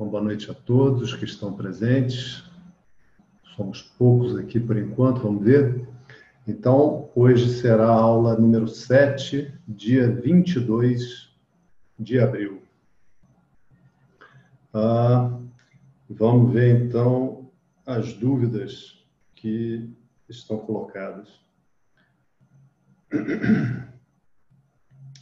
Então, 0.00 0.08
boa 0.08 0.22
noite 0.22 0.50
a 0.50 0.54
todos 0.54 1.14
que 1.14 1.26
estão 1.26 1.52
presentes. 1.52 2.42
Somos 3.54 3.82
poucos 3.82 4.34
aqui 4.34 4.58
por 4.58 4.78
enquanto, 4.78 5.20
vamos 5.20 5.44
ver. 5.44 5.86
Então, 6.48 7.10
hoje 7.14 7.50
será 7.50 7.84
a 7.84 8.00
aula 8.00 8.34
número 8.34 8.66
7, 8.66 9.52
dia 9.68 10.10
22 10.10 11.36
de 11.98 12.18
abril. 12.18 12.62
Ah, 14.72 15.38
vamos 16.08 16.50
ver 16.50 16.82
então 16.82 17.50
as 17.84 18.14
dúvidas 18.14 19.04
que 19.34 19.94
estão 20.30 20.60
colocadas. 20.60 21.28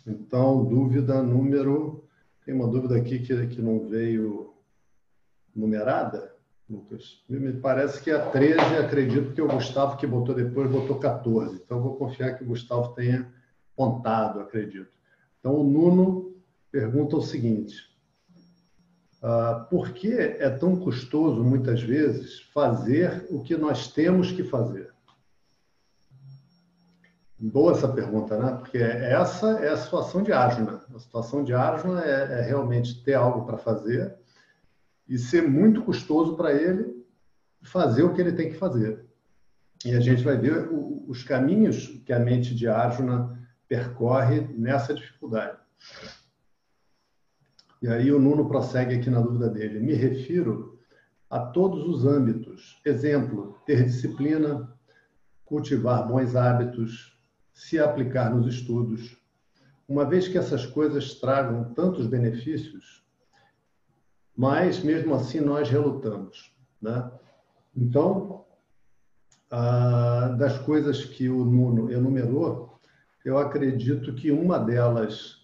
Então, 0.07 0.65
dúvida 0.65 1.21
número. 1.21 2.05
Tem 2.47 2.55
uma 2.55 2.69
dúvida 2.69 2.97
aqui 2.97 3.19
que, 3.19 3.47
que 3.49 3.61
não 3.61 3.89
veio 3.89 4.57
numerada, 5.55 6.35
Lucas? 6.69 7.23
Me 7.29 7.53
parece 7.55 8.03
que 8.03 8.11
a 8.11 8.31
13, 8.31 8.61
acredito 8.77 9.33
que 9.33 9.43
o 9.43 9.49
Gustavo 9.49 9.97
que 9.97 10.07
botou 10.07 10.35
depois 10.35 10.71
botou 10.71 10.99
14. 10.99 11.57
Então, 11.57 11.81
vou 11.81 11.97
confiar 11.97 12.37
que 12.37 12.45
o 12.45 12.49
Gustavo 12.49 12.95
tenha 12.95 13.33
pontado, 13.75 14.41
acredito. 14.41 14.91
Então, 15.39 15.55
o 15.55 15.65
Nuno 15.65 16.37
pergunta 16.71 17.17
o 17.17 17.23
seguinte: 17.23 17.77
uh, 19.23 19.65
por 19.71 19.93
que 19.93 20.13
é 20.13 20.51
tão 20.51 20.77
custoso, 20.77 21.43
muitas 21.43 21.81
vezes, 21.81 22.41
fazer 22.53 23.27
o 23.31 23.43
que 23.43 23.57
nós 23.57 23.93
temos 23.93 24.33
que 24.33 24.45
fazer? 24.45 24.93
Boa 27.41 27.71
essa 27.71 27.87
pergunta, 27.87 28.37
né? 28.37 28.57
Porque 28.59 28.79
essa 28.79 29.61
é 29.61 29.69
a 29.69 29.77
situação 29.77 30.25
de 30.25 30.33
Arjuna. 30.33 30.83
A 30.93 30.99
situação 30.99 31.45
de 31.45 31.55
Arjuna 31.55 32.05
é, 32.05 32.41
é 32.41 32.43
realmente 32.43 33.01
ter 33.05 33.15
algo 33.15 33.47
para 33.47 33.57
fazer 33.57 34.18
e 35.09 35.19
ser 35.19 35.49
muito 35.49 35.83
custoso 35.83 36.37
para 36.37 36.53
ele 36.53 37.05
fazer 37.63 38.03
o 38.03 38.13
que 38.13 38.21
ele 38.21 38.33
tem 38.33 38.51
que 38.51 38.59
fazer. 38.59 39.05
E 39.85 39.95
a 39.95 40.01
gente 40.01 40.23
vai 40.23 40.37
ver 40.37 40.69
os 41.07 41.23
caminhos 41.23 41.87
que 42.05 42.13
a 42.13 42.19
mente 42.19 42.55
de 42.55 42.69
Arjuna 42.69 43.39
percorre 43.69 44.41
nessa 44.57 44.93
dificuldade. 44.93 45.57
E 47.81 47.87
aí 47.89 48.11
o 48.11 48.19
Nuno 48.19 48.49
prossegue 48.49 48.97
aqui 48.97 49.09
na 49.09 49.21
dúvida 49.21 49.49
dele. 49.49 49.79
Me 49.79 49.95
refiro 49.95 50.79
a 51.31 51.39
todos 51.39 51.87
os 51.87 52.05
âmbitos. 52.05 52.81
Exemplo, 52.85 53.57
ter 53.65 53.85
disciplina, 53.85 54.69
cultivar 55.45 56.07
bons 56.09 56.35
hábitos, 56.35 57.17
se 57.53 57.79
aplicar 57.79 58.35
nos 58.35 58.53
estudos. 58.53 59.17
Uma 59.87 60.05
vez 60.05 60.27
que 60.27 60.37
essas 60.39 60.67
coisas 60.67 61.15
tragam 61.15 61.73
tantos 61.73 62.07
benefícios, 62.07 63.05
mas 64.39 64.85
mesmo 64.85 65.17
assim 65.17 65.41
nós 65.41 65.69
relutamos. 65.69 66.55
Né? 66.81 67.11
Então, 67.77 68.45
das 70.39 70.57
coisas 70.61 71.05
que 71.05 71.29
o 71.29 71.45
Nuno 71.45 71.91
enumerou, 71.91 72.79
eu 73.25 73.37
acredito 73.37 74.15
que 74.15 74.31
uma 74.31 74.57
delas 74.57 75.39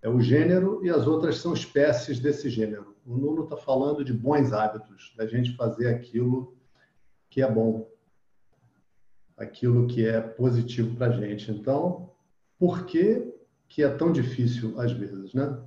é 0.00 0.08
o 0.08 0.18
gênero 0.18 0.82
e 0.82 0.88
as 0.88 1.06
outras 1.06 1.36
são 1.36 1.52
espécies 1.52 2.20
desse 2.20 2.48
gênero. 2.48 2.96
O 3.04 3.18
Nuno 3.18 3.44
está 3.44 3.56
falando 3.58 4.02
de 4.02 4.14
bons 4.14 4.50
hábitos, 4.50 5.12
da 5.14 5.26
gente 5.26 5.54
fazer 5.54 5.88
aquilo 5.88 6.56
que 7.28 7.42
é 7.42 7.52
bom, 7.52 7.86
aquilo 9.36 9.86
que 9.86 10.06
é 10.06 10.22
positivo 10.22 10.96
para 10.96 11.08
a 11.08 11.12
gente. 11.12 11.50
Então, 11.52 12.12
por 12.58 12.86
que, 12.86 13.30
que 13.68 13.82
é 13.82 13.90
tão 13.90 14.10
difícil 14.10 14.80
às 14.80 14.90
vezes, 14.92 15.34
né? 15.34 15.62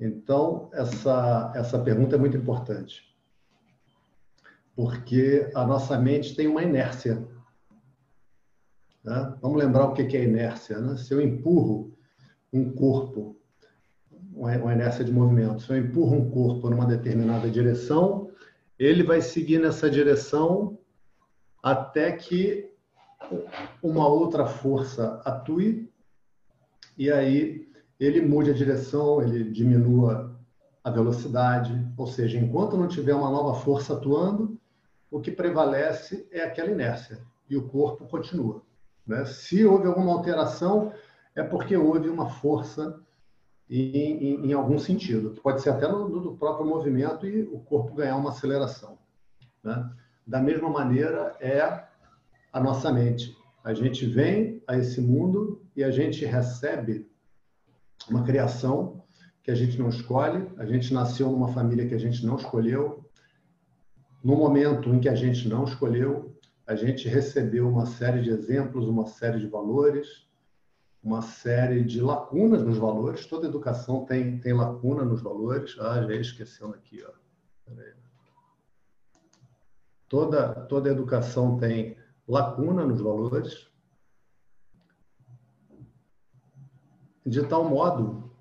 Então, 0.00 0.70
essa, 0.72 1.52
essa 1.56 1.78
pergunta 1.78 2.14
é 2.14 2.18
muito 2.18 2.36
importante. 2.36 3.16
Porque 4.76 5.50
a 5.54 5.66
nossa 5.66 5.98
mente 5.98 6.36
tem 6.36 6.46
uma 6.46 6.62
inércia. 6.62 7.26
Né? 9.02 9.36
Vamos 9.42 9.58
lembrar 9.58 9.86
o 9.86 9.92
que 9.92 10.16
é 10.16 10.22
inércia. 10.22 10.78
Né? 10.80 10.96
Se 10.96 11.12
eu 11.12 11.20
empurro 11.20 11.96
um 12.52 12.72
corpo, 12.72 13.36
uma 14.32 14.72
inércia 14.72 15.04
de 15.04 15.12
movimento, 15.12 15.62
se 15.62 15.70
eu 15.70 15.78
empurro 15.78 16.14
um 16.14 16.30
corpo 16.30 16.70
numa 16.70 16.86
determinada 16.86 17.50
direção, 17.50 18.30
ele 18.78 19.02
vai 19.02 19.20
seguir 19.20 19.58
nessa 19.58 19.90
direção 19.90 20.78
até 21.60 22.12
que 22.12 22.70
uma 23.82 24.06
outra 24.06 24.46
força 24.46 25.20
atue 25.24 25.92
e 26.96 27.10
aí 27.10 27.67
ele 27.98 28.20
mude 28.20 28.50
a 28.50 28.54
direção, 28.54 29.22
ele 29.22 29.50
diminua 29.50 30.36
a 30.82 30.90
velocidade, 30.90 31.86
ou 31.96 32.06
seja, 32.06 32.38
enquanto 32.38 32.76
não 32.76 32.88
tiver 32.88 33.14
uma 33.14 33.30
nova 33.30 33.58
força 33.60 33.94
atuando, 33.94 34.58
o 35.10 35.20
que 35.20 35.30
prevalece 35.30 36.26
é 36.30 36.42
aquela 36.42 36.70
inércia 36.70 37.18
e 37.48 37.56
o 37.56 37.68
corpo 37.68 38.06
continua. 38.06 38.62
Né? 39.06 39.24
Se 39.24 39.64
houve 39.64 39.86
alguma 39.86 40.12
alteração, 40.12 40.92
é 41.34 41.42
porque 41.42 41.76
houve 41.76 42.08
uma 42.08 42.28
força 42.28 43.00
em, 43.68 43.96
em, 43.96 44.46
em 44.46 44.52
algum 44.52 44.78
sentido, 44.78 45.32
que 45.32 45.40
pode 45.40 45.60
ser 45.60 45.70
até 45.70 45.88
no, 45.88 46.08
no, 46.08 46.36
próprio 46.36 46.66
movimento 46.66 47.26
e 47.26 47.42
o 47.42 47.58
corpo 47.60 47.94
ganhar 47.94 48.16
uma 48.16 48.30
aceleração. 48.30 48.98
Né? 49.62 49.90
Da 50.26 50.40
mesma 50.40 50.70
maneira 50.70 51.36
é 51.40 51.60
a 52.52 52.60
nossa 52.60 52.92
mente. 52.92 53.36
A 53.64 53.74
gente 53.74 54.06
vem 54.06 54.62
a 54.66 54.76
esse 54.76 55.00
mundo 55.00 55.62
e 55.76 55.82
a 55.82 55.90
gente 55.90 56.24
recebe 56.24 57.10
uma 58.08 58.22
criação 58.22 59.04
que 59.42 59.50
a 59.50 59.54
gente 59.54 59.78
não 59.78 59.88
escolhe, 59.88 60.46
a 60.58 60.66
gente 60.66 60.92
nasceu 60.92 61.30
numa 61.30 61.48
família 61.48 61.88
que 61.88 61.94
a 61.94 61.98
gente 61.98 62.24
não 62.24 62.36
escolheu, 62.36 63.04
no 64.22 64.36
momento 64.36 64.92
em 64.94 65.00
que 65.00 65.08
a 65.08 65.14
gente 65.14 65.48
não 65.48 65.64
escolheu, 65.64 66.36
a 66.66 66.74
gente 66.74 67.08
recebeu 67.08 67.68
uma 67.68 67.86
série 67.86 68.20
de 68.20 68.30
exemplos, 68.30 68.86
uma 68.86 69.06
série 69.06 69.38
de 69.38 69.46
valores, 69.46 70.28
uma 71.02 71.22
série 71.22 71.82
de 71.82 72.00
lacunas 72.00 72.62
nos 72.62 72.76
valores. 72.76 73.26
Toda 73.26 73.46
educação 73.46 74.04
tem, 74.04 74.38
tem 74.38 74.52
lacuna 74.52 75.04
nos 75.04 75.22
valores. 75.22 75.76
Ah, 75.78 76.02
já 76.02 76.12
ia 76.12 76.20
esquecendo 76.20 76.74
aqui. 76.74 77.02
Ó. 77.02 77.72
Toda, 80.08 80.54
toda 80.66 80.90
educação 80.90 81.56
tem 81.56 81.96
lacuna 82.26 82.84
nos 82.84 83.00
valores. 83.00 83.67
De 87.28 87.42
tal 87.44 87.64
modo 87.64 88.32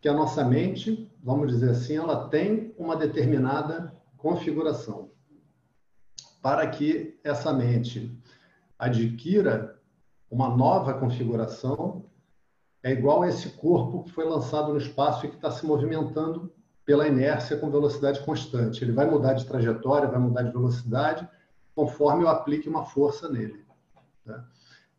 que 0.00 0.08
a 0.08 0.12
nossa 0.12 0.44
mente, 0.44 1.10
vamos 1.22 1.48
dizer 1.48 1.70
assim, 1.70 1.96
ela 1.96 2.28
tem 2.28 2.74
uma 2.78 2.94
determinada 2.94 3.94
configuração. 4.18 5.10
Para 6.42 6.66
que 6.68 7.18
essa 7.24 7.52
mente 7.52 8.14
adquira 8.78 9.80
uma 10.30 10.54
nova 10.54 10.92
configuração, 10.94 12.04
é 12.82 12.92
igual 12.92 13.22
a 13.22 13.28
esse 13.28 13.48
corpo 13.50 14.04
que 14.04 14.12
foi 14.12 14.26
lançado 14.26 14.72
no 14.72 14.78
espaço 14.78 15.24
e 15.24 15.30
que 15.30 15.36
está 15.36 15.50
se 15.50 15.64
movimentando 15.64 16.52
pela 16.84 17.08
inércia 17.08 17.56
com 17.56 17.70
velocidade 17.70 18.20
constante. 18.20 18.84
Ele 18.84 18.92
vai 18.92 19.08
mudar 19.08 19.32
de 19.32 19.46
trajetória, 19.46 20.10
vai 20.10 20.18
mudar 20.18 20.42
de 20.42 20.52
velocidade, 20.52 21.26
conforme 21.74 22.24
eu 22.24 22.28
aplique 22.28 22.68
uma 22.68 22.84
força 22.84 23.26
nele. 23.26 23.64
Né? 24.26 24.44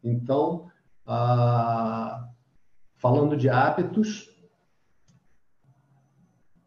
Então, 0.03 0.71
a, 1.05 2.27
falando 2.97 3.35
de 3.35 3.49
hábitos, 3.49 4.29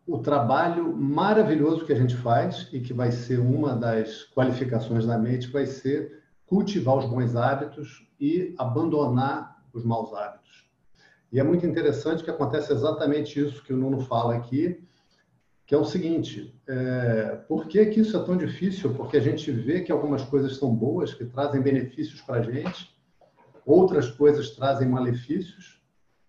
o 0.06 0.18
trabalho 0.18 0.96
maravilhoso 0.96 1.84
que 1.84 1.92
a 1.92 1.96
gente 1.96 2.16
faz 2.16 2.68
e 2.72 2.80
que 2.80 2.94
vai 2.94 3.12
ser 3.12 3.38
uma 3.38 3.76
das 3.76 4.24
qualificações 4.34 5.04
da 5.04 5.18
mente 5.18 5.48
vai 5.48 5.66
ser 5.66 6.22
cultivar 6.46 6.96
os 6.96 7.04
bons 7.04 7.36
hábitos 7.36 8.08
e 8.18 8.54
abandonar 8.56 9.62
os 9.72 9.84
maus 9.84 10.14
hábitos. 10.14 10.66
E 11.30 11.38
é 11.38 11.44
muito 11.44 11.66
interessante 11.66 12.24
que 12.24 12.30
acontece 12.30 12.72
exatamente 12.72 13.38
isso 13.38 13.62
que 13.62 13.72
o 13.72 13.76
Nuno 13.76 14.00
fala 14.00 14.34
aqui, 14.34 14.82
que 15.66 15.74
é 15.74 15.78
o 15.78 15.84
seguinte: 15.84 16.58
é, 16.66 17.36
por 17.46 17.66
que, 17.66 17.84
que 17.86 18.00
isso 18.00 18.16
é 18.16 18.24
tão 18.24 18.34
difícil? 18.34 18.94
Porque 18.94 19.18
a 19.18 19.20
gente 19.20 19.52
vê 19.52 19.82
que 19.82 19.92
algumas 19.92 20.24
coisas 20.24 20.56
são 20.56 20.74
boas, 20.74 21.12
que 21.12 21.26
trazem 21.26 21.60
benefícios 21.60 22.22
para 22.22 22.36
a 22.36 22.42
gente, 22.42 22.96
outras 23.66 24.10
coisas 24.10 24.50
trazem 24.52 24.88
malefícios, 24.88 25.77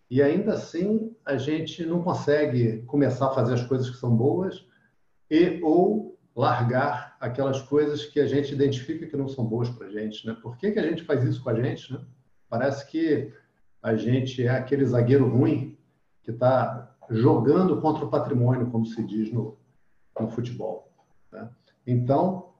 e 0.09 0.23
ainda 0.23 0.53
assim, 0.53 1.15
a 1.23 1.37
gente 1.37 1.85
não 1.85 2.01
consegue 2.01 2.81
começar 2.83 3.27
a 3.27 3.33
fazer 3.33 3.53
as 3.53 3.63
coisas 3.63 3.89
que 3.89 3.97
são 3.97 4.15
boas 4.15 4.65
e 5.29 5.59
ou 5.61 6.17
largar 6.35 7.15
aquelas 7.19 7.61
coisas 7.61 8.05
que 8.05 8.19
a 8.19 8.25
gente 8.25 8.53
identifica 8.53 9.05
que 9.05 9.17
não 9.17 9.27
são 9.27 9.45
boas 9.45 9.69
para 9.69 9.87
a 9.87 9.89
gente. 9.91 10.25
Né? 10.25 10.35
Por 10.41 10.57
que, 10.57 10.71
que 10.71 10.79
a 10.79 10.87
gente 10.87 11.03
faz 11.03 11.23
isso 11.23 11.43
com 11.43 11.49
a 11.51 11.55
gente? 11.55 11.93
Né? 11.93 11.99
Parece 12.49 12.89
que 12.89 13.31
a 13.83 13.95
gente 13.95 14.45
é 14.45 14.49
aquele 14.49 14.85
zagueiro 14.85 15.27
ruim 15.27 15.77
que 16.23 16.31
está 16.31 16.95
jogando 17.09 17.79
contra 17.79 18.05
o 18.05 18.09
patrimônio, 18.09 18.71
como 18.71 18.85
se 18.85 19.03
diz 19.03 19.31
no, 19.31 19.57
no 20.19 20.29
futebol. 20.29 20.91
Né? 21.31 21.49
Então, 21.85 22.53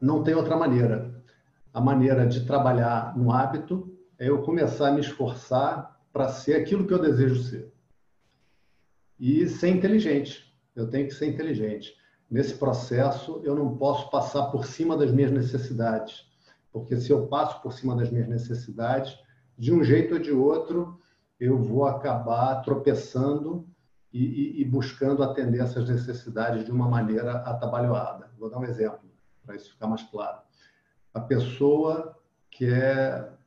não 0.00 0.22
tem 0.22 0.34
outra 0.34 0.56
maneira. 0.56 1.14
A 1.72 1.80
maneira 1.80 2.26
de 2.26 2.44
trabalhar 2.44 3.16
no 3.16 3.32
hábito 3.32 3.96
é 4.18 4.28
eu 4.28 4.42
começar 4.42 4.88
a 4.88 4.92
me 4.92 5.00
esforçar 5.00 5.99
para 6.12 6.28
ser 6.28 6.54
aquilo 6.54 6.86
que 6.86 6.94
eu 6.94 7.00
desejo 7.00 7.42
ser. 7.42 7.72
E 9.18 9.46
ser 9.48 9.68
inteligente. 9.68 10.50
Eu 10.74 10.88
tenho 10.88 11.06
que 11.06 11.14
ser 11.14 11.26
inteligente. 11.26 11.98
nesse 12.30 12.54
processo, 12.54 13.40
eu 13.42 13.56
não 13.56 13.76
posso 13.76 14.08
passar 14.08 14.46
por 14.52 14.64
cima 14.64 14.96
das 14.96 15.10
minhas 15.10 15.32
necessidades, 15.32 16.24
porque 16.70 16.96
se 16.96 17.10
eu 17.10 17.26
passo 17.26 17.60
por 17.60 17.72
cima 17.72 17.96
das 17.96 18.08
minhas 18.08 18.28
necessidades, 18.28 19.18
de 19.58 19.72
um 19.72 19.82
jeito 19.82 20.14
ou 20.14 20.20
de 20.20 20.30
outro, 20.30 21.00
eu 21.40 21.58
vou 21.58 21.86
acabar 21.86 22.62
tropeçando 22.62 23.66
e, 24.12 24.24
e, 24.24 24.60
e 24.60 24.64
buscando 24.64 25.24
atender 25.24 25.60
essas 25.60 25.88
necessidades 25.88 26.64
de 26.64 26.70
uma 26.70 26.88
maneira 26.88 27.38
atabalhoada. 27.38 28.30
Vou 28.38 28.48
dar 28.48 28.58
um 28.58 28.64
exemplo 28.64 29.10
para 29.44 29.56
isso 29.56 29.70
ficar 29.70 29.88
mais 29.88 30.02
claro. 30.04 30.38
A 31.12 31.20
pessoa 31.20 32.16
quer 32.48 33.39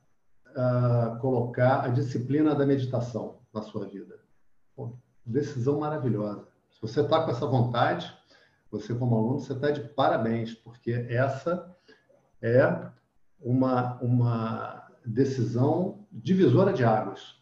uh, 0.56 1.20
colocar 1.20 1.86
a 1.86 1.88
disciplina 1.90 2.56
da 2.56 2.66
meditação 2.66 3.40
na 3.54 3.62
sua 3.62 3.88
vida. 3.88 4.20
Pô, 4.76 4.94
decisão 5.26 5.80
maravilhosa. 5.80 6.48
Se 6.72 6.82
você 6.82 7.02
está 7.02 7.24
com 7.24 7.32
essa 7.32 7.46
vontade, 7.46 8.14
você 8.72 8.94
como 8.94 9.16
aluno, 9.16 9.40
você 9.40 9.54
está 9.54 9.72
de 9.72 9.82
parabéns, 9.82 10.54
porque 10.54 10.92
essa 11.10 11.76
é 12.42 12.90
uma, 13.40 14.00
uma 14.02 14.88
decisão 15.06 16.06
divisora 16.12 16.74
de 16.74 16.84
águas. 16.84 17.42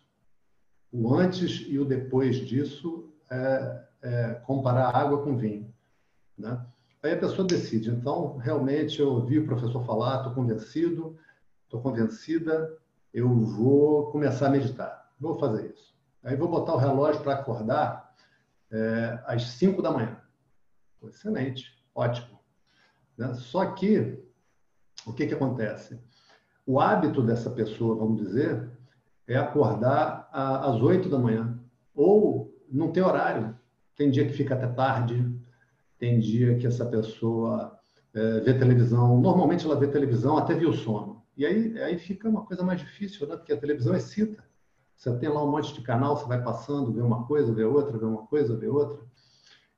O 0.92 1.14
antes 1.14 1.66
e 1.68 1.80
o 1.80 1.86
depois 1.86 2.36
disso 2.36 3.10
é, 3.30 3.84
é 4.02 4.34
comparar 4.46 4.96
água 4.96 5.24
com 5.24 5.38
vinho. 5.38 5.74
Né? 6.38 6.60
Aí 7.02 7.14
a 7.14 7.18
pessoa 7.18 7.48
decide. 7.48 7.90
Então, 7.90 8.38
realmente, 8.38 9.00
eu 9.00 9.14
ouvi 9.14 9.40
o 9.40 9.46
professor 9.46 9.84
falar, 9.86 10.18
estou 10.18 10.34
convencido, 10.34 11.18
estou 11.64 11.82
convencida, 11.82 12.78
eu 13.14 13.30
vou 13.30 14.12
começar 14.12 14.48
a 14.48 14.50
meditar. 14.50 15.10
Vou 15.20 15.38
fazer 15.38 15.72
isso. 15.72 15.94
Aí 16.24 16.36
vou 16.36 16.48
botar 16.48 16.74
o 16.74 16.78
relógio 16.78 17.22
para 17.22 17.34
acordar 17.34 18.14
é, 18.72 19.20
às 19.26 19.44
5 19.44 19.82
da 19.82 19.92
manhã. 19.92 20.18
Excelente, 21.04 21.66
ótimo. 21.96 22.40
Né? 23.18 23.34
Só 23.34 23.66
que, 23.66 24.24
o 25.06 25.14
que, 25.14 25.28
que 25.28 25.34
acontece? 25.34 26.00
O 26.66 26.80
hábito 26.80 27.22
dessa 27.24 27.50
pessoa, 27.50 27.96
vamos 27.96 28.22
dizer, 28.22 28.70
é 29.28 29.36
acordar 29.36 30.30
às 30.32 30.80
8 30.82 31.10
da 31.10 31.18
manhã. 31.18 31.60
Ou 31.94 32.56
não 32.70 32.92
tem 32.92 33.04
horário. 33.04 33.58
Tem 33.96 34.10
dia 34.10 34.26
que 34.26 34.34
fica 34.34 34.56
até 34.56 34.68
tarde, 34.68 35.30
tem 35.98 36.20
dia 36.20 36.58
que 36.58 36.66
essa 36.66 36.86
pessoa 36.86 37.80
é, 38.14 38.40
vê 38.40 38.54
televisão, 38.54 39.20
normalmente 39.20 39.66
ela 39.66 39.80
vê 39.80 39.88
televisão 39.88 40.38
até 40.38 40.56
viu 40.56 40.70
o 40.70 40.74
sono. 40.74 41.11
E 41.38 41.46
aí, 41.46 41.82
aí 41.82 41.98
fica 41.98 42.28
uma 42.28 42.46
coisa 42.46 42.64
mais 42.64 42.80
difícil, 42.80 43.28
né? 43.28 43.36
porque 43.36 43.54
a 43.54 43.60
televisão 43.60 43.96
excita. 43.96 44.44
Você 44.96 45.18
tem 45.18 45.30
lá 45.30 45.44
um 45.44 45.50
monte 45.50 45.74
de 45.74 45.82
canal, 45.82 46.16
você 46.16 46.28
vai 46.28 46.44
passando, 46.44 46.92
vê 46.92 47.02
uma 47.02 47.26
coisa, 47.26 47.52
vê 47.54 47.64
outra, 47.64 47.98
vê 47.98 48.06
uma 48.06 48.28
coisa, 48.28 48.56
vê 48.56 48.68
outra. 48.68 49.00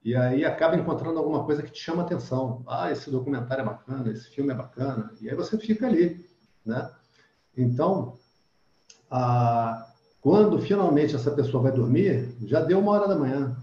E 0.04 0.16
aí 0.16 0.44
acaba 0.44 0.76
encontrando 0.76 1.18
alguma 1.18 1.46
coisa 1.46 1.64
que 1.64 1.72
te 1.72 1.80
chama 1.80 2.02
atenção. 2.04 2.62
Ah, 2.68 2.92
esse 2.92 3.10
documentário 3.10 3.62
é 3.62 3.66
bacana, 3.66 4.12
esse 4.12 4.30
filme 4.30 4.52
é 4.52 4.56
bacana. 4.56 5.14
E 5.22 5.30
aí 5.30 5.36
você 5.36 5.58
fica 5.58 5.88
ali, 5.88 6.28
né? 6.66 6.92
Então, 7.56 8.18
a... 9.10 9.88
quando 10.20 10.60
finalmente 10.60 11.16
essa 11.16 11.32
pessoa 11.32 11.64
vai 11.64 11.72
dormir, 11.72 12.36
já 12.42 12.60
deu 12.60 12.80
uma 12.80 12.92
hora 12.92 13.08
da 13.08 13.16
manhã. 13.16 13.56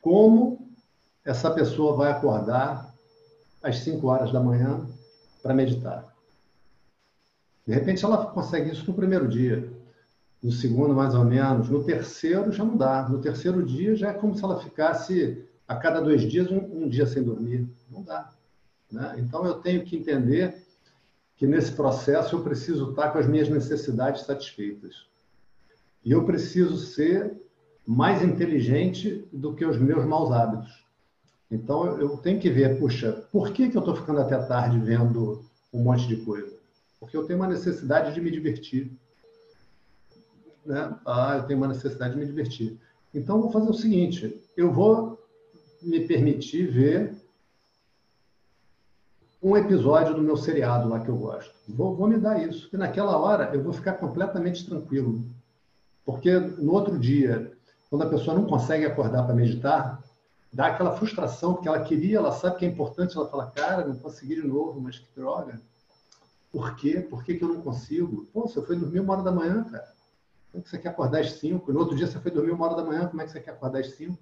Como 0.00 0.70
essa 1.22 1.50
pessoa 1.50 1.94
vai 1.94 2.10
acordar 2.10 2.94
às 3.62 3.80
5 3.80 4.06
horas 4.06 4.32
da 4.32 4.40
manhã 4.40 4.88
para 5.42 5.52
meditar. 5.52 6.17
De 7.68 7.74
repente 7.74 8.02
ela 8.02 8.24
consegue 8.24 8.70
isso 8.70 8.86
no 8.86 8.94
primeiro 8.94 9.28
dia, 9.28 9.70
no 10.42 10.50
segundo 10.50 10.94
mais 10.94 11.14
ou 11.14 11.22
menos, 11.22 11.68
no 11.68 11.84
terceiro 11.84 12.50
já 12.50 12.64
não 12.64 12.78
dá. 12.78 13.06
No 13.06 13.20
terceiro 13.20 13.62
dia 13.62 13.94
já 13.94 14.08
é 14.08 14.14
como 14.14 14.34
se 14.34 14.42
ela 14.42 14.58
ficasse 14.58 15.46
a 15.68 15.76
cada 15.76 16.00
dois 16.00 16.22
dias 16.22 16.50
um, 16.50 16.84
um 16.84 16.88
dia 16.88 17.04
sem 17.04 17.22
dormir. 17.22 17.68
Não 17.90 18.02
dá. 18.02 18.30
Né? 18.90 19.16
Então 19.18 19.44
eu 19.44 19.56
tenho 19.56 19.84
que 19.84 19.98
entender 19.98 20.64
que 21.36 21.46
nesse 21.46 21.72
processo 21.72 22.36
eu 22.36 22.42
preciso 22.42 22.88
estar 22.88 23.10
com 23.10 23.18
as 23.18 23.26
minhas 23.26 23.50
necessidades 23.50 24.22
satisfeitas. 24.22 25.06
E 26.02 26.12
eu 26.12 26.24
preciso 26.24 26.78
ser 26.78 27.36
mais 27.86 28.22
inteligente 28.22 29.28
do 29.30 29.52
que 29.52 29.66
os 29.66 29.76
meus 29.76 30.06
maus 30.06 30.32
hábitos. 30.32 30.86
Então 31.50 31.98
eu 32.00 32.16
tenho 32.16 32.40
que 32.40 32.48
ver, 32.48 32.78
puxa, 32.78 33.12
por 33.30 33.52
que, 33.52 33.68
que 33.68 33.76
eu 33.76 33.80
estou 33.80 33.94
ficando 33.94 34.20
até 34.20 34.38
tarde 34.38 34.80
vendo 34.80 35.44
um 35.70 35.82
monte 35.82 36.08
de 36.08 36.16
coisa? 36.24 36.57
Porque 37.00 37.16
eu 37.16 37.26
tenho 37.26 37.38
uma 37.38 37.48
necessidade 37.48 38.12
de 38.14 38.20
me 38.20 38.30
divertir. 38.30 38.90
Né? 40.64 40.94
Ah, 41.06 41.36
eu 41.38 41.44
tenho 41.44 41.58
uma 41.58 41.68
necessidade 41.68 42.14
de 42.14 42.20
me 42.20 42.26
divertir. 42.26 42.78
Então 43.14 43.40
vou 43.40 43.50
fazer 43.50 43.70
o 43.70 43.74
seguinte: 43.74 44.42
eu 44.56 44.72
vou 44.72 45.18
me 45.82 46.06
permitir 46.06 46.66
ver 46.66 47.14
um 49.42 49.56
episódio 49.56 50.14
do 50.14 50.22
meu 50.22 50.36
seriado 50.36 50.88
lá 50.88 51.00
que 51.00 51.08
eu 51.08 51.16
gosto. 51.16 51.54
Vou, 51.68 51.94
vou 51.94 52.08
me 52.08 52.18
dar 52.18 52.46
isso. 52.46 52.68
E 52.72 52.76
naquela 52.76 53.16
hora 53.16 53.50
eu 53.54 53.62
vou 53.62 53.72
ficar 53.72 53.94
completamente 53.94 54.66
tranquilo. 54.66 55.24
Porque 56.04 56.36
no 56.38 56.72
outro 56.72 56.98
dia, 56.98 57.52
quando 57.88 58.02
a 58.02 58.08
pessoa 58.08 58.36
não 58.36 58.46
consegue 58.46 58.84
acordar 58.84 59.24
para 59.24 59.34
meditar, 59.34 60.02
dá 60.52 60.68
aquela 60.68 60.96
frustração, 60.96 61.54
porque 61.54 61.68
ela 61.68 61.84
queria, 61.84 62.18
ela 62.18 62.32
sabe 62.32 62.56
que 62.56 62.64
é 62.64 62.68
importante, 62.68 63.16
ela 63.16 63.28
fala, 63.28 63.50
cara, 63.50 63.86
não 63.86 63.96
consegui 63.96 64.36
de 64.36 64.46
novo, 64.46 64.80
mas 64.80 64.98
que 64.98 65.06
droga. 65.14 65.60
Por 66.58 66.74
quê? 66.74 67.06
Por 67.08 67.22
que, 67.22 67.34
que 67.34 67.44
eu 67.44 67.48
não 67.50 67.60
consigo? 67.60 68.26
Pô, 68.32 68.48
você 68.48 68.60
foi 68.60 68.74
dormir 68.74 68.98
uma 68.98 69.12
hora 69.12 69.22
da 69.22 69.30
manhã, 69.30 69.62
cara. 69.62 69.94
Como 70.50 70.60
é 70.60 70.60
que 70.60 70.68
você 70.68 70.76
quer 70.76 70.88
acordar 70.88 71.20
às 71.20 71.34
cinco? 71.34 71.72
No 71.72 71.78
outro 71.78 71.94
dia 71.96 72.08
você 72.08 72.18
foi 72.18 72.32
dormir 72.32 72.50
uma 72.50 72.66
hora 72.66 72.74
da 72.74 72.82
manhã, 72.82 73.06
como 73.06 73.22
é 73.22 73.24
que 73.24 73.30
você 73.30 73.38
quer 73.38 73.52
acordar 73.52 73.78
às 73.78 73.92
cinco? 73.92 74.18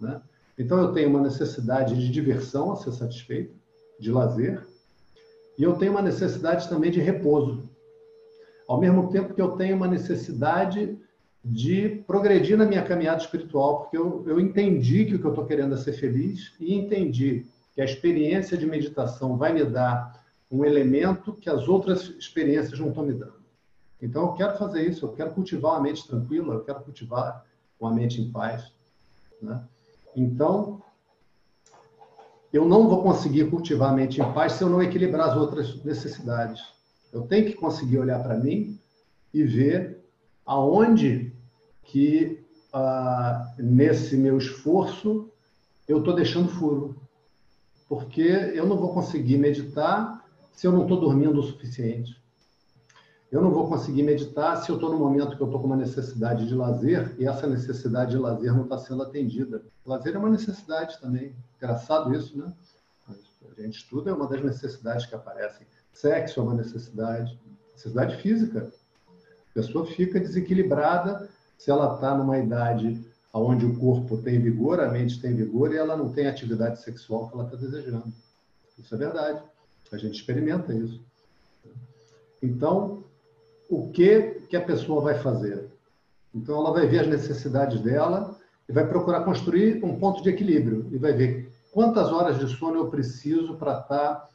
Né? 0.00 0.18
Então 0.58 0.78
eu 0.78 0.94
tenho 0.94 1.10
uma 1.10 1.20
necessidade 1.20 1.94
de 1.94 2.08
diversão 2.08 2.72
a 2.72 2.76
ser 2.76 2.90
satisfeita, 2.92 3.52
de 4.00 4.10
lazer, 4.10 4.66
e 5.58 5.62
eu 5.62 5.74
tenho 5.74 5.92
uma 5.92 6.00
necessidade 6.00 6.66
também 6.70 6.90
de 6.90 7.00
repouso. 7.00 7.68
Ao 8.66 8.80
mesmo 8.80 9.10
tempo 9.10 9.34
que 9.34 9.42
eu 9.42 9.50
tenho 9.50 9.76
uma 9.76 9.88
necessidade 9.88 10.98
de 11.44 12.02
progredir 12.06 12.56
na 12.56 12.64
minha 12.64 12.82
caminhada 12.82 13.20
espiritual, 13.20 13.82
porque 13.82 13.98
eu, 13.98 14.24
eu 14.26 14.40
entendi 14.40 15.04
que 15.04 15.16
o 15.16 15.18
que 15.18 15.26
eu 15.26 15.32
estou 15.32 15.44
querendo 15.44 15.74
é 15.74 15.76
ser 15.76 15.92
feliz 15.92 16.54
e 16.58 16.74
entendi 16.74 17.44
que 17.74 17.82
a 17.82 17.84
experiência 17.84 18.56
de 18.56 18.64
meditação 18.64 19.36
vai 19.36 19.52
me 19.52 19.62
dar 19.66 20.18
um 20.50 20.64
elemento 20.64 21.34
que 21.34 21.50
as 21.50 21.68
outras 21.68 22.08
experiências 22.10 22.78
não 22.78 22.88
estão 22.88 23.04
me 23.04 23.12
dando. 23.12 23.38
Então, 24.00 24.22
eu 24.22 24.32
quero 24.32 24.56
fazer 24.56 24.88
isso, 24.88 25.04
eu 25.04 25.12
quero 25.12 25.32
cultivar 25.32 25.72
uma 25.72 25.82
mente 25.82 26.06
tranquila, 26.06 26.54
eu 26.54 26.64
quero 26.64 26.80
cultivar 26.80 27.44
uma 27.78 27.92
mente 27.92 28.20
em 28.20 28.30
paz. 28.30 28.72
Né? 29.42 29.62
Então, 30.16 30.82
eu 32.52 32.66
não 32.66 32.88
vou 32.88 33.02
conseguir 33.02 33.50
cultivar 33.50 33.90
a 33.90 33.94
mente 33.94 34.20
em 34.20 34.32
paz 34.32 34.52
se 34.52 34.62
eu 34.62 34.70
não 34.70 34.82
equilibrar 34.82 35.30
as 35.30 35.36
outras 35.36 35.82
necessidades. 35.84 36.62
Eu 37.12 37.22
tenho 37.22 37.46
que 37.46 37.54
conseguir 37.54 37.98
olhar 37.98 38.22
para 38.22 38.36
mim 38.36 38.78
e 39.34 39.42
ver 39.42 40.02
aonde 40.46 41.32
que 41.82 42.44
ah, 42.72 43.54
nesse 43.58 44.16
meu 44.16 44.38
esforço 44.38 45.30
eu 45.86 45.98
estou 45.98 46.14
deixando 46.14 46.48
furo. 46.48 46.96
Porque 47.88 48.22
eu 48.22 48.66
não 48.66 48.76
vou 48.76 48.92
conseguir 48.92 49.38
meditar 49.38 50.17
se 50.58 50.66
eu 50.66 50.72
não 50.72 50.82
estou 50.82 50.98
dormindo 50.98 51.38
o 51.38 51.42
suficiente. 51.44 52.20
Eu 53.30 53.40
não 53.40 53.52
vou 53.52 53.68
conseguir 53.68 54.02
meditar 54.02 54.56
se 54.56 54.68
eu 54.68 54.74
estou 54.74 54.90
no 54.90 54.98
momento 54.98 55.36
que 55.36 55.40
eu 55.40 55.46
estou 55.46 55.60
com 55.60 55.68
uma 55.68 55.76
necessidade 55.76 56.48
de 56.48 56.54
lazer 56.56 57.14
e 57.16 57.28
essa 57.28 57.46
necessidade 57.46 58.10
de 58.10 58.18
lazer 58.18 58.52
não 58.52 58.64
está 58.64 58.76
sendo 58.76 59.04
atendida. 59.04 59.62
Lazer 59.86 60.16
é 60.16 60.18
uma 60.18 60.30
necessidade 60.30 61.00
também. 61.00 61.32
Engraçado 61.58 62.12
isso, 62.12 62.36
né? 62.36 62.52
A 63.08 63.62
gente 63.62 63.78
estuda, 63.78 64.10
é 64.10 64.12
uma 64.12 64.26
das 64.26 64.42
necessidades 64.42 65.06
que 65.06 65.14
aparecem. 65.14 65.64
Sexo 65.92 66.40
é 66.40 66.42
uma 66.42 66.54
necessidade. 66.54 67.38
Necessidade 67.74 68.16
física. 68.16 68.72
A 69.50 69.54
pessoa 69.54 69.86
fica 69.86 70.18
desequilibrada 70.18 71.28
se 71.56 71.70
ela 71.70 71.94
está 71.94 72.16
numa 72.16 72.36
idade 72.36 73.00
onde 73.32 73.64
o 73.64 73.78
corpo 73.78 74.16
tem 74.16 74.40
vigor, 74.40 74.80
a 74.80 74.90
mente 74.90 75.20
tem 75.20 75.36
vigor 75.36 75.72
e 75.72 75.76
ela 75.76 75.96
não 75.96 76.10
tem 76.10 76.26
atividade 76.26 76.82
sexual 76.82 77.28
que 77.28 77.34
ela 77.34 77.44
está 77.44 77.56
desejando. 77.56 78.12
Isso 78.76 78.92
é 78.92 78.98
verdade. 78.98 79.40
A 79.92 79.96
gente 79.96 80.16
experimenta 80.16 80.74
isso. 80.74 81.00
Então, 82.42 83.04
o 83.68 83.90
que 83.90 84.42
que 84.48 84.56
a 84.56 84.60
pessoa 84.60 85.00
vai 85.00 85.18
fazer? 85.18 85.68
Então, 86.34 86.58
ela 86.58 86.72
vai 86.72 86.86
ver 86.86 87.00
as 87.00 87.08
necessidades 87.08 87.80
dela 87.80 88.36
e 88.68 88.72
vai 88.72 88.86
procurar 88.86 89.24
construir 89.24 89.82
um 89.84 89.98
ponto 89.98 90.22
de 90.22 90.28
equilíbrio 90.28 90.88
e 90.92 90.98
vai 90.98 91.12
ver 91.12 91.50
quantas 91.72 92.12
horas 92.12 92.38
de 92.38 92.46
sono 92.56 92.78
eu 92.78 92.88
preciso 92.88 93.54
para 93.54 93.80
estar 93.80 94.14
tá 94.14 94.28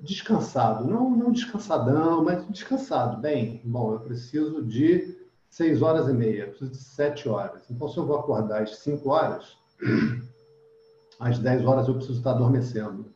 descansado, 0.00 0.84
não, 0.84 1.10
não 1.10 1.30
descansadão, 1.30 2.24
mas 2.24 2.46
descansado. 2.48 3.20
Bem, 3.20 3.60
bom, 3.64 3.92
eu 3.92 4.00
preciso 4.00 4.62
de 4.62 5.16
seis 5.48 5.80
horas 5.80 6.08
e 6.08 6.12
meia, 6.12 6.48
preciso 6.48 6.70
de 6.70 6.78
sete 6.78 7.28
horas. 7.28 7.62
Então, 7.70 7.88
se 7.88 7.96
eu 7.98 8.06
vou 8.06 8.18
acordar 8.18 8.62
às 8.62 8.78
cinco 8.78 9.10
horas, 9.10 9.56
às 11.20 11.38
dez 11.38 11.64
horas 11.64 11.86
eu 11.86 11.94
preciso 11.94 12.18
estar 12.18 12.32
adormecendo. 12.32 13.06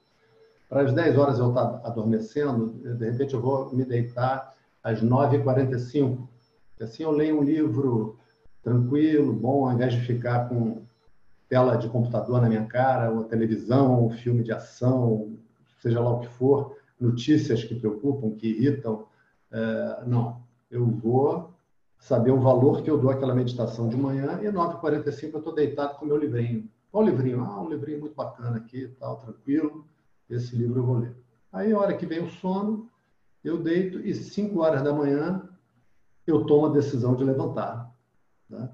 Para 0.69 0.83
as 0.83 0.93
dez 0.93 1.17
horas 1.17 1.39
eu 1.39 1.49
estar 1.49 1.81
adormecendo, 1.85 2.73
de 2.97 3.11
repente 3.11 3.35
eu 3.35 3.41
vou 3.41 3.75
me 3.75 3.85
deitar 3.85 4.55
às 4.83 5.01
nove 5.01 5.37
e 5.37 5.43
quarenta 5.43 5.77
e 5.77 5.81
cinco. 5.81 6.29
Assim 6.81 7.05
eu 7.05 7.11
leio 7.11 7.39
um 7.39 7.43
livro 7.43 8.19
tranquilo, 8.63 9.33
bom, 9.33 9.67
ao 9.67 9.73
invés 9.73 9.93
de 9.93 10.01
ficar 10.01 10.49
com 10.49 10.83
tela 11.49 11.77
de 11.77 11.89
computador 11.89 12.41
na 12.41 12.49
minha 12.49 12.67
cara, 12.67 13.11
ou 13.11 13.25
televisão, 13.25 14.03
ou 14.03 14.11
filme 14.11 14.43
de 14.43 14.53
ação, 14.53 15.37
seja 15.81 16.01
lá 16.01 16.11
o 16.11 16.21
que 16.21 16.29
for, 16.29 16.77
notícias 17.01 17.63
que 17.63 17.75
preocupam, 17.75 18.33
que 18.33 18.49
irritam. 18.49 19.07
É, 19.53 20.03
não, 20.07 20.43
eu 20.71 20.87
vou 20.87 21.51
saber 21.99 22.33
o 22.33 22.41
valor 22.41 22.83
que 22.83 22.91
eu 22.91 22.99
dou 22.99 23.11
àquela 23.11 23.35
meditação 23.35 23.89
de 23.89 23.97
manhã 23.97 24.41
e 24.43 24.47
9h45 24.47 25.31
eu 25.33 25.39
estou 25.39 25.55
deitado 25.55 25.97
com 25.97 26.05
o 26.05 26.09
meu 26.09 26.17
livrinho. 26.17 26.69
Qual 26.91 27.05
livrinho? 27.05 27.45
Ah, 27.45 27.61
um 27.61 27.69
livrinho 27.69 28.01
muito 28.01 28.15
bacana 28.15 28.57
aqui, 28.57 28.89
tal, 28.99 29.17
tranquilo. 29.17 29.85
Esse 30.29 30.57
livro 30.57 30.81
eu 30.81 30.85
vou 30.85 30.99
ler. 30.99 31.17
Aí, 31.53 31.73
a 31.73 31.79
hora 31.79 31.97
que 31.97 32.07
vem 32.07 32.23
o 32.23 32.31
sono, 32.31 32.91
eu 33.43 33.63
deito 33.63 34.01
e 34.01 34.15
5 34.15 34.61
horas 34.61 34.83
da 34.83 34.93
manhã 34.93 35.49
eu 36.27 36.45
tomo 36.45 36.67
a 36.67 36.71
decisão 36.71 37.15
de 37.15 37.25
levantar. 37.25 37.95
Né? 38.51 38.69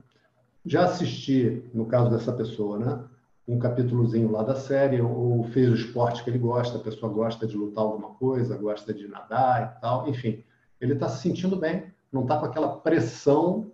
Já 0.65 0.85
assisti, 0.85 1.69
no 1.75 1.87
caso 1.87 2.11
dessa 2.11 2.33
pessoa, 2.33 2.79
né, 2.79 3.05
um 3.47 3.59
capítulozinho 3.59 4.31
lá 4.31 4.43
da 4.43 4.55
série, 4.55 5.01
ou 5.01 5.45
fez 5.45 5.69
o 5.69 5.75
esporte 5.75 6.23
que 6.25 6.31
ele 6.31 6.39
gosta, 6.39 6.79
a 6.79 6.83
pessoa 6.83 7.13
gosta 7.13 7.47
de 7.47 7.57
lutar 7.57 7.85
alguma 7.85 8.11
coisa, 8.15 8.57
gosta 8.57 8.95
de 8.95 9.09
nadar 9.09 9.77
e 9.77 9.81
tal, 9.81 10.09
enfim, 10.09 10.43
ele 10.81 10.95
está 10.95 11.09
se 11.09 11.21
sentindo 11.23 11.57
bem, 11.57 11.93
não 12.11 12.23
está 12.23 12.39
com 12.39 12.47
aquela 12.47 12.77
pressão 12.81 13.71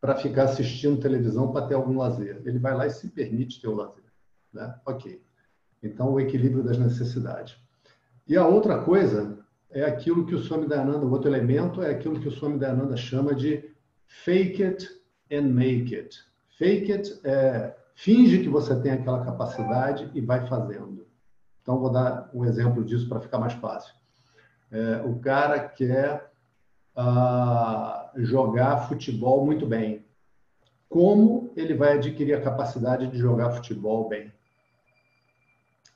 para 0.00 0.16
ficar 0.16 0.44
assistindo 0.44 1.00
televisão 1.00 1.52
para 1.52 1.66
ter 1.66 1.74
algum 1.74 1.98
lazer. 1.98 2.40
Ele 2.44 2.58
vai 2.58 2.74
lá 2.74 2.86
e 2.86 2.90
se 2.90 3.08
permite 3.08 3.60
ter 3.60 3.68
o 3.68 3.74
lazer. 3.74 4.04
Né? 4.52 4.74
Ok. 4.86 5.22
Então, 5.82 6.12
o 6.12 6.20
equilíbrio 6.20 6.62
das 6.62 6.78
necessidades. 6.78 7.56
E 8.26 8.36
a 8.36 8.46
outra 8.46 8.82
coisa 8.82 9.38
é 9.70 9.84
aquilo 9.84 10.26
que 10.26 10.34
o 10.34 10.38
Swami 10.38 10.66
Dayananda, 10.66 11.06
o 11.06 11.10
outro 11.10 11.28
elemento 11.28 11.82
é 11.82 11.90
aquilo 11.90 12.20
que 12.20 12.28
o 12.28 12.30
Swami 12.30 12.58
Dayananda 12.58 12.96
chama 12.96 13.34
de 13.34 13.70
fake 14.06 14.62
it 14.62 14.88
and 15.32 15.42
make 15.42 15.94
it. 15.94 16.18
Fake 16.58 16.92
it 16.92 17.20
é 17.24 17.74
finge 17.94 18.38
que 18.38 18.48
você 18.48 18.74
tem 18.80 18.92
aquela 18.92 19.24
capacidade 19.24 20.10
e 20.14 20.20
vai 20.20 20.46
fazendo. 20.46 21.06
Então, 21.62 21.78
vou 21.78 21.90
dar 21.90 22.30
um 22.32 22.44
exemplo 22.44 22.84
disso 22.84 23.08
para 23.08 23.20
ficar 23.20 23.38
mais 23.38 23.52
fácil. 23.54 23.94
É, 24.70 25.02
o 25.04 25.18
cara 25.18 25.58
quer 25.68 26.30
uh, 26.96 28.20
jogar 28.22 28.88
futebol 28.88 29.44
muito 29.44 29.66
bem. 29.66 30.04
Como 30.88 31.52
ele 31.56 31.74
vai 31.74 31.94
adquirir 31.94 32.34
a 32.34 32.40
capacidade 32.40 33.06
de 33.06 33.18
jogar 33.18 33.50
futebol 33.50 34.08
bem? 34.08 34.32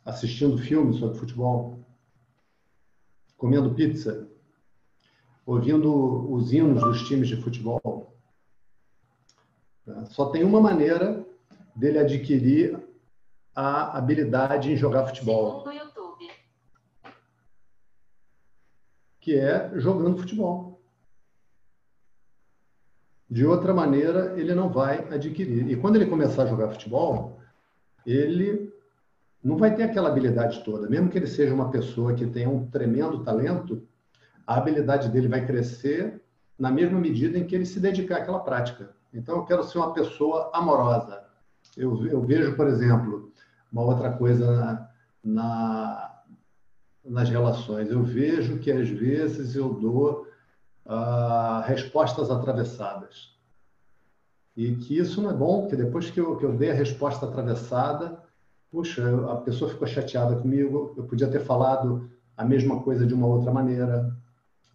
Assistindo 0.04 0.58
filmes 0.58 0.96
sobre 0.96 1.18
futebol? 1.18 1.78
Comendo 3.38 3.74
pizza? 3.74 4.28
Ouvindo 5.46 6.30
os 6.32 6.52
hinos 6.52 6.82
dos 6.82 7.06
times 7.08 7.28
de 7.28 7.36
futebol? 7.36 8.14
Só 10.06 10.30
tem 10.30 10.44
uma 10.44 10.60
maneira 10.60 11.24
dele 11.74 11.98
adquirir 11.98 12.78
a 13.54 13.96
habilidade 13.96 14.70
em 14.70 14.76
jogar 14.76 15.06
futebol. 15.06 15.64
Que 19.20 19.38
é 19.38 19.78
jogando 19.78 20.18
futebol. 20.18 20.82
De 23.30 23.44
outra 23.46 23.72
maneira, 23.72 24.38
ele 24.38 24.54
não 24.54 24.68
vai 24.70 24.98
adquirir. 25.12 25.68
E 25.70 25.76
quando 25.76 25.96
ele 25.96 26.06
começar 26.06 26.42
a 26.42 26.46
jogar 26.46 26.70
futebol, 26.70 27.40
ele 28.04 28.73
não 29.44 29.58
vai 29.58 29.74
ter 29.74 29.82
aquela 29.82 30.08
habilidade 30.08 30.64
toda. 30.64 30.88
Mesmo 30.88 31.10
que 31.10 31.18
ele 31.18 31.26
seja 31.26 31.52
uma 31.52 31.70
pessoa 31.70 32.14
que 32.14 32.26
tenha 32.26 32.48
um 32.48 32.66
tremendo 32.66 33.22
talento, 33.22 33.86
a 34.46 34.56
habilidade 34.56 35.10
dele 35.10 35.28
vai 35.28 35.44
crescer 35.44 36.22
na 36.58 36.70
mesma 36.70 36.98
medida 36.98 37.36
em 37.36 37.46
que 37.46 37.54
ele 37.54 37.66
se 37.66 37.78
dedicar 37.78 38.18
àquela 38.18 38.40
prática. 38.40 38.94
Então, 39.12 39.36
eu 39.36 39.44
quero 39.44 39.62
ser 39.62 39.78
uma 39.78 39.92
pessoa 39.92 40.50
amorosa. 40.54 41.22
Eu, 41.76 42.06
eu 42.06 42.22
vejo, 42.22 42.56
por 42.56 42.66
exemplo, 42.66 43.32
uma 43.70 43.82
outra 43.82 44.12
coisa 44.12 44.50
na, 44.50 44.90
na, 45.22 46.22
nas 47.04 47.28
relações. 47.28 47.90
Eu 47.90 48.02
vejo 48.02 48.58
que, 48.58 48.72
às 48.72 48.88
vezes, 48.88 49.54
eu 49.54 49.74
dou 49.74 50.26
uh, 50.86 51.60
respostas 51.66 52.30
atravessadas. 52.30 53.34
E 54.56 54.74
que 54.76 54.96
isso 54.96 55.20
não 55.20 55.30
é 55.30 55.34
bom, 55.34 55.62
porque 55.62 55.76
depois 55.76 56.10
que 56.10 56.20
eu, 56.20 56.36
que 56.36 56.44
eu 56.44 56.56
dei 56.56 56.70
a 56.70 56.74
resposta 56.74 57.26
atravessada, 57.26 58.23
puxa, 58.74 59.32
a 59.32 59.36
pessoa 59.36 59.70
ficou 59.70 59.86
chateada 59.86 60.34
comigo, 60.34 60.92
eu 60.96 61.04
podia 61.04 61.30
ter 61.30 61.40
falado 61.40 62.10
a 62.36 62.44
mesma 62.44 62.82
coisa 62.82 63.06
de 63.06 63.14
uma 63.14 63.28
outra 63.28 63.52
maneira. 63.52 64.12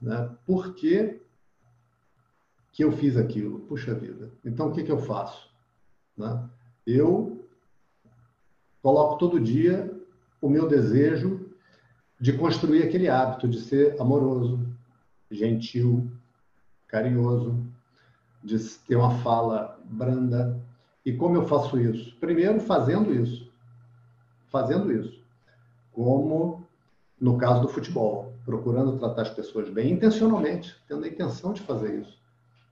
Né? 0.01 0.29
Por 0.45 0.73
que 0.73 1.19
que 2.79 2.83
eu 2.85 2.93
fiz 2.93 3.17
aquilo. 3.17 3.59
Puxa 3.59 3.93
vida. 3.93 4.31
Então, 4.45 4.69
o 4.69 4.71
que, 4.71 4.83
que 4.83 4.91
eu 4.91 4.99
faço? 4.99 5.49
Né? 6.15 6.49
Eu 6.87 7.45
coloco 8.81 9.17
todo 9.17 9.37
dia 9.37 9.93
o 10.41 10.47
meu 10.49 10.65
desejo 10.65 11.53
de 12.17 12.31
construir 12.31 12.83
aquele 12.83 13.09
hábito 13.09 13.49
de 13.49 13.59
ser 13.59 13.99
amoroso, 13.99 14.65
gentil, 15.29 16.09
carinhoso, 16.87 17.65
de 18.41 18.57
ter 18.87 18.95
uma 18.95 19.19
fala 19.19 19.77
branda. 19.83 20.57
E 21.05 21.11
como 21.11 21.35
eu 21.35 21.45
faço 21.47 21.77
isso? 21.77 22.15
Primeiro, 22.17 22.61
fazendo 22.61 23.13
isso. 23.13 23.48
Fazendo 24.49 24.91
isso. 24.91 25.23
Como 25.91 26.67
no 27.19 27.37
caso 27.37 27.61
do 27.61 27.67
futebol, 27.67 28.33
procurando 28.45 28.97
tratar 28.97 29.23
as 29.23 29.29
pessoas 29.29 29.69
bem, 29.69 29.91
intencionalmente, 29.91 30.75
tendo 30.87 31.03
a 31.03 31.07
intenção 31.07 31.53
de 31.53 31.61
fazer 31.61 31.99
isso 31.99 32.19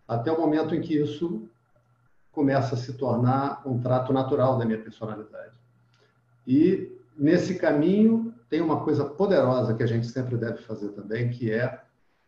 até 0.07 0.31
o 0.31 0.39
momento 0.39 0.73
em 0.73 0.81
que 0.81 0.95
isso 0.95 1.49
começa 2.31 2.75
a 2.75 2.77
se 2.77 2.93
tornar 2.93 3.61
um 3.67 3.79
trato 3.79 4.13
natural 4.13 4.57
da 4.57 4.65
minha 4.65 4.81
personalidade. 4.81 5.55
E 6.45 6.95
nesse 7.17 7.55
caminho 7.55 8.33
tem 8.49 8.61
uma 8.61 8.83
coisa 8.83 9.03
poderosa 9.03 9.73
que 9.73 9.83
a 9.83 9.87
gente 9.87 10.07
sempre 10.07 10.37
deve 10.37 10.59
fazer 10.59 10.89
também, 10.89 11.29
que 11.29 11.51
é 11.51 11.81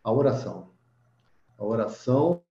a 0.04 0.12
oração. 0.12 0.68
A 1.56 1.64
oração 1.64 2.42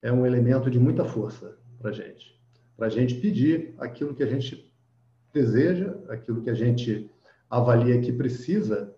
é 0.00 0.12
um 0.12 0.24
elemento 0.24 0.70
de 0.70 0.78
muita 0.78 1.04
força 1.04 1.56
para 1.80 1.90
gente, 1.90 2.40
para 2.76 2.88
gente 2.88 3.14
pedir 3.16 3.74
aquilo 3.78 4.14
que 4.14 4.22
a 4.22 4.26
gente 4.26 4.71
deseja, 5.32 5.96
aquilo 6.08 6.42
que 6.42 6.50
a 6.50 6.54
gente 6.54 7.10
avalia 7.48 8.00
que 8.00 8.12
precisa, 8.12 8.94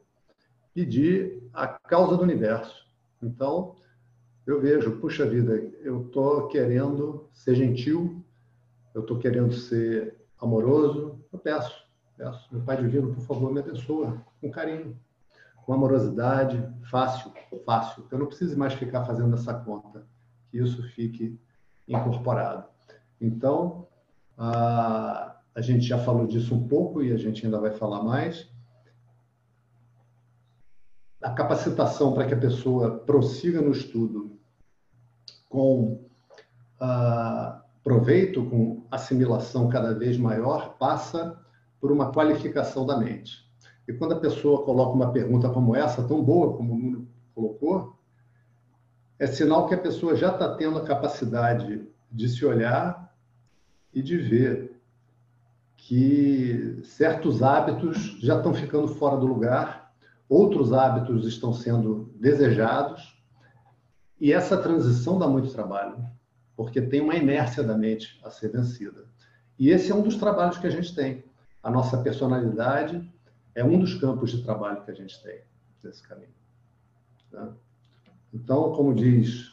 pedir 0.75 1.43
a 1.53 1.67
causa 1.67 2.17
do 2.17 2.23
universo. 2.23 2.87
Então, 3.23 3.77
eu 4.47 4.61
vejo, 4.61 4.99
puxa 5.01 5.25
vida, 5.25 5.55
eu 5.83 6.07
estou 6.07 6.49
querendo 6.49 7.29
ser 7.33 7.55
gentil, 7.55 8.23
eu 8.95 9.01
estou 9.01 9.19
querendo 9.19 9.53
ser 9.53 10.17
amoroso, 10.41 11.19
eu 11.33 11.39
peço, 11.39 11.85
peço, 12.17 12.47
meu 12.53 12.63
Pai 12.63 12.77
Divino, 12.77 13.15
por 13.15 13.23
favor, 13.23 13.53
me 13.53 13.61
abençoa, 13.61 14.21
com 14.41 14.51
carinho, 14.51 14.99
com 15.65 15.73
amorosidade, 15.73 16.63
fácil, 16.91 17.33
fácil. 17.65 18.05
Eu 18.11 18.19
não 18.19 18.27
preciso 18.27 18.59
mais 18.59 18.75
ficar 18.75 19.05
fazendo 19.05 19.35
essa 19.35 19.55
conta, 19.55 20.07
que 20.51 20.59
isso 20.59 20.83
fique 20.91 21.39
incorporado. 21.89 22.65
Então, 23.21 23.87
a, 24.37 25.34
a 25.55 25.61
gente 25.61 25.87
já 25.87 25.99
falou 25.99 26.27
disso 26.27 26.55
um 26.55 26.67
pouco 26.67 27.03
e 27.03 27.13
a 27.13 27.17
gente 27.17 27.45
ainda 27.45 27.61
vai 27.61 27.71
falar 27.71 28.03
mais 28.03 28.53
a 31.23 31.31
capacitação 31.31 32.13
para 32.13 32.27
que 32.27 32.35
a 32.35 32.39
pessoa 32.39 32.99
prossiga 32.99 33.63
no 33.63 33.71
estudo 33.71 34.39
com 35.49 36.05
uh, 36.81 37.63
proveito, 37.83 38.45
com 38.45 38.87
assimilação 38.91 39.69
cada 39.69 39.95
vez 39.95 40.19
maior, 40.19 40.77
passa 40.77 41.41
por 41.81 41.91
uma 41.91 42.13
qualificação 42.13 42.85
da 42.85 42.99
mente. 42.99 43.45
E 43.89 43.93
quando 43.93 44.13
a 44.13 44.21
pessoa 44.21 44.65
coloca 44.65 44.93
uma 44.93 45.13
pergunta 45.13 45.49
como 45.49 45.75
essa, 45.75 46.07
tão 46.07 46.23
boa 46.23 46.57
como 46.57 46.75
o 46.75 46.79
Nuno 46.79 47.09
colocou, 47.35 47.99
é 49.19 49.27
sinal 49.27 49.67
que 49.67 49.75
a 49.75 49.79
pessoa 49.79 50.17
já 50.17 50.31
está 50.31 50.55
tendo 50.57 50.79
a 50.79 50.85
capacidade 50.85 51.87
de 52.11 52.29
se 52.29 52.45
olhar 52.45 53.15
e 53.93 54.03
de 54.03 54.19
ver 54.19 54.74
que 55.77 56.81
certos 56.83 57.43
hábitos 57.43 58.19
já 58.21 58.37
estão 58.37 58.55
ficando 58.55 58.89
fora 58.89 59.17
do 59.17 59.27
lugar 59.27 59.85
outros 60.29 60.73
hábitos 60.73 61.27
estão 61.27 61.53
sendo 61.53 62.11
desejados, 62.17 63.15
e 64.21 64.33
essa 64.33 64.57
transição 64.57 65.19
dá 65.19 65.29
muito 65.29 65.53
trabalho, 65.53 66.05
porque 66.57 66.81
tem 66.81 67.01
uma 67.01 67.17
inércia 67.17 67.63
da 67.63 67.77
mente 67.77 68.21
a 68.25 68.31
ser 68.31 68.51
vencida. 68.51 69.05
E 69.59 69.71
esse 69.71 69.91
é 69.91 69.95
um 69.95 70.03
dos 70.03 70.17
trabalhos 70.17 70.59
que 70.59 70.67
a 70.67 70.71
gente 70.71 70.95
tem. 70.95 71.25
A 71.63 71.71
nossa 71.71 71.99
personalidade 71.99 73.11
é 73.55 73.65
um 73.65 73.79
dos 73.79 73.95
campos 73.95 74.31
de 74.31 74.43
trabalho 74.43 74.83
que 74.83 74.91
a 74.91 74.95
gente 74.95 75.23
tem 75.23 75.41
nesse 75.83 76.03
caminho. 76.03 76.35
Tá? 77.31 77.53
Então, 78.33 78.73
como 78.73 78.95
diz 78.95 79.53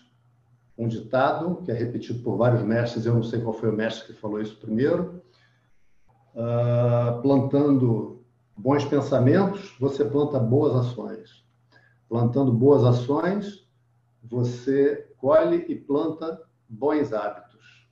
um 0.78 0.88
ditado, 0.88 1.62
que 1.64 1.72
é 1.72 1.74
repetido 1.74 2.24
por 2.24 2.38
vários 2.38 2.64
mestres, 2.64 3.06
eu 3.06 3.14
não 3.14 3.24
sei 3.24 3.42
qual 3.42 3.54
foi 3.54 3.70
o 3.70 3.76
mestre 3.76 4.08
que 4.08 4.20
falou 4.20 4.42
isso 4.42 4.58
primeiro, 4.58 5.22
uh, 6.36 7.22
plantando 7.22 8.24
bons 8.56 8.86
pensamentos, 8.86 9.76
você 9.80 10.06
planta 10.06 10.40
boas 10.40 10.76
ações. 10.76 11.46
Plantando 12.08 12.52
boas 12.52 12.84
ações, 12.84 13.68
você 14.24 15.14
colhe 15.18 15.66
e 15.68 15.76
planta 15.76 16.42
bons 16.68 17.14
hábitos. 17.14 17.88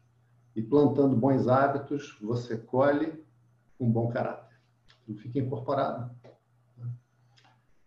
E 0.56 0.62
plantando 0.62 1.16
bons 1.16 1.48
hábitos, 1.48 2.18
você 2.22 2.58
colhe 2.58 3.24
um 3.80 3.90
bom 3.90 4.10
caráter. 4.10 4.58
Tudo 5.06 5.20
fica 5.20 5.40
incorporado. 5.40 6.12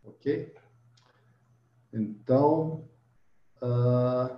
Ok? 0.04 0.54
Então, 1.92 2.88
uh, 3.62 4.35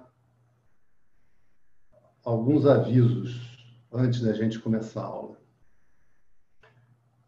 alguns 2.24 2.66
avisos 2.66 3.78
antes 3.92 4.20
da 4.20 4.32
gente 4.32 4.58
começar 4.58 5.02
a 5.02 5.06
aula. 5.06 5.43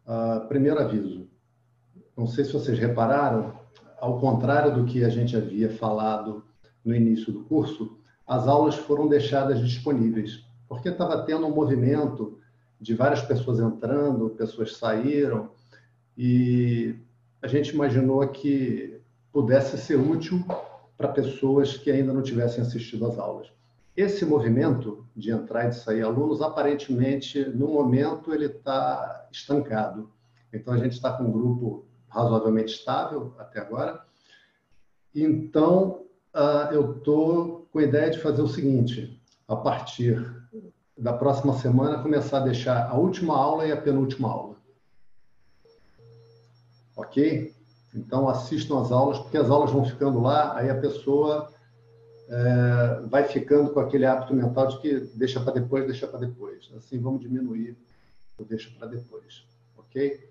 Uh, 0.07 0.47
primeiro 0.47 0.79
aviso. 0.79 1.27
Não 2.15 2.25
sei 2.25 2.45
se 2.45 2.53
vocês 2.53 2.79
repararam, 2.79 3.59
ao 3.99 4.19
contrário 4.19 4.73
do 4.73 4.85
que 4.85 5.03
a 5.03 5.09
gente 5.09 5.35
havia 5.35 5.69
falado 5.69 6.45
no 6.83 6.95
início 6.95 7.33
do 7.33 7.43
curso, 7.43 7.97
as 8.25 8.47
aulas 8.47 8.75
foram 8.75 9.07
deixadas 9.07 9.59
disponíveis 9.59 10.47
porque 10.67 10.89
estava 10.89 11.23
tendo 11.23 11.47
um 11.47 11.53
movimento 11.53 12.39
de 12.79 12.93
várias 12.93 13.21
pessoas 13.21 13.59
entrando, 13.59 14.29
pessoas 14.31 14.75
saíram, 14.75 15.49
e 16.17 16.95
a 17.41 17.47
gente 17.47 17.69
imaginou 17.69 18.27
que 18.27 18.99
pudesse 19.31 19.77
ser 19.77 19.95
útil 19.95 20.43
para 20.97 21.07
pessoas 21.07 21.77
que 21.77 21.89
ainda 21.91 22.11
não 22.11 22.21
tivessem 22.21 22.61
assistido 22.61 23.05
às 23.05 23.17
aulas. 23.17 23.47
Esse 23.97 24.23
movimento 24.23 25.07
de 25.15 25.31
entrar 25.31 25.65
e 25.65 25.69
de 25.69 25.77
sair 25.77 26.03
alunos, 26.03 26.39
aparentemente, 26.39 27.43
no 27.43 27.67
momento, 27.69 28.31
ele 28.31 28.45
está 28.45 29.27
estancado. 29.31 30.11
Então, 30.53 30.71
a 30.71 30.77
gente 30.77 30.93
está 30.93 31.13
com 31.13 31.23
um 31.23 31.31
grupo 31.31 31.83
razoavelmente 32.07 32.75
estável 32.75 33.33
até 33.39 33.59
agora. 33.59 33.99
Então, 35.15 36.03
ah, 36.31 36.69
eu 36.71 36.97
estou 36.97 37.67
com 37.73 37.79
a 37.79 37.83
ideia 37.83 38.11
de 38.11 38.19
fazer 38.19 38.43
o 38.43 38.47
seguinte: 38.47 39.19
a 39.47 39.55
partir 39.55 40.23
da 40.95 41.13
próxima 41.13 41.57
semana, 41.57 42.03
começar 42.03 42.37
a 42.37 42.45
deixar 42.45 42.87
a 42.87 42.95
última 42.95 43.35
aula 43.35 43.65
e 43.65 43.71
a 43.71 43.81
penúltima 43.81 44.29
aula. 44.29 44.57
Ok? 46.95 47.51
Então, 47.95 48.29
assistam 48.29 48.79
as 48.79 48.91
aulas, 48.91 49.17
porque 49.17 49.37
as 49.37 49.49
aulas 49.49 49.71
vão 49.71 49.83
ficando 49.83 50.21
lá, 50.21 50.55
aí 50.55 50.69
a 50.69 50.79
pessoa 50.79 51.51
é, 52.29 53.01
vai 53.07 53.23
ficando 53.23 53.71
com 53.71 53.79
aquele 53.79 54.05
hábito 54.05 54.33
mental 54.33 54.67
de 54.67 54.79
que 54.79 54.99
deixa 55.15 55.39
para 55.39 55.53
depois, 55.53 55.85
deixa 55.85 56.07
para 56.07 56.19
depois. 56.19 56.69
Assim, 56.75 56.99
vamos 56.99 57.21
diminuir 57.21 57.77
o 58.37 58.43
deixa 58.43 58.69
para 58.77 58.87
depois. 58.87 59.45
Ok? 59.77 60.29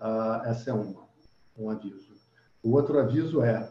Ah, 0.00 0.42
essa 0.46 0.70
é 0.70 0.72
uma, 0.72 1.04
um 1.56 1.70
aviso. 1.70 2.14
O 2.62 2.72
outro 2.72 2.98
aviso 2.98 3.42
é, 3.42 3.70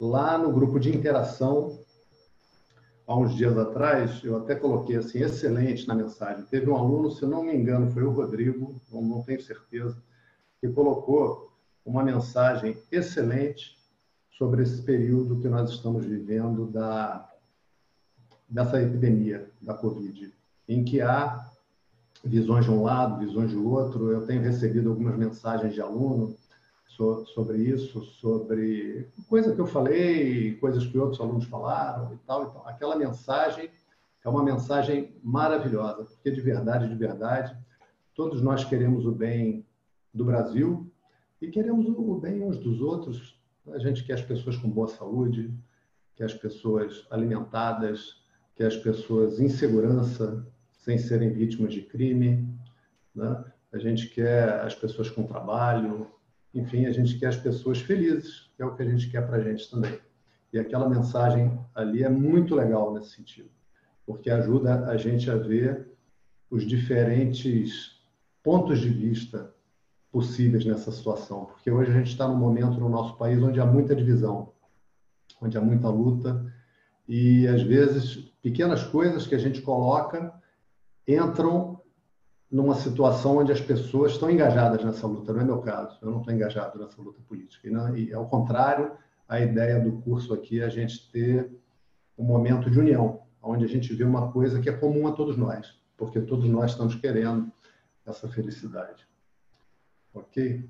lá 0.00 0.38
no 0.38 0.52
grupo 0.52 0.78
de 0.78 0.94
interação, 0.94 1.78
há 3.06 3.16
uns 3.16 3.34
dias 3.34 3.56
atrás, 3.56 4.22
eu 4.22 4.36
até 4.36 4.54
coloquei 4.54 4.96
assim, 4.96 5.20
excelente 5.20 5.86
na 5.86 5.94
mensagem. 5.94 6.44
Teve 6.44 6.70
um 6.70 6.76
aluno, 6.76 7.10
se 7.10 7.26
não 7.26 7.42
me 7.42 7.54
engano, 7.54 7.90
foi 7.90 8.02
o 8.02 8.10
Rodrigo, 8.10 8.80
não, 8.90 9.02
não 9.02 9.22
tenho 9.22 9.42
certeza, 9.42 10.00
que 10.60 10.68
colocou 10.68 11.52
uma 11.84 12.02
mensagem 12.02 12.78
excelente 12.90 13.77
sobre 14.38 14.62
esse 14.62 14.80
período 14.82 15.40
que 15.40 15.48
nós 15.48 15.68
estamos 15.68 16.06
vivendo 16.06 16.66
da, 16.66 17.28
dessa 18.48 18.80
epidemia 18.80 19.50
da 19.60 19.74
Covid, 19.74 20.32
em 20.68 20.84
que 20.84 21.00
há 21.00 21.50
visões 22.24 22.64
de 22.64 22.70
um 22.70 22.84
lado, 22.84 23.18
visões 23.18 23.50
de 23.50 23.56
outro. 23.56 24.12
Eu 24.12 24.24
tenho 24.26 24.40
recebido 24.40 24.90
algumas 24.90 25.16
mensagens 25.16 25.74
de 25.74 25.80
aluno 25.80 26.36
sobre 27.34 27.58
isso, 27.58 28.02
sobre 28.04 29.08
coisa 29.28 29.54
que 29.54 29.60
eu 29.60 29.66
falei, 29.66 30.56
coisas 30.56 30.86
que 30.86 30.98
outros 30.98 31.20
alunos 31.20 31.44
falaram 31.44 32.12
e 32.14 32.16
tal. 32.18 32.44
Então, 32.44 32.62
aquela 32.64 32.96
mensagem 32.96 33.70
é 34.24 34.28
uma 34.28 34.42
mensagem 34.42 35.16
maravilhosa, 35.22 36.04
porque 36.04 36.30
de 36.30 36.40
verdade, 36.40 36.88
de 36.88 36.94
verdade, 36.94 37.56
todos 38.14 38.42
nós 38.42 38.64
queremos 38.64 39.04
o 39.04 39.12
bem 39.12 39.64
do 40.12 40.24
Brasil 40.24 40.90
e 41.40 41.48
queremos 41.48 41.86
o 41.86 42.14
bem 42.16 42.42
uns 42.42 42.58
dos 42.58 42.80
outros. 42.80 43.37
A 43.72 43.78
gente 43.78 44.04
quer 44.04 44.14
as 44.14 44.22
pessoas 44.22 44.56
com 44.56 44.68
boa 44.68 44.88
saúde, 44.88 45.52
quer 46.16 46.24
as 46.24 46.34
pessoas 46.34 47.06
alimentadas, 47.10 48.22
quer 48.54 48.66
as 48.66 48.76
pessoas 48.76 49.40
em 49.40 49.48
segurança, 49.48 50.46
sem 50.72 50.98
serem 50.98 51.32
vítimas 51.32 51.72
de 51.72 51.82
crime. 51.82 52.48
Né? 53.14 53.44
A 53.72 53.78
gente 53.78 54.08
quer 54.08 54.60
as 54.60 54.74
pessoas 54.74 55.10
com 55.10 55.22
trabalho, 55.22 56.10
enfim, 56.54 56.86
a 56.86 56.92
gente 56.92 57.18
quer 57.18 57.28
as 57.28 57.36
pessoas 57.36 57.80
felizes, 57.80 58.50
que 58.56 58.62
é 58.62 58.66
o 58.66 58.74
que 58.74 58.82
a 58.82 58.86
gente 58.88 59.10
quer 59.10 59.26
para 59.26 59.36
a 59.36 59.42
gente 59.42 59.70
também. 59.70 59.98
E 60.52 60.58
aquela 60.58 60.88
mensagem 60.88 61.58
ali 61.74 62.02
é 62.02 62.08
muito 62.08 62.54
legal 62.54 62.94
nesse 62.94 63.10
sentido, 63.10 63.50
porque 64.06 64.30
ajuda 64.30 64.86
a 64.86 64.96
gente 64.96 65.30
a 65.30 65.36
ver 65.36 65.86
os 66.50 66.66
diferentes 66.66 68.00
pontos 68.42 68.80
de 68.80 68.88
vista 68.88 69.54
possíveis 70.18 70.64
nessa 70.64 70.90
situação. 70.90 71.44
Porque 71.44 71.70
hoje 71.70 71.92
a 71.92 71.94
gente 71.94 72.10
está 72.10 72.26
num 72.26 72.36
momento 72.36 72.80
no 72.80 72.88
nosso 72.88 73.16
país 73.16 73.40
onde 73.40 73.60
há 73.60 73.64
muita 73.64 73.94
divisão, 73.94 74.52
onde 75.40 75.56
há 75.56 75.60
muita 75.60 75.88
luta, 75.88 76.44
e 77.06 77.46
às 77.46 77.62
vezes 77.62 78.16
pequenas 78.42 78.82
coisas 78.82 79.28
que 79.28 79.34
a 79.36 79.38
gente 79.38 79.62
coloca 79.62 80.34
entram 81.06 81.80
numa 82.50 82.74
situação 82.74 83.36
onde 83.38 83.52
as 83.52 83.60
pessoas 83.60 84.12
estão 84.12 84.28
engajadas 84.28 84.84
nessa 84.84 85.06
luta. 85.06 85.32
Não 85.32 85.40
é 85.40 85.44
meu 85.44 85.60
caso, 85.60 85.96
eu 86.02 86.10
não 86.10 86.18
estou 86.18 86.34
engajado 86.34 86.76
nessa 86.80 87.00
luta 87.00 87.20
política. 87.28 87.68
E, 87.68 87.70
não, 87.70 87.96
e 87.96 88.12
ao 88.12 88.26
contrário, 88.26 88.90
a 89.28 89.38
ideia 89.38 89.78
do 89.78 89.92
curso 90.02 90.34
aqui 90.34 90.60
é 90.60 90.64
a 90.64 90.68
gente 90.68 91.12
ter 91.12 91.48
um 92.18 92.24
momento 92.24 92.68
de 92.68 92.80
união, 92.80 93.20
onde 93.40 93.64
a 93.64 93.68
gente 93.68 93.94
vê 93.94 94.02
uma 94.02 94.32
coisa 94.32 94.60
que 94.60 94.68
é 94.68 94.72
comum 94.72 95.06
a 95.06 95.12
todos 95.12 95.36
nós, 95.36 95.80
porque 95.96 96.20
todos 96.20 96.48
nós 96.48 96.72
estamos 96.72 96.96
querendo 96.96 97.52
essa 98.04 98.26
felicidade. 98.28 99.07
Ok? 100.17 100.69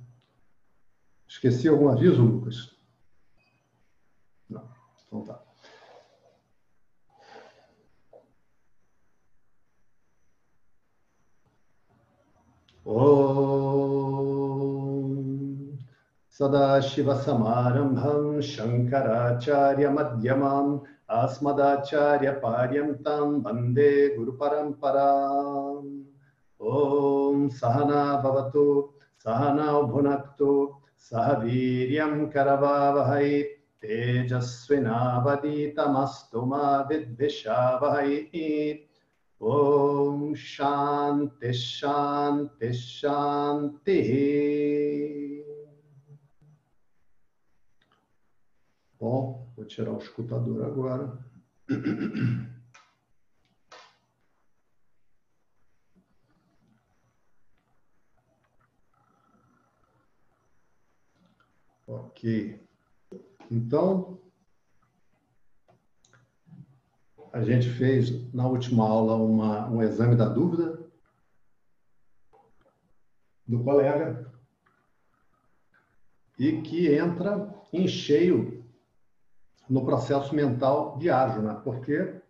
Esqueci 1.27 1.67
algum 1.67 1.89
aviso, 1.89 2.23
Lucas? 2.23 2.75
Não. 4.49 4.67
Então 5.07 5.23
tá. 5.23 5.43
ॐ 12.85 12.97
सदाशिवसमारम्भं 16.37 18.25
शङ्कराचार्यमध्यमाम् 18.47 20.73
अस्मदाचार्यपर्यन्तां 21.19 23.29
वन्दे 23.45 23.93
गुरुपरम्पराम् 24.17 25.87
ॐ 26.59 27.47
सहना 27.61 28.03
भवतु 28.25 28.65
सहनौ 29.27 29.75
भुनक्तु 29.91 30.49
सह 31.09 31.27
वीर्यं 31.43 32.15
करवावहै 32.37 33.29
तेजस्विनावदीतमस्तु 33.83 36.41
मा 36.53 36.63
विद्विषावहै 36.89 38.09
Om 39.41 40.35
Shanti 40.35 41.51
Shanti 41.51 42.73
Shanti. 42.73 43.99
Bom, 48.97 49.45
vou 49.57 49.65
tirar 49.65 49.91
o 49.91 49.97
escutador 49.97 50.65
agora. 50.65 51.19
Ok. 62.18 62.60
Então, 63.48 64.18
a 67.32 67.40
gente 67.44 67.70
fez 67.70 68.34
na 68.34 68.44
última 68.44 68.88
aula 68.88 69.14
uma, 69.14 69.68
um 69.68 69.80
exame 69.80 70.16
da 70.16 70.28
dúvida 70.28 70.84
do 73.46 73.62
colega 73.62 74.32
e 76.36 76.60
que 76.60 76.92
entra 76.92 77.54
em 77.72 77.86
cheio 77.86 78.64
no 79.70 79.84
processo 79.84 80.34
mental 80.34 80.98
de 80.98 81.08
Arjuna, 81.08 81.54
porque 81.54 82.20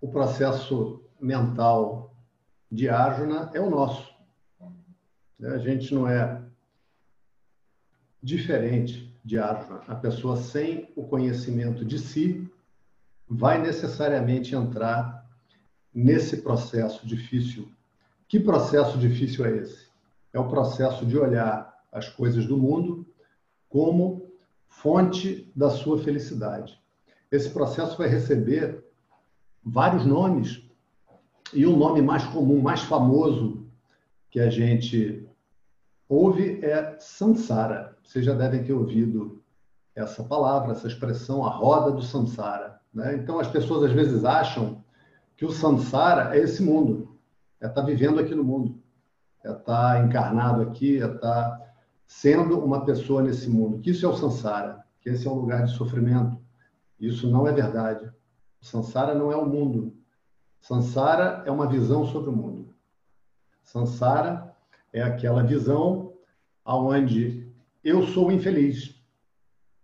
o 0.00 0.12
processo 0.12 1.02
mental 1.20 2.14
de 2.70 2.88
Arjuna 2.88 3.50
é 3.52 3.60
o 3.60 3.68
nosso. 3.68 4.16
A 5.42 5.58
gente 5.58 5.92
não 5.92 6.06
é 6.06 6.47
diferente 8.22 9.14
de 9.24 9.38
Arjuna. 9.38 9.82
A 9.86 9.94
pessoa 9.94 10.36
sem 10.36 10.90
o 10.96 11.04
conhecimento 11.04 11.84
de 11.84 11.98
si 11.98 12.50
vai 13.28 13.60
necessariamente 13.60 14.54
entrar 14.54 15.26
nesse 15.94 16.38
processo 16.38 17.06
difícil. 17.06 17.70
Que 18.26 18.40
processo 18.40 18.98
difícil 18.98 19.44
é 19.44 19.56
esse? 19.56 19.88
É 20.32 20.38
o 20.38 20.48
processo 20.48 21.04
de 21.04 21.16
olhar 21.18 21.82
as 21.90 22.08
coisas 22.08 22.46
do 22.46 22.56
mundo 22.56 23.06
como 23.68 24.30
fonte 24.66 25.50
da 25.54 25.70
sua 25.70 25.98
felicidade. 25.98 26.80
Esse 27.30 27.50
processo 27.50 27.96
vai 27.98 28.08
receber 28.08 28.84
vários 29.62 30.06
nomes 30.06 30.66
E 31.52 31.64
o 31.64 31.76
nome 31.76 32.02
mais 32.02 32.24
comum, 32.24 32.60
mais 32.60 32.82
famoso 32.82 33.66
que 34.30 34.38
a 34.38 34.50
gente 34.50 35.26
ouve 36.08 36.62
é 36.62 36.96
Sansara. 37.00 37.97
Vocês 38.08 38.24
já 38.24 38.32
devem 38.32 38.64
ter 38.64 38.72
ouvido 38.72 39.42
essa 39.94 40.24
palavra, 40.24 40.72
essa 40.72 40.88
expressão, 40.88 41.44
a 41.44 41.50
roda 41.50 41.92
do 41.92 42.00
Sansara. 42.00 42.80
Né? 42.92 43.14
Então, 43.16 43.38
as 43.38 43.48
pessoas 43.48 43.84
às 43.84 43.92
vezes 43.92 44.24
acham 44.24 44.82
que 45.36 45.44
o 45.44 45.52
Sansara 45.52 46.34
é 46.34 46.40
esse 46.40 46.62
mundo, 46.62 47.18
é 47.60 47.66
estar 47.66 47.82
tá 47.82 47.86
vivendo 47.86 48.18
aqui 48.18 48.34
no 48.34 48.42
mundo, 48.42 48.80
é 49.44 49.50
estar 49.50 49.62
tá 49.64 50.00
encarnado 50.00 50.62
aqui, 50.62 51.02
é 51.02 51.04
estar 51.04 51.18
tá 51.18 51.74
sendo 52.06 52.64
uma 52.64 52.82
pessoa 52.82 53.22
nesse 53.22 53.50
mundo. 53.50 53.78
Que 53.78 53.90
isso 53.90 54.06
é 54.06 54.08
o 54.08 54.16
Sansara, 54.16 54.82
que 55.02 55.10
esse 55.10 55.26
é 55.26 55.30
um 55.30 55.34
lugar 55.34 55.66
de 55.66 55.72
sofrimento. 55.72 56.40
Isso 56.98 57.30
não 57.30 57.46
é 57.46 57.52
verdade. 57.52 58.10
O 58.58 58.64
Sansara 58.64 59.14
não 59.14 59.30
é 59.30 59.36
o 59.36 59.44
mundo. 59.44 59.94
Sansara 60.62 61.42
é 61.44 61.50
uma 61.50 61.66
visão 61.66 62.06
sobre 62.06 62.30
o 62.30 62.32
mundo. 62.34 62.74
Sansara 63.62 64.56
é 64.94 65.02
aquela 65.02 65.42
visão 65.42 66.14
aonde 66.64 67.47
eu 67.88 68.06
sou 68.06 68.30
infeliz. 68.30 68.94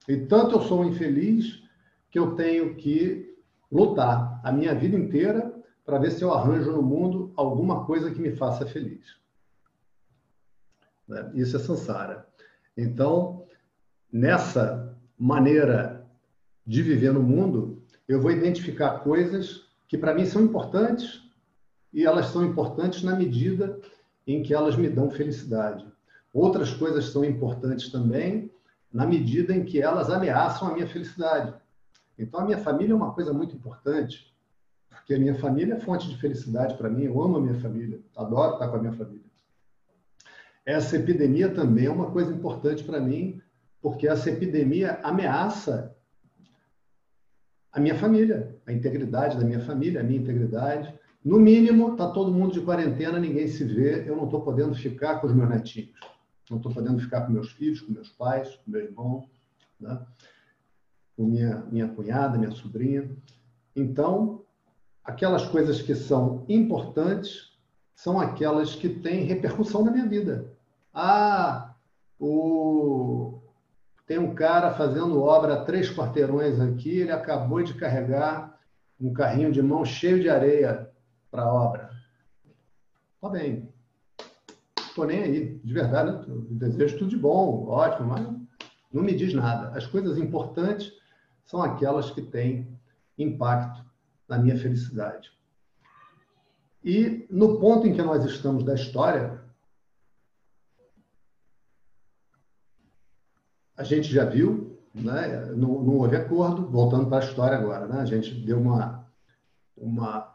E 0.09 0.17
tanto 0.17 0.57
eu 0.57 0.63
sou 0.63 0.85
infeliz 0.85 1.63
que 2.11 2.19
eu 2.19 2.35
tenho 2.35 2.75
que 2.75 3.35
lutar 3.71 4.41
a 4.45 4.53
minha 4.53 4.75
vida 4.75 4.97
inteira 4.97 5.53
para 5.85 5.99
ver 5.99 6.11
se 6.11 6.23
eu 6.23 6.33
arranjo 6.33 6.73
no 6.73 6.83
mundo 6.83 7.33
alguma 7.37 7.85
coisa 7.85 8.11
que 8.11 8.21
me 8.21 8.35
faça 8.37 8.67
feliz. 8.67 9.17
Né? 11.09 11.31
Isso 11.35 11.57
é 11.57 11.61
Sansara. 11.61 12.27
Então, 12.77 13.47
nessa 14.13 14.97
maneira 15.19 16.07
de 16.67 16.83
viver 16.83 17.13
no 17.13 17.23
mundo, 17.23 17.83
eu 18.09 18.21
vou 18.21 18.31
identificar 18.31 19.01
coisas 19.01 19.67
que 19.89 19.99
para 19.99 20.15
mim 20.15 20.27
são 20.27 20.43
importantes 20.43 21.23
e 21.93 22.05
elas 22.05 22.27
são 22.27 22.45
importantes 22.45 23.03
na 23.03 23.15
medida 23.15 23.81
em 24.27 24.43
que 24.43 24.55
elas 24.55 24.77
me 24.77 24.89
dão 24.89 25.11
felicidade. 25.11 25.87
Outras 26.35 26.75
coisas 26.75 27.11
são 27.11 27.25
importantes 27.25 27.93
também 27.93 28.51
na 28.93 29.07
medida 29.07 29.55
em 29.55 29.65
que 29.65 29.81
elas 29.81 30.11
ameaçam 30.11 30.67
a 30.67 30.75
minha 30.75 30.89
felicidade. 30.89 31.55
Então, 32.19 32.41
a 32.41 32.45
minha 32.45 32.59
família 32.59 32.93
é 32.93 32.97
uma 32.97 33.15
coisa 33.15 33.33
muito 33.33 33.55
importante, 33.55 34.35
porque 34.89 35.15
a 35.15 35.19
minha 35.19 35.37
família 35.37 35.75
é 35.75 35.81
fonte 35.81 36.09
de 36.09 36.17
felicidade 36.17 36.77
para 36.77 36.91
mim. 36.91 37.05
Eu 37.05 37.23
amo 37.23 37.37
a 37.37 37.41
minha 37.41 37.61
família, 37.61 38.01
adoro 38.17 38.55
estar 38.55 38.69
com 38.69 38.77
a 38.77 38.81
minha 38.81 38.93
família. 38.93 39.25
Essa 40.67 40.97
epidemia 40.97 41.51
também 41.55 41.87
é 41.87 41.91
uma 41.91 42.11
coisa 42.11 42.33
importante 42.33 42.83
para 42.83 43.01
mim, 43.01 43.41
porque 43.81 44.09
essa 44.09 44.29
epidemia 44.29 44.99
ameaça 45.05 45.95
a 47.73 47.79
minha 47.79 47.95
família, 47.95 48.57
a 48.67 48.73
integridade 48.73 49.37
da 49.37 49.45
minha 49.45 49.61
família, 49.61 50.01
a 50.01 50.05
minha 50.05 50.21
integridade. 50.21 50.93
No 51.25 51.39
mínimo, 51.39 51.93
está 51.93 52.09
todo 52.11 52.33
mundo 52.33 52.55
de 52.55 52.61
quarentena, 52.61 53.19
ninguém 53.21 53.47
se 53.47 53.65
vê, 53.65 54.09
eu 54.09 54.17
não 54.17 54.25
estou 54.25 54.43
podendo 54.43 54.75
ficar 54.75 55.21
com 55.21 55.27
os 55.27 55.33
meus 55.33 55.49
netinhos, 55.49 56.14
não 56.51 56.59
estou 56.59 56.73
podendo 56.73 57.01
ficar 57.01 57.23
com 57.23 57.33
meus 57.33 57.53
filhos, 57.53 57.81
com 57.81 57.93
meus 57.93 58.09
pais, 58.11 58.57
com 58.57 58.71
meu 58.71 58.83
irmão, 58.83 59.29
né? 59.81 60.01
com 61.17 61.25
minha, 61.25 61.65
minha 61.71 61.89
cunhada, 61.89 62.39
minha 62.39 62.51
sobrinha. 62.51 63.11
Então, 63.75 64.43
aquelas 65.03 65.47
coisas 65.47 65.81
que 65.81 65.95
são 65.95 66.45
importantes 66.49 67.53
são 67.95 68.21
aquelas 68.21 68.75
que 68.75 68.89
têm 68.89 69.25
repercussão 69.25 69.85
na 69.85 69.91
minha 69.91 70.07
vida. 70.07 70.53
Ah, 70.93 71.75
o, 72.19 73.41
tem 74.07 74.19
um 74.19 74.35
cara 74.35 74.75
fazendo 74.75 75.23
obra 75.23 75.55
a 75.55 75.65
três 75.65 75.91
quarteirões 75.91 76.61
aqui, 76.61 76.99
ele 76.99 77.13
acabou 77.13 77.63
de 77.63 77.75
carregar 77.75 78.59
um 79.01 79.13
carrinho 79.13 79.51
de 79.51 79.63
mão 79.63 79.85
cheio 79.85 80.21
de 80.21 80.29
areia 80.29 80.91
para 81.31 81.43
a 81.43 81.53
obra. 81.53 81.91
Tá 83.21 83.29
bem. 83.29 83.74
Estou 84.95 85.07
nem 85.07 85.25
aí, 85.25 85.59
de 85.59 85.75
verdade, 85.75 86.25
desejo 86.51 86.99
tudo 86.99 87.11
de 87.11 87.17
bom, 87.17 87.67
ótimo, 87.67 88.11
mas 88.11 88.25
não 88.93 89.03
me 89.03 89.13
diz 89.13 89.35
nada. 89.35 89.77
As 89.77 89.85
coisas 89.89 90.17
importantes 90.19 90.93
são 91.45 91.61
aquelas 91.61 92.13
que 92.13 92.23
têm 92.23 92.79
impacto 93.19 93.85
na 94.29 94.39
minha 94.39 94.57
felicidade. 94.57 95.33
E 96.85 97.27
no 97.29 97.59
ponto 97.59 97.89
em 97.89 97.93
que 97.93 98.03
nós 98.03 98.25
estamos 98.25 98.63
da 98.63 98.77
história, 98.77 99.43
a 103.77 103.83
gente 103.83 104.13
já 104.13 104.25
viu, 104.25 104.79
né, 104.95 105.47
não, 105.57 105.83
não 105.83 105.97
houve 105.97 106.15
acordo, 106.15 106.71
voltando 106.71 107.09
para 107.09 107.19
a 107.19 107.29
história 107.29 107.59
agora, 107.59 107.89
né, 107.89 108.01
a 108.01 108.05
gente 108.05 108.33
deu 108.33 108.61
uma, 108.61 109.05
uma, 109.77 110.33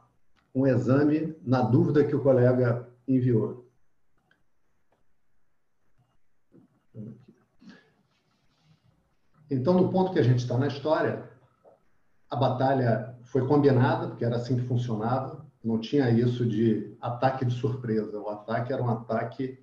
um 0.54 0.68
exame 0.68 1.34
na 1.44 1.62
dúvida 1.62 2.04
que 2.04 2.14
o 2.14 2.22
colega 2.22 2.90
enviou. 3.08 3.69
Então, 9.50 9.74
no 9.74 9.90
ponto 9.90 10.12
que 10.12 10.20
a 10.20 10.24
gente 10.24 10.40
está 10.40 10.58
na 10.58 10.68
história, 10.68 11.24
a 12.30 12.36
batalha 12.36 13.16
foi 13.24 13.48
combinada, 13.48 14.08
porque 14.08 14.24
era 14.24 14.36
assim 14.36 14.56
que 14.56 14.68
funcionava, 14.68 15.46
não 15.64 15.80
tinha 15.80 16.10
isso 16.10 16.46
de 16.46 16.96
ataque 17.02 17.44
de 17.44 17.54
surpresa. 17.54 18.20
O 18.20 18.30
ataque 18.30 18.72
era 18.72 18.82
um 18.82 18.90
ataque 18.90 19.60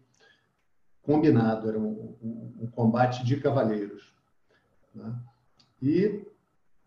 combinado, 1.02 1.68
era 1.68 1.78
um, 1.78 2.16
um, 2.22 2.54
um 2.62 2.66
combate 2.66 3.24
de 3.24 3.36
cavaleiros. 3.36 4.12
Né? 4.94 5.14
E 5.80 6.26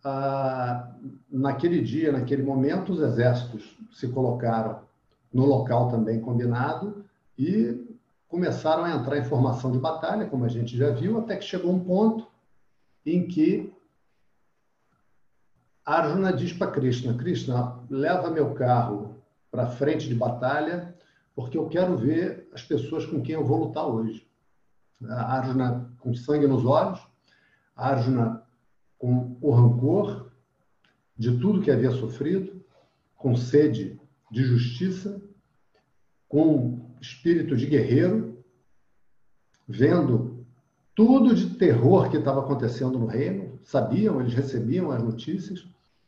ah, 0.04 0.94
naquele 1.32 1.82
dia, 1.82 2.12
naquele 2.12 2.44
momento, 2.44 2.92
os 2.92 3.02
exércitos 3.02 3.78
se 3.92 4.08
colocaram 4.10 4.82
no 5.34 5.46
local 5.46 5.90
também 5.90 6.20
combinado 6.20 7.06
e 7.38 7.86
começaram 8.28 8.84
a 8.84 8.92
entrar 8.92 9.18
em 9.18 9.24
formação 9.24 9.72
de 9.72 9.80
batalha, 9.80 10.28
como 10.28 10.46
a 10.46 10.50
gente 10.50 10.78
já 10.78 10.92
viu, 10.92 11.18
até 11.18 11.36
que 11.36 11.46
chegou 11.46 11.72
um 11.72 11.80
ponto 11.80 12.28
em 13.16 13.28
que 13.28 13.74
Arjuna 15.86 16.32
diz 16.32 16.54
para 16.54 16.72
Krishna: 16.72 17.16
Krishna, 17.16 17.84
leva 17.90 18.30
meu 18.30 18.54
carro 18.54 19.24
para 19.50 19.70
frente 19.72 20.08
de 20.08 20.16
batalha 20.16 20.96
porque 21.36 21.58
eu 21.58 21.70
quero 21.70 21.98
ver 21.98 22.50
as 22.54 22.62
pessoas 22.64 23.06
com 23.06 23.22
quem 23.22 23.36
eu 23.36 23.46
vou 23.46 23.66
lutar 23.66 23.88
hoje. 23.88 24.28
A 25.04 25.38
Arjuna 25.38 25.90
com 26.00 26.14
sangue 26.14 26.46
nos 26.46 26.66
olhos, 26.66 27.00
a 27.76 27.92
Arjuna 27.92 28.44
com 28.98 29.38
o 29.40 29.52
rancor 29.52 30.30
de 31.18 31.38
tudo 31.40 31.62
que 31.62 31.72
havia 31.72 31.92
sofrido, 31.92 32.64
com 33.16 33.36
sede 33.36 34.00
de 34.30 34.44
justiça, 34.44 35.22
com 36.28 36.94
espírito 37.00 37.56
de 37.56 37.66
guerreiro, 37.66 38.44
vendo 39.66 40.29
tudo 41.00 41.34
de 41.34 41.52
terror 41.52 42.10
que 42.10 42.18
estava 42.18 42.42
acontecendo 42.42 43.00
no 43.00 43.06
reino, 43.06 43.58
sabiam, 43.64 44.20
eles 44.20 44.34
recebiam 44.34 44.92
as 44.92 45.02
notícias. 45.02 45.66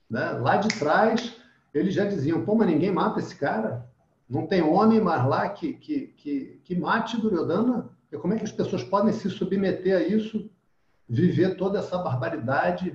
Né? 0.09 0.31
Lá 0.31 0.57
de 0.57 0.67
trás, 0.77 1.37
eles 1.73 1.93
já 1.93 2.03
diziam: 2.03 2.43
pô, 2.43 2.55
mas 2.55 2.67
ninguém 2.67 2.91
mata 2.91 3.21
esse 3.21 3.33
cara. 3.33 3.89
Não 4.29 4.45
tem 4.45 4.61
homem 4.61 4.99
mais 4.99 5.25
lá 5.25 5.47
que, 5.47 5.75
que, 5.75 6.07
que, 6.17 6.59
que 6.65 6.75
mate 6.75 7.15
Duryodhana? 7.15 7.89
E 8.11 8.17
como 8.17 8.33
é 8.33 8.37
que 8.37 8.43
as 8.43 8.51
pessoas 8.51 8.83
podem 8.83 9.13
se 9.13 9.29
submeter 9.29 9.95
a 9.95 10.01
isso, 10.01 10.51
viver 11.07 11.55
toda 11.55 11.79
essa 11.79 11.97
barbaridade, 11.97 12.93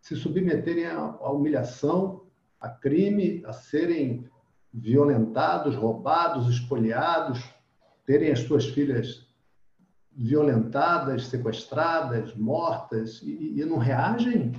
se 0.00 0.14
submeterem 0.14 0.86
à 0.86 1.32
humilhação, 1.32 2.22
a 2.60 2.68
crime, 2.68 3.42
a 3.44 3.52
serem 3.52 4.30
violentados, 4.72 5.74
roubados, 5.74 6.48
espoliados, 6.48 7.42
terem 8.06 8.30
as 8.30 8.38
suas 8.38 8.66
filhas 8.66 9.23
violentadas, 10.16 11.26
sequestradas, 11.26 12.34
mortas, 12.34 13.20
e, 13.22 13.60
e 13.60 13.64
não 13.64 13.78
reagem? 13.78 14.52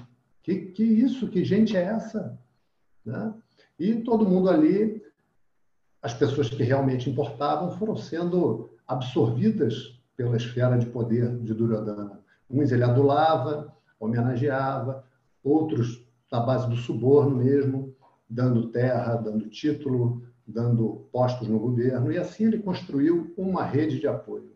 Que, 0.44 0.68
que 0.68 0.84
isso? 0.84 1.28
Que 1.28 1.44
gente 1.44 1.76
é 1.76 1.84
essa? 1.84 2.38
Né? 3.06 3.34
E 3.80 3.96
todo 3.96 4.26
mundo 4.26 4.50
ali 4.50 5.04
as 6.02 6.14
pessoas 6.14 6.50
que 6.50 6.62
realmente 6.62 7.10
importavam 7.10 7.72
foram 7.72 7.98
sendo 7.98 8.70
absorvidas 8.88 10.00
pela 10.16 10.38
esfera 10.38 10.78
de 10.78 10.86
poder 10.86 11.36
de 11.40 11.52
Duryodhana. 11.52 12.20
Uns 12.48 12.72
ele 12.72 12.84
adulava, 12.84 13.76
homenageava, 14.00 15.04
outros 15.44 16.06
na 16.32 16.40
base 16.40 16.70
do 16.70 16.76
suborno 16.76 17.38
mesmo, 17.38 17.96
dando 18.30 18.70
terra, 18.70 19.16
dando 19.16 19.50
título, 19.50 20.22
dando 20.46 21.08
postos 21.12 21.48
no 21.48 21.58
governo, 21.58 22.12
e 22.12 22.20
assim 22.20 22.46
ele 22.46 22.60
construiu 22.60 23.34
uma 23.36 23.64
rede 23.64 24.00
de 24.00 24.08
apoio. 24.08 24.55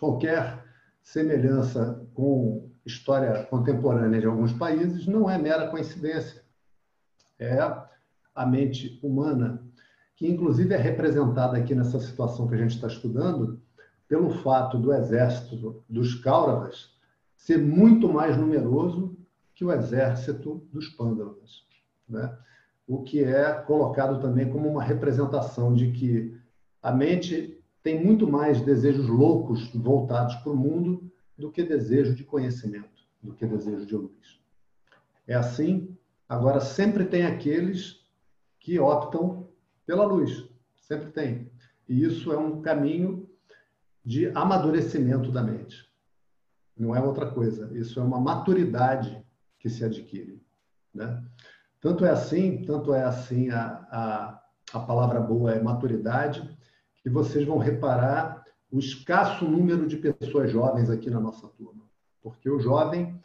Qualquer 0.00 0.64
semelhança 1.02 2.04
com 2.14 2.68
história 2.84 3.44
contemporânea 3.44 4.20
de 4.20 4.26
alguns 4.26 4.52
países 4.52 5.06
não 5.06 5.30
é 5.30 5.38
mera 5.38 5.68
coincidência. 5.68 6.42
É 7.38 7.58
a 8.34 8.46
mente 8.46 8.98
humana 9.02 9.62
que 10.16 10.26
inclusive 10.26 10.74
é 10.74 10.76
representada 10.76 11.56
aqui 11.56 11.74
nessa 11.74 12.00
situação 12.00 12.48
que 12.48 12.54
a 12.54 12.58
gente 12.58 12.74
está 12.74 12.88
estudando, 12.88 13.62
pelo 14.08 14.30
fato 14.30 14.76
do 14.76 14.92
exército 14.92 15.84
dos 15.88 16.16
Kauravas 16.16 16.90
ser 17.36 17.58
muito 17.58 18.08
mais 18.12 18.36
numeroso 18.36 19.16
que 19.54 19.64
o 19.64 19.72
exército 19.72 20.66
dos 20.72 20.88
Pandavas. 20.88 21.64
Né? 22.08 22.36
o 22.90 23.04
que 23.04 23.22
é 23.22 23.52
colocado 23.52 24.20
também 24.20 24.50
como 24.50 24.68
uma 24.68 24.82
representação 24.82 25.72
de 25.72 25.92
que 25.92 26.36
a 26.82 26.90
mente 26.90 27.59
tem 27.82 28.04
muito 28.04 28.26
mais 28.26 28.60
desejos 28.60 29.08
loucos 29.08 29.70
voltados 29.74 30.34
para 30.36 30.52
o 30.52 30.56
mundo 30.56 31.10
do 31.36 31.50
que 31.50 31.62
desejo 31.62 32.14
de 32.14 32.24
conhecimento, 32.24 33.04
do 33.22 33.34
que 33.34 33.46
desejo 33.46 33.86
de 33.86 33.96
luz. 33.96 34.40
É 35.26 35.34
assim. 35.34 35.96
Agora, 36.28 36.60
sempre 36.60 37.04
tem 37.04 37.24
aqueles 37.24 38.04
que 38.58 38.78
optam 38.78 39.48
pela 39.86 40.04
luz. 40.04 40.48
Sempre 40.76 41.10
tem. 41.10 41.50
E 41.88 42.04
isso 42.04 42.32
é 42.32 42.38
um 42.38 42.60
caminho 42.60 43.28
de 44.04 44.28
amadurecimento 44.28 45.32
da 45.32 45.42
mente. 45.42 45.88
Não 46.76 46.94
é 46.94 47.00
outra 47.00 47.30
coisa. 47.30 47.70
Isso 47.76 47.98
é 47.98 48.02
uma 48.02 48.20
maturidade 48.20 49.24
que 49.58 49.68
se 49.68 49.84
adquire. 49.84 50.40
Né? 50.94 51.22
Tanto 51.80 52.04
é 52.04 52.10
assim, 52.10 52.62
tanto 52.64 52.94
é 52.94 53.02
assim 53.02 53.50
a, 53.50 53.86
a, 53.90 54.42
a 54.72 54.80
palavra 54.80 55.20
boa 55.20 55.52
é 55.52 55.62
maturidade, 55.62 56.56
que 57.02 57.10
vocês 57.10 57.46
vão 57.46 57.58
reparar 57.58 58.44
o 58.70 58.78
escasso 58.78 59.44
número 59.44 59.86
de 59.86 59.96
pessoas 59.96 60.50
jovens 60.50 60.90
aqui 60.90 61.10
na 61.10 61.20
nossa 61.20 61.48
turma. 61.48 61.82
Porque 62.22 62.48
o 62.48 62.60
jovem 62.60 63.18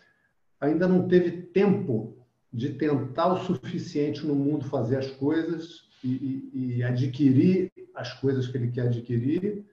ainda 0.60 0.88
não 0.88 1.08
teve 1.08 1.32
tempo 1.32 2.18
de 2.52 2.74
tentar 2.74 3.34
o 3.34 3.44
suficiente 3.44 4.26
no 4.26 4.34
mundo 4.34 4.66
fazer 4.66 4.98
as 4.98 5.12
coisas 5.12 5.90
e, 6.04 6.52
e, 6.54 6.78
e 6.78 6.84
adquirir 6.84 7.72
as 7.94 8.14
coisas 8.14 8.48
que 8.48 8.58
ele 8.58 8.72
quer 8.72 8.88
adquirir, 8.88 9.66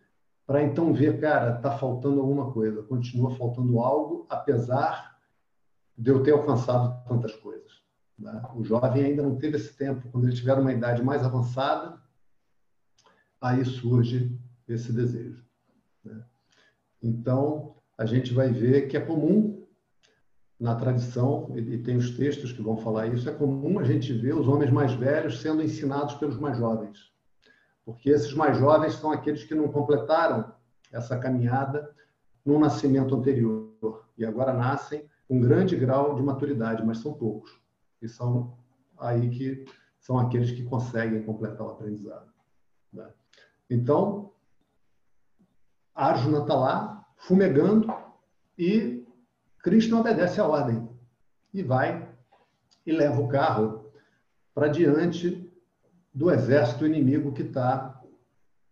para 0.47 0.63
então 0.63 0.93
ver, 0.93 1.21
cara, 1.21 1.57
está 1.57 1.77
faltando 1.79 2.21
alguma 2.21 2.53
coisa, 2.53 2.83
continua 2.83 3.35
faltando 3.37 3.79
algo, 3.81 4.27
apesar 4.29 5.17
de 5.97 6.11
eu 6.11 6.23
ter 6.23 6.33
alcançado 6.33 7.05
tantas 7.09 7.35
coisas. 7.37 7.83
Né? 8.19 8.43
O 8.55 8.65
jovem 8.65 9.05
ainda 9.05 9.23
não 9.23 9.37
teve 9.37 9.57
esse 9.57 9.77
tempo. 9.77 10.09
Quando 10.11 10.27
ele 10.27 10.37
tiver 10.37 10.55
uma 10.55 10.73
idade 10.73 11.03
mais 11.03 11.25
avançada, 11.25 12.02
aí 13.43 13.65
surge 13.65 14.39
esse 14.69 14.93
desejo. 14.93 15.45
Né? 16.05 16.25
Então, 17.03 17.75
a 17.99 18.07
gente 18.07 18.33
vai 18.33 18.51
ver 18.53 18.89
que 18.89 18.97
é 18.97 19.01
comum 19.01 19.67
na 20.59 20.77
tradição, 20.77 21.53
e 21.57 21.77
tem 21.79 21.97
os 21.97 22.17
textos 22.17 22.53
que 22.53 22.63
vão 22.63 22.77
falar 22.77 23.09
isso, 23.09 23.29
é 23.29 23.33
comum 23.33 23.81
a 23.81 23.85
gente 23.85 24.13
ver 24.13 24.33
os 24.37 24.47
homens 24.47 24.71
mais 24.71 24.93
velhos 24.93 25.41
sendo 25.41 25.61
ensinados 25.61 26.15
pelos 26.15 26.39
mais 26.39 26.57
jovens. 26.57 27.13
Porque 27.85 28.11
esses 28.11 28.33
mais 28.33 28.57
jovens 28.57 28.95
são 28.95 29.11
aqueles 29.11 29.43
que 29.43 29.57
não 29.57 29.67
completaram 29.67 30.55
essa 30.93 31.19
caminhada 31.19 31.93
no 32.45 32.61
nascimento 32.61 33.13
anterior. 33.13 34.07
E 34.17 34.25
agora 34.25 34.53
nascem 34.53 35.05
com 35.27 35.41
grande 35.41 35.75
grau 35.75 36.15
de 36.15 36.23
maturidade, 36.23 36.85
mas 36.85 36.99
são 36.99 37.13
poucos 37.13 37.61
e 38.01 38.09
são 38.09 38.57
aí 38.99 39.31
que 39.31 39.65
são 39.99 40.17
aqueles 40.17 40.53
que 40.53 40.63
conseguem 40.63 41.25
completar 41.25 41.67
o 41.67 41.71
aprendizado. 41.71 42.31
Né? 42.93 43.09
Então, 43.73 44.31
Arjuna 45.95 46.43
está 46.43 46.55
lá, 46.55 47.07
fumegando, 47.17 47.93
e 48.59 49.07
Krishna 49.59 50.01
obedece 50.01 50.41
a 50.41 50.47
ordem 50.47 50.89
e 51.55 51.63
vai 51.63 52.09
e 52.85 52.93
leva 52.93 53.21
o 53.21 53.29
carro 53.29 53.91
para 54.55 54.69
diante 54.69 55.51
do 56.13 56.31
exército 56.31 56.87
inimigo 56.87 57.33
que 57.33 57.43
está 57.43 58.03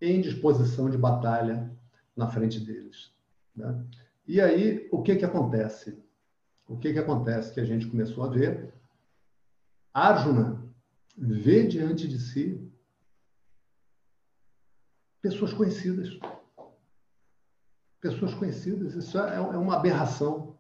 em 0.00 0.20
disposição 0.20 0.90
de 0.90 0.98
batalha 0.98 1.74
na 2.14 2.28
frente 2.28 2.60
deles. 2.60 3.12
Né? 3.56 3.82
E 4.26 4.40
aí, 4.40 4.86
o 4.92 5.02
que, 5.02 5.16
que 5.16 5.24
acontece? 5.24 5.98
O 6.68 6.76
que, 6.76 6.92
que 6.92 6.98
acontece 6.98 7.54
que 7.54 7.60
a 7.60 7.64
gente 7.64 7.86
começou 7.86 8.24
a 8.24 8.28
ver 8.28 8.74
Arjuna 9.92 10.62
vê 11.16 11.66
diante 11.66 12.06
de 12.06 12.18
si 12.18 12.70
pessoas 15.20 15.52
conhecidas. 15.52 16.18
Pessoas 18.00 18.34
conhecidas. 18.34 18.94
Isso 18.94 19.18
é, 19.18 19.36
é 19.36 19.40
uma 19.40 19.76
aberração 19.76 20.58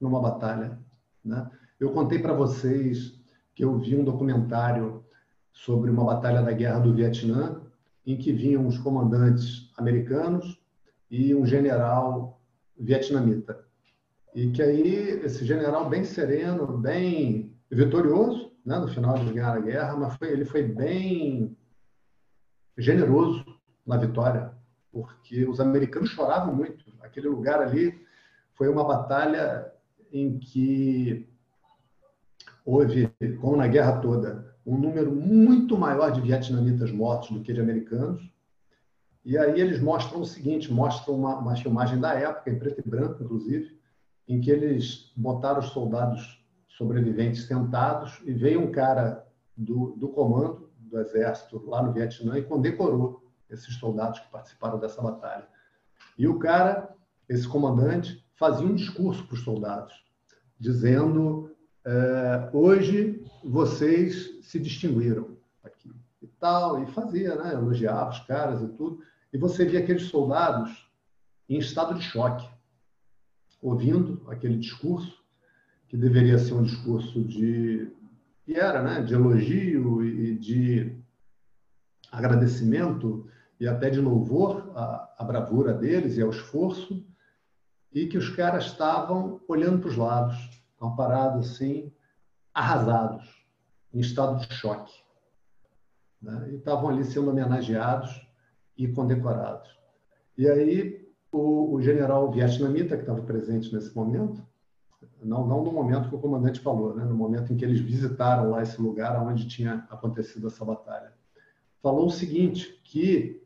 numa 0.00 0.20
batalha. 0.20 0.78
Né? 1.24 1.50
Eu 1.80 1.92
contei 1.92 2.18
para 2.18 2.34
vocês 2.34 3.18
que 3.54 3.64
eu 3.64 3.78
vi 3.78 3.96
um 3.96 4.04
documentário 4.04 5.04
sobre 5.52 5.90
uma 5.90 6.04
batalha 6.04 6.42
da 6.42 6.52
Guerra 6.52 6.80
do 6.80 6.94
Vietnã, 6.94 7.62
em 8.06 8.18
que 8.18 8.32
vinham 8.32 8.66
os 8.66 8.76
comandantes 8.76 9.72
americanos 9.76 10.60
e 11.10 11.34
um 11.34 11.46
general 11.46 12.40
vietnamita. 12.78 13.64
E 14.34 14.50
que 14.50 14.60
aí 14.60 15.20
esse 15.24 15.44
general 15.44 15.88
bem 15.88 16.04
sereno, 16.04 16.76
bem 16.76 17.54
vitorioso, 17.70 18.52
né, 18.66 18.78
no 18.78 18.88
final 18.88 19.14
de 19.18 19.32
ganhar 19.32 19.56
a 19.56 19.60
guerra, 19.60 19.96
mas 19.96 20.16
foi, 20.16 20.32
ele 20.32 20.44
foi 20.44 20.62
bem 20.62 21.56
generoso 22.76 23.44
na 23.86 23.96
vitória, 23.96 24.52
porque 24.90 25.44
os 25.44 25.60
americanos 25.60 26.10
choravam 26.10 26.54
muito. 26.54 26.84
Aquele 27.00 27.28
lugar 27.28 27.60
ali 27.60 28.00
foi 28.54 28.68
uma 28.68 28.84
batalha 28.84 29.72
em 30.12 30.38
que 30.38 31.28
houve, 32.64 33.12
como 33.40 33.56
na 33.56 33.66
guerra 33.66 34.00
toda, 34.00 34.54
um 34.64 34.78
número 34.78 35.14
muito 35.14 35.76
maior 35.76 36.10
de 36.10 36.20
vietnamitas 36.20 36.90
mortos 36.90 37.30
do 37.30 37.42
que 37.42 37.52
de 37.52 37.60
americanos. 37.60 38.22
E 39.24 39.36
aí 39.36 39.60
eles 39.60 39.80
mostram 39.80 40.20
o 40.20 40.26
seguinte, 40.26 40.72
mostram 40.72 41.14
uma, 41.16 41.38
uma 41.38 41.56
filmagem 41.56 41.98
da 41.98 42.14
época, 42.14 42.50
em 42.50 42.58
preto 42.58 42.80
e 42.80 42.88
branco, 42.88 43.22
inclusive, 43.22 43.78
em 44.28 44.40
que 44.40 44.50
eles 44.50 45.12
botaram 45.16 45.60
os 45.60 45.66
soldados 45.66 46.42
sobreviventes 46.68 47.46
sentados 47.46 48.20
e 48.24 48.32
veio 48.32 48.60
um 48.60 48.70
cara 48.70 49.26
do, 49.56 49.94
do 49.96 50.08
comando 50.08 50.70
do 50.78 50.98
exército 50.98 51.62
lá 51.66 51.82
no 51.82 51.92
Vietnã 51.92 52.38
e 52.38 52.42
condecorou 52.42 53.23
esses 53.50 53.74
soldados 53.76 54.20
que 54.20 54.30
participaram 54.30 54.78
dessa 54.78 55.00
batalha. 55.00 55.46
E 56.18 56.26
o 56.26 56.38
cara, 56.38 56.94
esse 57.28 57.46
comandante, 57.46 58.24
fazia 58.34 58.66
um 58.66 58.74
discurso 58.74 59.26
para 59.26 59.34
os 59.34 59.42
soldados, 59.42 60.04
dizendo: 60.58 61.54
é, 61.84 62.50
hoje 62.52 63.24
vocês 63.42 64.38
se 64.42 64.58
distinguiram 64.58 65.36
aqui 65.62 65.94
e 66.22 66.26
tal, 66.26 66.82
e 66.82 66.86
fazia, 66.86 67.34
né? 67.36 67.52
elogiava 67.52 68.10
os 68.10 68.20
caras 68.20 68.62
e 68.62 68.68
tudo. 68.68 69.02
E 69.32 69.38
você 69.38 69.64
via 69.64 69.80
aqueles 69.80 70.04
soldados 70.04 70.88
em 71.48 71.58
estado 71.58 71.94
de 71.94 72.02
choque, 72.02 72.48
ouvindo 73.60 74.22
aquele 74.30 74.56
discurso 74.56 75.22
que 75.88 75.96
deveria 75.96 76.38
ser 76.38 76.54
um 76.54 76.62
discurso 76.62 77.22
de 77.22 77.92
e 78.46 78.54
era, 78.54 78.82
né, 78.82 79.02
de 79.02 79.14
elogio 79.14 80.04
e 80.04 80.36
de 80.36 80.94
agradecimento 82.12 83.26
e 83.58 83.68
até 83.68 83.90
de 83.90 84.00
louvor 84.00 84.72
à, 84.74 85.24
bravura 85.24 85.72
deles 85.72 86.16
e 86.16 86.22
ao 86.22 86.30
esforço, 86.30 87.04
e 87.92 88.06
que 88.06 88.18
os 88.18 88.28
caras 88.30 88.66
estavam 88.66 89.40
olhando 89.46 89.78
para 89.78 89.88
os 89.88 89.96
lados, 89.96 90.36
estavam 90.72 90.96
parados 90.96 91.52
assim, 91.52 91.92
arrasados, 92.52 93.24
em 93.92 94.00
estado 94.00 94.40
de 94.40 94.52
choque. 94.54 94.92
Né? 96.20 96.50
E 96.52 96.56
estavam 96.56 96.88
ali 96.88 97.04
sendo 97.04 97.30
homenageados 97.30 98.26
e 98.76 98.88
condecorados. 98.88 99.68
E 100.36 100.48
aí 100.48 101.08
o, 101.30 101.74
o 101.74 101.82
general 101.82 102.30
vietnamita, 102.32 102.96
que 102.96 103.02
estava 103.02 103.22
presente 103.22 103.72
nesse 103.72 103.94
momento, 103.94 104.44
não, 105.22 105.46
não 105.46 105.62
no 105.62 105.72
momento 105.72 106.08
que 106.08 106.14
o 106.14 106.20
comandante 106.20 106.60
falou, 106.60 106.94
né? 106.94 107.04
no 107.04 107.14
momento 107.14 107.52
em 107.52 107.56
que 107.56 107.64
eles 107.64 107.80
visitaram 107.80 108.50
lá 108.50 108.62
esse 108.62 108.80
lugar 108.80 109.20
onde 109.22 109.46
tinha 109.46 109.86
acontecido 109.90 110.48
essa 110.48 110.64
batalha. 110.64 111.12
Falou 111.82 112.06
o 112.06 112.10
seguinte, 112.10 112.80
que 112.84 113.43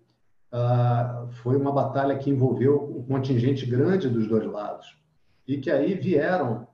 uh, 0.53 1.29
foi 1.43 1.57
uma 1.57 1.73
batalha 1.73 2.19
que 2.19 2.31
envolveu 2.31 2.97
um 2.97 3.03
contingente 3.03 3.67
grande 3.67 4.09
dos 4.09 4.29
dois 4.29 4.47
lados 4.47 4.99
e 5.47 5.59
que 5.59 5.71
aí 5.71 5.95
vieram 5.95 6.67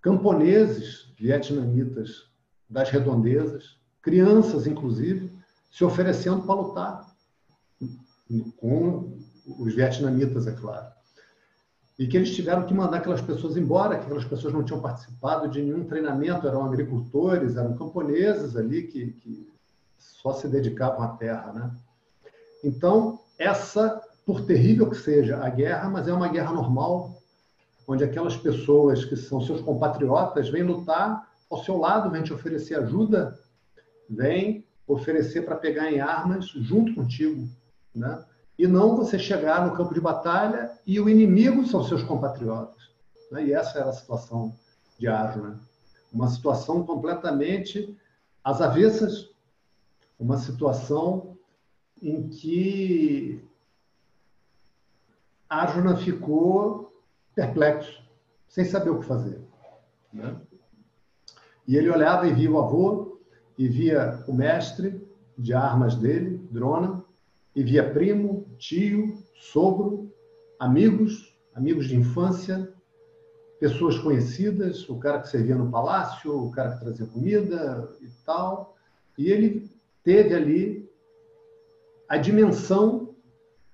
camponeses 0.00 1.12
vietnamitas 1.18 2.30
das 2.68 2.90
redondezas, 2.90 3.76
crianças 4.00 4.66
inclusive, 4.66 5.30
se 5.70 5.84
oferecendo 5.84 6.42
para 6.42 6.54
lutar 6.54 7.12
com 8.56 9.18
os 9.58 9.74
vietnamitas, 9.74 10.46
é 10.46 10.52
claro 10.52 10.92
e 12.02 12.06
que 12.08 12.16
eles 12.16 12.34
tiveram 12.34 12.64
que 12.66 12.74
mandar 12.74 12.98
aquelas 12.98 13.20
pessoas 13.20 13.56
embora, 13.56 13.96
que 13.96 14.04
aquelas 14.04 14.24
pessoas 14.24 14.52
não 14.52 14.64
tinham 14.64 14.80
participado 14.80 15.48
de 15.48 15.62
nenhum 15.62 15.84
treinamento, 15.84 16.48
eram 16.48 16.64
agricultores, 16.64 17.56
eram 17.56 17.76
camponeses 17.76 18.56
ali 18.56 18.88
que, 18.88 19.12
que 19.12 19.48
só 19.98 20.32
se 20.32 20.48
dedicavam 20.48 21.02
à 21.02 21.08
terra, 21.08 21.52
né? 21.52 21.70
Então, 22.64 23.20
essa, 23.38 24.00
por 24.24 24.44
terrível 24.44 24.88
que 24.88 24.96
seja 24.96 25.38
a 25.38 25.48
guerra, 25.48 25.88
mas 25.88 26.08
é 26.08 26.12
uma 26.12 26.28
guerra 26.28 26.52
normal, 26.52 27.16
onde 27.86 28.04
aquelas 28.04 28.36
pessoas 28.36 29.04
que 29.04 29.16
são 29.16 29.40
seus 29.40 29.60
compatriotas 29.60 30.48
vêm 30.48 30.62
lutar 30.62 31.28
ao 31.50 31.62
seu 31.62 31.76
lado, 31.76 32.10
vêm 32.10 32.22
te 32.22 32.32
oferecer 32.32 32.76
ajuda, 32.76 33.38
vêm 34.08 34.64
oferecer 34.86 35.42
para 35.42 35.56
pegar 35.56 35.90
em 35.90 36.00
armas 36.00 36.46
junto 36.46 36.94
contigo, 36.94 37.48
né? 37.94 38.24
e 38.58 38.66
não 38.66 38.96
você 38.96 39.18
chegar 39.18 39.66
no 39.66 39.76
campo 39.76 39.94
de 39.94 40.00
batalha 40.00 40.70
e 40.86 41.00
o 41.00 41.08
inimigo 41.08 41.66
são 41.66 41.82
seus 41.82 42.02
compatriotas. 42.02 42.90
Né? 43.30 43.46
E 43.46 43.52
essa 43.52 43.78
era 43.78 43.90
a 43.90 43.94
situação 43.94 44.54
de 44.98 45.08
Arjuna. 45.08 45.58
Uma 46.12 46.28
situação 46.28 46.84
completamente 46.84 47.96
às 48.44 48.60
avessas 48.60 49.32
uma 50.22 50.38
situação 50.38 51.31
em 52.02 52.28
que 52.28 53.42
Arjuna 55.48 55.96
ficou 55.96 56.92
perplexo, 57.34 58.02
sem 58.48 58.64
saber 58.64 58.90
o 58.90 58.98
que 58.98 59.06
fazer. 59.06 59.40
Né? 60.12 60.36
E 61.66 61.76
ele 61.76 61.88
olhava 61.88 62.26
e 62.26 62.32
via 62.32 62.50
o 62.50 62.58
avô, 62.58 63.20
e 63.56 63.68
via 63.68 64.24
o 64.26 64.34
mestre 64.34 65.00
de 65.38 65.54
armas 65.54 65.94
dele, 65.94 66.38
Drona, 66.50 67.04
e 67.54 67.62
via 67.62 67.88
primo, 67.92 68.46
tio, 68.58 69.22
sogro, 69.34 70.12
amigos, 70.58 71.36
amigos 71.54 71.86
de 71.86 71.96
infância, 71.96 72.72
pessoas 73.60 73.98
conhecidas, 73.98 74.88
o 74.88 74.98
cara 74.98 75.20
que 75.20 75.28
servia 75.28 75.54
no 75.54 75.70
palácio, 75.70 76.36
o 76.36 76.50
cara 76.50 76.72
que 76.72 76.80
trazia 76.80 77.06
comida 77.06 77.88
e 78.00 78.08
tal. 78.24 78.76
E 79.16 79.30
ele 79.30 79.70
teve 80.02 80.34
ali 80.34 80.81
a 82.12 82.18
dimensão 82.18 83.14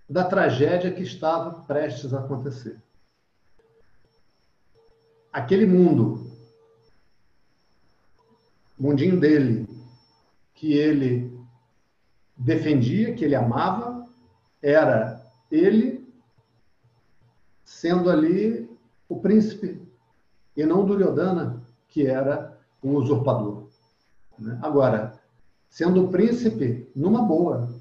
da 0.08 0.22
tragédia 0.22 0.92
que 0.92 1.02
estava 1.02 1.60
prestes 1.64 2.14
a 2.14 2.20
acontecer. 2.20 2.80
Aquele 5.32 5.66
mundo, 5.66 6.30
mundinho 8.78 9.18
dele, 9.18 9.68
que 10.54 10.72
ele 10.72 11.36
defendia, 12.36 13.12
que 13.12 13.24
ele 13.24 13.34
amava, 13.34 14.08
era 14.62 15.20
ele 15.50 16.08
sendo 17.64 18.08
ali 18.08 18.70
o 19.08 19.18
príncipe 19.18 19.82
e 20.56 20.64
não 20.64 20.86
Duryodhana, 20.86 21.60
que 21.88 22.06
era 22.06 22.56
um 22.84 22.94
usurpador. 22.94 23.66
Né? 24.38 24.56
Agora, 24.62 25.20
sendo 25.68 26.04
o 26.04 26.08
príncipe 26.12 26.88
numa 26.94 27.22
boa, 27.22 27.77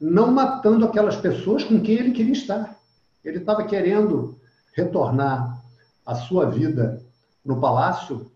não 0.00 0.30
matando 0.30 0.86
aquelas 0.86 1.16
pessoas 1.16 1.64
com 1.64 1.80
quem 1.80 1.96
ele 1.96 2.12
queria 2.12 2.32
estar. 2.32 2.78
Ele 3.24 3.38
estava 3.38 3.64
querendo 3.64 4.38
retornar 4.74 5.62
a 6.06 6.14
sua 6.14 6.46
vida 6.46 7.02
no 7.44 7.60
palácio, 7.60 8.30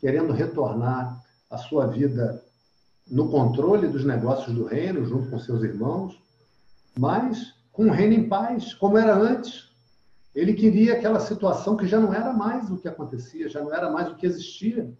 querendo 0.00 0.32
retornar 0.32 1.22
a 1.50 1.56
sua 1.56 1.86
vida 1.86 2.42
no 3.06 3.28
controle 3.30 3.88
dos 3.88 4.04
negócios 4.04 4.54
do 4.54 4.66
reino, 4.66 5.06
junto 5.06 5.30
com 5.30 5.38
seus 5.38 5.62
irmãos, 5.62 6.20
mas 6.98 7.54
com 7.72 7.86
o 7.86 7.92
reino 7.92 8.14
em 8.14 8.28
paz, 8.28 8.74
como 8.74 8.98
era 8.98 9.14
antes. 9.14 9.70
Ele 10.34 10.52
queria 10.52 10.94
aquela 10.94 11.20
situação 11.20 11.76
que 11.76 11.86
já 11.86 11.98
não 11.98 12.12
era 12.12 12.32
mais 12.32 12.70
o 12.70 12.76
que 12.76 12.88
acontecia, 12.88 13.48
já 13.48 13.60
não 13.62 13.72
era 13.72 13.90
mais 13.90 14.08
o 14.08 14.16
que 14.16 14.26
existia. 14.26 14.92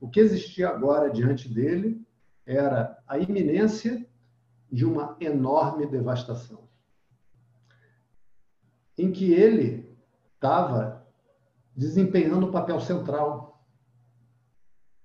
O 0.00 0.08
que 0.08 0.20
existia 0.20 0.68
agora 0.68 1.10
diante 1.10 1.48
dele 1.48 2.00
era 2.46 2.98
a 3.08 3.18
iminência 3.18 4.06
de 4.72 4.86
uma 4.86 5.16
enorme 5.20 5.86
devastação, 5.86 6.66
em 8.96 9.12
que 9.12 9.30
ele 9.30 9.94
estava 10.34 11.06
desempenhando 11.76 12.46
um 12.46 12.50
papel 12.50 12.80
central, 12.80 13.62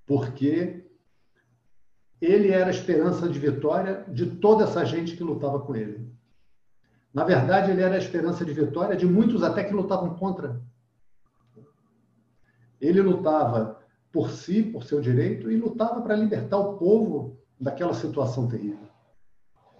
porque 0.05 0.89
ele 2.21 2.49
era 2.49 2.67
a 2.67 2.71
esperança 2.71 3.27
de 3.27 3.37
vitória 3.37 4.05
de 4.07 4.37
toda 4.37 4.63
essa 4.63 4.85
gente 4.85 5.17
que 5.17 5.23
lutava 5.23 5.59
com 5.59 5.75
ele. 5.75 6.09
Na 7.13 7.25
verdade, 7.25 7.71
ele 7.71 7.81
era 7.81 7.95
a 7.95 7.99
esperança 7.99 8.45
de 8.45 8.53
vitória 8.53 8.95
de 8.95 9.05
muitos 9.05 9.43
até 9.43 9.63
que 9.63 9.73
lutavam 9.73 10.15
contra. 10.15 10.61
Ele 12.79 13.01
lutava 13.01 13.81
por 14.11 14.29
si, 14.29 14.63
por 14.63 14.83
seu 14.83 15.01
direito, 15.01 15.51
e 15.51 15.57
lutava 15.57 16.01
para 16.01 16.15
libertar 16.15 16.57
o 16.57 16.77
povo 16.77 17.37
daquela 17.59 17.93
situação 17.93 18.47
terrível. 18.47 18.86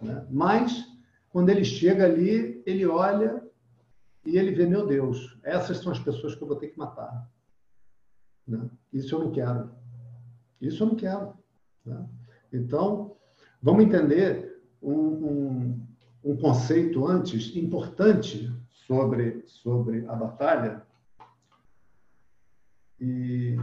Né? 0.01 0.25
Mas, 0.29 0.85
quando 1.29 1.49
ele 1.49 1.63
chega 1.63 2.05
ali, 2.05 2.61
ele 2.65 2.85
olha 2.85 3.43
e 4.25 4.37
ele 4.37 4.51
vê: 4.51 4.65
meu 4.65 4.85
Deus, 4.85 5.37
essas 5.43 5.77
são 5.77 5.91
as 5.91 5.99
pessoas 5.99 6.35
que 6.35 6.41
eu 6.41 6.47
vou 6.47 6.57
ter 6.57 6.67
que 6.67 6.77
matar. 6.77 7.29
Né? 8.47 8.69
Isso 8.93 9.15
eu 9.15 9.19
não 9.19 9.31
quero. 9.31 9.71
Isso 10.61 10.83
eu 10.83 10.87
não 10.87 10.95
quero. 10.95 11.33
Né? 11.85 12.07
Então, 12.51 13.15
vamos 13.61 13.83
entender 13.83 14.61
um, 14.81 14.93
um, 14.93 15.87
um 16.23 16.37
conceito 16.37 17.05
antes 17.05 17.55
importante 17.55 18.51
sobre, 18.69 19.43
sobre 19.45 20.05
a 20.07 20.15
batalha. 20.15 20.85
E 22.99 23.55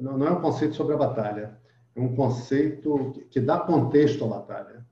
não, 0.00 0.18
não 0.18 0.26
é 0.26 0.30
um 0.30 0.40
conceito 0.40 0.74
sobre 0.74 0.94
a 0.94 0.98
batalha, 0.98 1.58
é 1.94 2.00
um 2.00 2.14
conceito 2.16 3.12
que, 3.12 3.20
que 3.24 3.40
dá 3.40 3.60
contexto 3.60 4.24
à 4.24 4.28
batalha. 4.28 4.86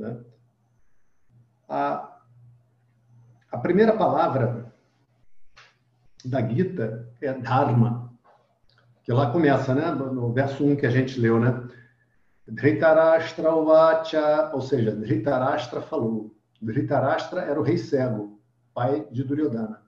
Né? 0.00 0.20
A, 1.68 2.18
a 3.52 3.58
primeira 3.58 3.96
palavra 3.96 4.74
da 6.24 6.46
Gita 6.46 7.08
é 7.20 7.32
Dharma 7.32 8.10
que 9.10 9.12
lá 9.12 9.30
começa, 9.32 9.74
né? 9.74 9.90
No 9.90 10.32
verso 10.32 10.64
1 10.64 10.76
que 10.76 10.86
a 10.86 10.90
gente 10.90 11.18
leu, 11.18 11.40
né? 11.40 11.66
Dhritarashtra 12.46 13.52
Uvacha, 13.52 14.52
ou 14.52 14.60
seja, 14.60 14.94
Dhritarashtra 14.94 15.80
falou. 15.80 16.32
Dhritarashtra 16.62 17.40
era 17.42 17.58
o 17.58 17.62
rei 17.64 17.76
cego, 17.76 18.40
pai 18.72 19.06
de 19.10 19.24
Duryodhana. 19.24 19.79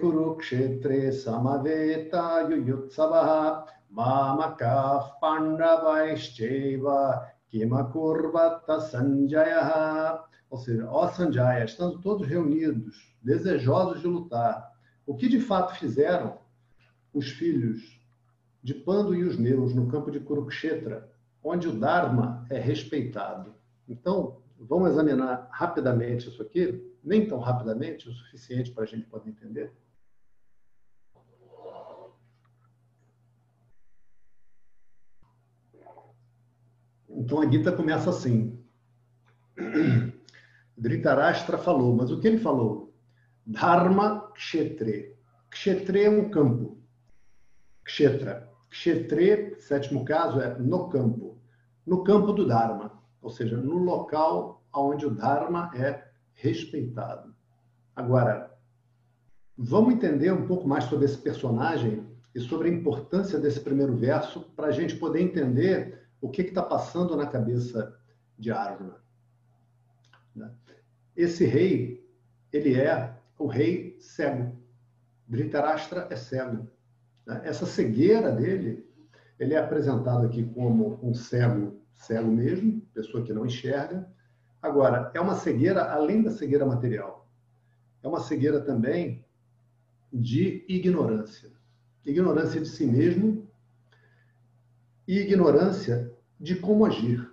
Kurukshetre 0.00 1.12
samaveta 1.12 2.48
yuyutsavaha 2.50 3.66
mamakaf 3.90 5.18
pandavaishcheva 5.20 7.26
kimakurvata 7.50 8.80
sanjaya. 8.80 10.20
Ou 10.50 10.58
seja, 10.58 10.88
ó 10.88 11.08
Sanjaya, 11.08 11.64
estando 11.64 12.00
todos 12.00 12.28
reunidos, 12.28 13.16
desejosos 13.22 14.00
de 14.00 14.06
lutar, 14.06 14.70
o 15.04 15.16
que 15.16 15.28
de 15.28 15.40
fato 15.40 15.74
fizeram 15.74 16.38
os 17.12 17.30
filhos 17.30 18.00
de 18.62 18.72
Pando 18.72 19.14
e 19.14 19.24
os 19.24 19.36
Neus 19.36 19.74
no 19.74 19.88
campo 19.88 20.12
de 20.12 20.20
Kurukshetra, 20.20 21.10
onde 21.42 21.66
o 21.66 21.72
Dharma 21.72 22.46
é 22.48 22.58
respeitado. 22.58 23.54
Então, 23.88 24.43
vamos 24.58 24.90
examinar 24.90 25.48
rapidamente 25.50 26.28
isso 26.28 26.42
aqui, 26.42 26.92
nem 27.02 27.26
tão 27.26 27.38
rapidamente, 27.38 28.08
o 28.08 28.12
suficiente 28.12 28.70
para 28.70 28.84
a 28.84 28.86
gente 28.86 29.06
poder 29.06 29.30
entender. 29.30 29.72
Então 37.08 37.40
a 37.40 37.50
Gita 37.50 37.72
começa 37.72 38.10
assim. 38.10 38.62
Dhritarashtra 40.76 41.56
falou, 41.56 41.94
mas 41.94 42.10
o 42.10 42.20
que 42.20 42.26
ele 42.26 42.38
falou? 42.38 42.92
Dharma 43.46 44.32
Kshetre. 44.34 45.16
Kshetre 45.50 46.04
é 46.04 46.10
um 46.10 46.28
campo. 46.28 46.82
Kshetra. 47.84 48.50
Kshetre, 48.68 49.60
sétimo 49.60 50.04
caso, 50.04 50.40
é 50.40 50.58
no 50.58 50.88
campo. 50.88 51.38
No 51.86 52.02
campo 52.02 52.32
do 52.32 52.46
Dharma, 52.46 53.03
ou 53.24 53.30
seja, 53.30 53.56
no 53.56 53.78
local 53.78 54.62
onde 54.72 55.06
o 55.06 55.10
Dharma 55.10 55.70
é 55.74 56.04
respeitado. 56.34 57.34
Agora, 57.96 58.54
vamos 59.56 59.94
entender 59.94 60.32
um 60.32 60.46
pouco 60.46 60.68
mais 60.68 60.84
sobre 60.84 61.06
esse 61.06 61.18
personagem 61.18 62.06
e 62.34 62.40
sobre 62.40 62.68
a 62.68 62.72
importância 62.72 63.38
desse 63.38 63.60
primeiro 63.60 63.96
verso 63.96 64.40
para 64.54 64.66
a 64.66 64.72
gente 64.72 64.96
poder 64.96 65.22
entender 65.22 66.06
o 66.20 66.28
que 66.28 66.42
está 66.42 66.62
passando 66.62 67.16
na 67.16 67.26
cabeça 67.26 67.96
de 68.38 68.50
Arjuna. 68.50 69.02
Esse 71.16 71.44
rei, 71.44 72.04
ele 72.52 72.74
é 72.74 73.16
o 73.38 73.46
rei 73.46 73.96
cego. 74.00 74.52
Dhritarashtra 75.28 76.08
é 76.10 76.16
cego. 76.16 76.68
Né? 77.24 77.40
Essa 77.44 77.64
cegueira 77.64 78.32
dele, 78.32 78.84
ele 79.38 79.54
é 79.54 79.58
apresentado 79.58 80.26
aqui 80.26 80.44
como 80.44 80.98
um 81.02 81.14
cego, 81.14 81.80
cego 81.94 82.30
mesmo, 82.30 82.80
pessoa 82.92 83.24
que 83.24 83.32
não 83.32 83.46
enxerga. 83.46 84.08
Agora, 84.60 85.10
é 85.14 85.20
uma 85.20 85.34
cegueira 85.34 85.92
além 85.92 86.22
da 86.22 86.30
cegueira 86.30 86.66
material. 86.66 87.28
É 88.02 88.08
uma 88.08 88.20
cegueira 88.20 88.60
também 88.60 89.24
de 90.12 90.64
ignorância. 90.68 91.50
Ignorância 92.04 92.60
de 92.60 92.68
si 92.68 92.86
mesmo 92.86 93.48
e 95.06 95.18
ignorância 95.18 96.12
de 96.38 96.56
como 96.56 96.84
agir. 96.84 97.30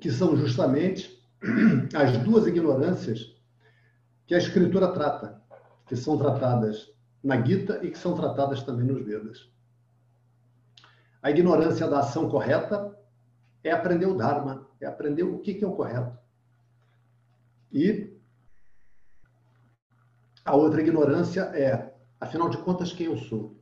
Que 0.00 0.10
são 0.10 0.36
justamente 0.36 1.22
as 1.94 2.18
duas 2.18 2.46
ignorâncias 2.46 3.34
que 4.26 4.34
a 4.34 4.38
escritura 4.38 4.92
trata, 4.92 5.40
que 5.86 5.94
são 5.94 6.18
tratadas 6.18 6.92
na 7.22 7.40
Gita 7.44 7.80
e 7.84 7.90
que 7.90 7.98
são 7.98 8.14
tratadas 8.14 8.62
também 8.62 8.86
nos 8.86 9.04
Vedas. 9.04 9.50
A 11.26 11.30
ignorância 11.32 11.88
da 11.88 11.98
ação 11.98 12.28
correta 12.28 12.96
é 13.64 13.72
aprender 13.72 14.06
o 14.06 14.16
Dharma, 14.16 14.64
é 14.80 14.86
aprender 14.86 15.24
o 15.24 15.40
que 15.40 15.58
é 15.60 15.66
o 15.66 15.74
correto. 15.74 16.16
E 17.72 18.16
a 20.44 20.54
outra 20.54 20.80
ignorância 20.80 21.40
é, 21.52 21.92
afinal 22.20 22.48
de 22.48 22.58
contas, 22.58 22.92
quem 22.92 23.06
eu 23.06 23.16
sou? 23.16 23.60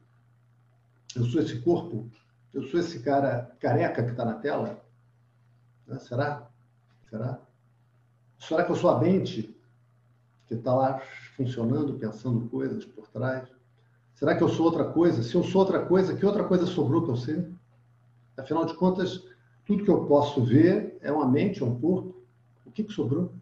Eu 1.16 1.24
sou 1.24 1.40
esse 1.40 1.58
corpo? 1.62 2.10
Eu 2.52 2.64
sou 2.64 2.78
esse 2.78 3.02
cara 3.02 3.56
careca 3.58 4.04
que 4.04 4.10
está 4.10 4.26
na 4.26 4.34
tela? 4.34 4.84
Será? 6.00 6.46
Será? 7.08 7.40
Será 8.40 8.64
que 8.66 8.72
eu 8.72 8.76
sou 8.76 8.90
a 8.90 9.00
mente 9.00 9.58
que 10.46 10.52
está 10.52 10.74
lá 10.74 11.00
funcionando, 11.34 11.98
pensando 11.98 12.46
coisas 12.50 12.84
por 12.84 13.08
trás? 13.08 13.50
Será 14.14 14.36
que 14.36 14.42
eu 14.42 14.48
sou 14.48 14.66
outra 14.66 14.84
coisa? 14.84 15.22
Se 15.22 15.34
eu 15.34 15.42
sou 15.42 15.62
outra 15.62 15.84
coisa, 15.84 16.14
que 16.14 16.24
outra 16.24 16.44
coisa 16.44 16.66
sobrou 16.66 17.02
para 17.02 17.12
eu 17.12 17.16
ser? 17.16 17.50
Afinal 18.36 18.64
de 18.64 18.74
contas, 18.74 19.24
tudo 19.66 19.84
que 19.84 19.90
eu 19.90 20.06
posso 20.06 20.42
ver 20.42 20.98
é 21.00 21.10
uma 21.10 21.26
mente, 21.26 21.62
é 21.62 21.66
um 21.66 21.78
corpo. 21.78 22.22
O 22.64 22.70
que, 22.70 22.84
que 22.84 22.92
sobrou 22.92 23.32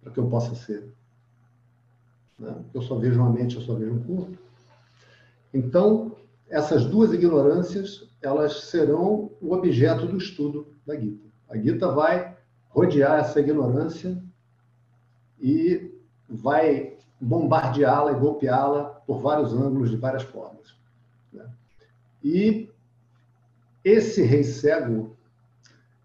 para 0.00 0.12
que 0.12 0.18
eu 0.18 0.28
possa 0.28 0.54
ser? 0.54 0.92
Né? 2.38 2.54
Eu 2.72 2.82
só 2.82 2.96
vejo 2.96 3.20
uma 3.20 3.30
mente, 3.30 3.56
eu 3.56 3.62
só 3.62 3.74
vejo 3.74 3.94
um 3.94 4.02
corpo. 4.02 4.38
Então, 5.52 6.16
essas 6.48 6.84
duas 6.84 7.12
ignorâncias, 7.12 8.08
elas 8.22 8.64
serão 8.64 9.30
o 9.40 9.52
objeto 9.52 10.06
do 10.06 10.16
estudo 10.16 10.74
da 10.86 10.94
Gita. 10.98 11.26
A 11.48 11.56
Gita 11.56 11.90
vai 11.90 12.36
rodear 12.68 13.20
essa 13.20 13.40
ignorância 13.40 14.22
e 15.40 15.92
vai 16.28 16.97
bombardeá-la 17.20 18.12
e 18.12 18.20
golpeá-la 18.20 18.84
por 19.06 19.20
vários 19.20 19.52
ângulos, 19.52 19.90
de 19.90 19.96
várias 19.96 20.22
formas. 20.22 20.74
Né? 21.32 21.44
E 22.22 22.70
esse 23.84 24.22
rei 24.22 24.44
cego 24.44 25.16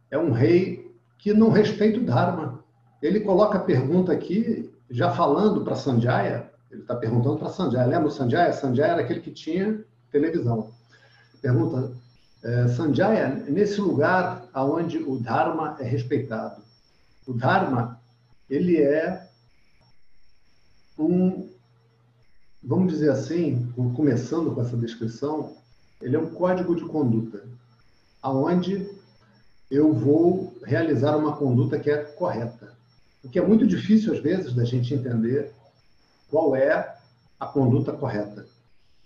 é 0.09 0.17
um 0.17 0.31
rei 0.31 0.93
que 1.17 1.33
não 1.33 1.49
respeita 1.49 1.99
o 1.99 2.05
Dharma. 2.05 2.63
Ele 3.01 3.19
coloca 3.19 3.57
a 3.57 3.63
pergunta 3.63 4.11
aqui, 4.11 4.73
já 4.89 5.11
falando 5.11 5.63
para 5.63 5.75
Sanjaya, 5.75 6.51
ele 6.71 6.81
está 6.81 6.95
perguntando 6.95 7.37
para 7.37 7.49
Sanjaya. 7.49 7.87
Lembra 7.87 8.07
o 8.07 8.11
Sanjaya? 8.11 8.51
Sanjaya 8.53 8.93
era 8.93 9.01
aquele 9.01 9.21
que 9.21 9.31
tinha 9.31 9.83
televisão. 10.11 10.71
Pergunta, 11.41 11.93
é, 12.43 12.67
Sanjaya, 12.69 13.29
nesse 13.47 13.79
lugar 13.79 14.47
onde 14.55 14.97
o 14.97 15.17
Dharma 15.17 15.75
é 15.79 15.83
respeitado, 15.83 16.61
o 17.27 17.33
Dharma, 17.33 17.99
ele 18.49 18.81
é 18.81 19.29
um, 20.97 21.49
vamos 22.61 22.93
dizer 22.93 23.11
assim, 23.11 23.71
começando 23.95 24.53
com 24.53 24.61
essa 24.61 24.77
descrição, 24.77 25.55
ele 26.01 26.15
é 26.15 26.19
um 26.19 26.33
código 26.33 26.75
de 26.75 26.85
conduta, 26.85 27.47
aonde 28.21 28.89
eu 29.71 29.93
vou 29.93 30.55
realizar 30.63 31.15
uma 31.17 31.35
conduta 31.35 31.79
que 31.79 31.89
é 31.89 31.97
correta. 31.97 32.73
O 33.23 33.29
que 33.29 33.39
é 33.39 33.45
muito 33.45 33.65
difícil, 33.65 34.13
às 34.13 34.19
vezes, 34.19 34.53
da 34.53 34.63
gente 34.63 34.93
entender 34.93 35.51
qual 36.29 36.55
é 36.55 36.95
a 37.39 37.45
conduta 37.45 37.91
correta. 37.93 38.45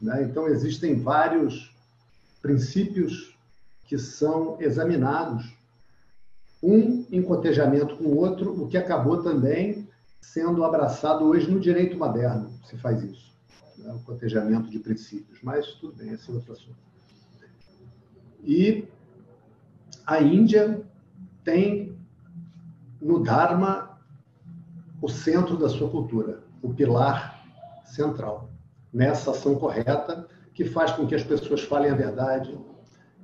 Né? 0.01 0.23
Então, 0.23 0.47
existem 0.47 0.99
vários 0.99 1.73
princípios 2.41 3.38
que 3.85 3.97
são 3.97 4.57
examinados, 4.59 5.55
um 6.61 7.05
em 7.11 7.21
cotejamento 7.21 7.95
com 7.95 8.05
o 8.05 8.17
outro, 8.17 8.63
o 8.63 8.67
que 8.67 8.77
acabou 8.77 9.23
também 9.23 9.86
sendo 10.22 10.63
abraçado 10.63 11.26
hoje 11.26 11.49
no 11.49 11.59
direito 11.59 11.97
moderno, 11.97 12.51
se 12.63 12.78
faz 12.78 13.03
isso, 13.03 13.36
né? 13.78 13.91
o 13.93 13.99
cotejamento 13.99 14.70
de 14.70 14.80
princípios. 14.80 15.39
Mas 15.41 15.65
tudo 15.74 15.95
bem, 15.95 16.13
esse 16.13 16.30
é 16.30 16.34
outro 16.34 16.53
assunto. 16.53 16.78
E 18.43 18.88
a 20.05 20.22
Índia 20.22 20.82
tem 21.43 21.97
no 23.01 23.24
Dharma 23.24 23.99
o 25.01 25.09
centro 25.09 25.57
da 25.57 25.70
sua 25.70 25.89
cultura, 25.89 26.43
o 26.61 26.74
pilar 26.74 27.45
central, 27.86 28.49
nessa 28.91 29.32
ação 29.32 29.55
correta 29.55 30.28
que 30.53 30.65
faz 30.65 30.91
com 30.91 31.05
que 31.05 31.13
as 31.13 31.24
pessoas 31.24 31.61
falem 31.61 31.91
a 31.91 31.95
verdade, 31.95 32.57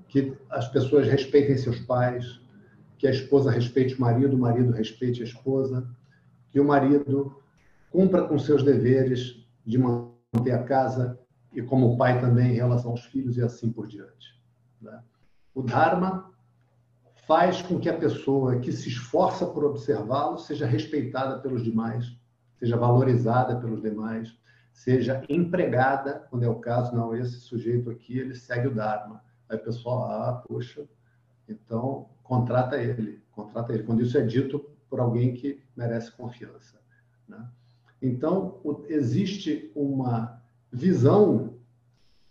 que 0.08 0.38
as 0.52 0.68
pessoas 0.68 1.08
respeitem 1.08 1.58
seus 1.58 1.80
pais, 1.80 2.40
que 3.00 3.08
a 3.08 3.12
esposa 3.12 3.50
respeite 3.50 3.96
o 3.96 4.02
marido, 4.02 4.36
o 4.36 4.40
marido 4.40 4.72
respeite 4.72 5.22
a 5.22 5.26
esposa, 5.26 5.88
que 6.54 6.60
o 6.60 6.66
marido 6.66 7.36
cumpra 7.90 8.28
com 8.28 8.38
seus 8.38 8.64
deveres 8.64 9.44
de 9.66 9.80
manter 9.80 10.52
a 10.52 10.64
casa 10.64 11.20
e 11.52 11.64
como 11.64 11.98
pai 11.98 12.22
também 12.22 12.52
em 12.52 12.56
relação 12.56 12.92
aos 12.92 13.04
filhos 13.06 13.38
e 13.38 13.42
assim 13.42 13.72
por 13.72 13.88
diante. 13.88 14.40
Né? 14.80 15.02
O 15.54 15.64
Dharma 15.64 16.32
faz 17.28 17.64
com 17.64 17.80
que 17.80 17.90
a 17.90 17.98
pessoa 17.98 18.60
que 18.60 18.72
se 18.72 18.88
esforça 18.88 19.48
por 19.48 19.64
observá-lo 19.64 20.38
seja 20.38 20.68
respeitada 20.68 21.40
pelos 21.40 21.64
demais, 21.64 22.16
seja 22.60 22.78
valorizada 22.78 23.60
pelos 23.60 23.82
demais, 23.82 24.38
seja 24.72 25.24
empregada, 25.28 26.28
quando 26.30 26.44
é 26.44 26.50
o 26.50 26.60
caso, 26.60 26.96
não, 26.96 27.16
esse 27.16 27.40
sujeito 27.40 27.90
aqui, 27.90 28.20
ele 28.20 28.36
segue 28.36 28.68
o 28.68 28.76
Dharma. 28.76 29.24
Aí 29.50 29.58
o 29.58 29.64
pessoal, 29.64 30.04
ah, 30.12 30.44
poxa, 30.48 30.88
então 31.50 32.10
contrata 32.22 32.78
ele, 32.78 33.24
contrata 33.32 33.74
ele. 33.74 33.84
Quando 33.84 34.04
isso 34.04 34.18
é 34.18 34.22
dito 34.22 34.73
por 34.94 35.00
alguém 35.00 35.34
que 35.34 35.60
merece 35.76 36.12
confiança. 36.12 36.80
Né? 37.28 37.50
Então, 38.00 38.62
existe 38.88 39.72
uma 39.74 40.40
visão 40.72 41.58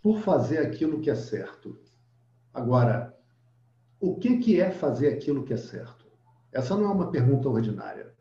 por 0.00 0.20
fazer 0.20 0.58
aquilo 0.58 1.00
que 1.00 1.10
é 1.10 1.14
certo. 1.16 1.76
Agora, 2.54 3.18
o 3.98 4.14
que, 4.14 4.38
que 4.38 4.60
é 4.60 4.70
fazer 4.70 5.08
aquilo 5.08 5.42
que 5.42 5.52
é 5.52 5.56
certo? 5.56 6.06
Essa 6.52 6.76
não 6.76 6.84
é 6.84 6.92
uma 6.92 7.10
pergunta 7.10 7.48
ordinária. 7.48 8.14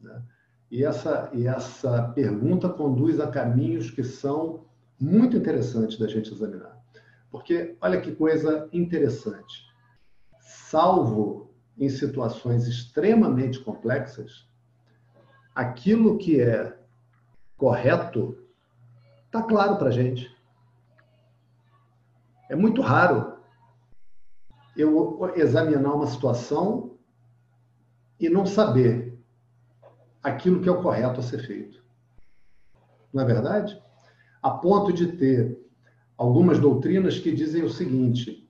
Né? 0.00 0.22
E, 0.70 0.82
essa, 0.82 1.28
e 1.34 1.46
essa 1.46 2.08
pergunta 2.08 2.70
conduz 2.70 3.20
a 3.20 3.30
caminhos 3.30 3.90
que 3.90 4.02
são 4.02 4.64
muito 4.98 5.36
interessantes 5.36 5.98
da 5.98 6.08
gente 6.08 6.32
examinar. 6.32 6.82
Porque, 7.30 7.76
olha 7.82 8.00
que 8.00 8.16
coisa 8.16 8.66
interessante. 8.72 9.66
Salvo 10.40 11.43
em 11.78 11.88
situações 11.88 12.66
extremamente 12.66 13.58
complexas, 13.60 14.46
aquilo 15.54 16.18
que 16.18 16.40
é 16.40 16.76
correto 17.56 18.38
está 19.26 19.42
claro 19.42 19.76
para 19.76 19.88
a 19.88 19.92
gente. 19.92 20.34
É 22.48 22.54
muito 22.54 22.80
raro 22.80 23.34
eu 24.76 25.32
examinar 25.34 25.94
uma 25.94 26.06
situação 26.06 26.96
e 28.18 28.28
não 28.28 28.46
saber 28.46 29.18
aquilo 30.22 30.60
que 30.60 30.68
é 30.68 30.72
o 30.72 30.82
correto 30.82 31.20
a 31.20 31.22
ser 31.22 31.44
feito. 31.46 31.82
Não 33.12 33.22
é 33.22 33.26
verdade? 33.26 33.80
A 34.42 34.50
ponto 34.50 34.92
de 34.92 35.12
ter 35.12 35.58
algumas 36.16 36.58
doutrinas 36.58 37.18
que 37.18 37.32
dizem 37.32 37.62
o 37.62 37.70
seguinte, 37.70 38.48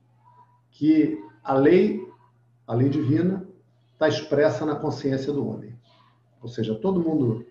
que 0.70 1.18
a 1.42 1.54
lei, 1.54 2.06
a 2.66 2.74
lei 2.74 2.88
divina, 2.88 3.46
está 3.92 4.08
expressa 4.08 4.64
na 4.64 4.76
consciência 4.76 5.32
do 5.32 5.46
homem. 5.46 5.78
Ou 6.40 6.48
seja, 6.48 6.74
todo 6.74 7.02
mundo 7.02 7.46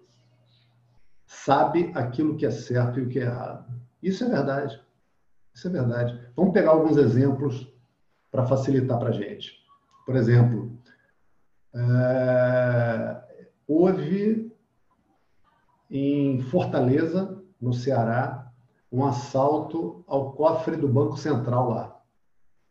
sabe 1.26 1.91
aquilo 1.95 2.36
que 2.36 2.45
é 2.45 2.51
certo 2.51 2.99
e 2.99 3.03
o 3.03 3.09
que 3.09 3.20
é 3.20 3.24
errado. 3.24 3.66
Isso 4.01 4.24
é 4.24 4.30
verdade. 4.30 4.80
Isso 5.53 5.68
é 5.68 5.72
verdade. 5.72 6.20
Vamos 6.36 6.53
pegar 6.53 6.72
alguns 6.72 6.97
exemplos 6.97 7.72
para 8.32 8.45
facilitar 8.45 8.99
para 8.99 9.09
a 9.09 9.14
gente. 9.14 9.64
Por 10.05 10.16
exemplo, 10.16 10.78
é, 11.74 13.22
houve 13.68 14.51
em 15.89 16.41
Fortaleza, 16.41 17.41
no 17.61 17.74
Ceará, 17.74 18.51
um 18.91 19.05
assalto 19.05 20.03
ao 20.07 20.34
cofre 20.34 20.76
do 20.76 20.88
Banco 20.88 21.18
Central 21.18 21.70
lá, 21.70 21.93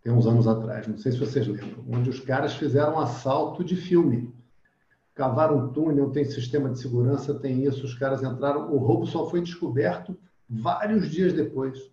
tem 0.02 0.12
uns 0.12 0.26
anos 0.26 0.48
atrás, 0.48 0.86
não 0.88 0.98
sei 0.98 1.12
se 1.12 1.18
vocês 1.18 1.46
lembram, 1.46 1.84
onde 1.88 2.10
os 2.10 2.18
caras 2.18 2.54
fizeram 2.54 2.94
um 2.94 2.98
assalto 2.98 3.62
de 3.62 3.76
filme. 3.76 4.34
Cavaram 5.14 5.58
um 5.58 5.68
túnel, 5.68 6.10
tem 6.10 6.24
sistema 6.24 6.70
de 6.70 6.80
segurança, 6.80 7.38
tem 7.38 7.64
isso, 7.64 7.84
os 7.84 7.94
caras 7.94 8.22
entraram, 8.22 8.72
o 8.72 8.78
roubo 8.78 9.06
só 9.06 9.28
foi 9.30 9.40
descoberto 9.40 10.18
vários 10.48 11.08
dias 11.08 11.32
depois. 11.32 11.90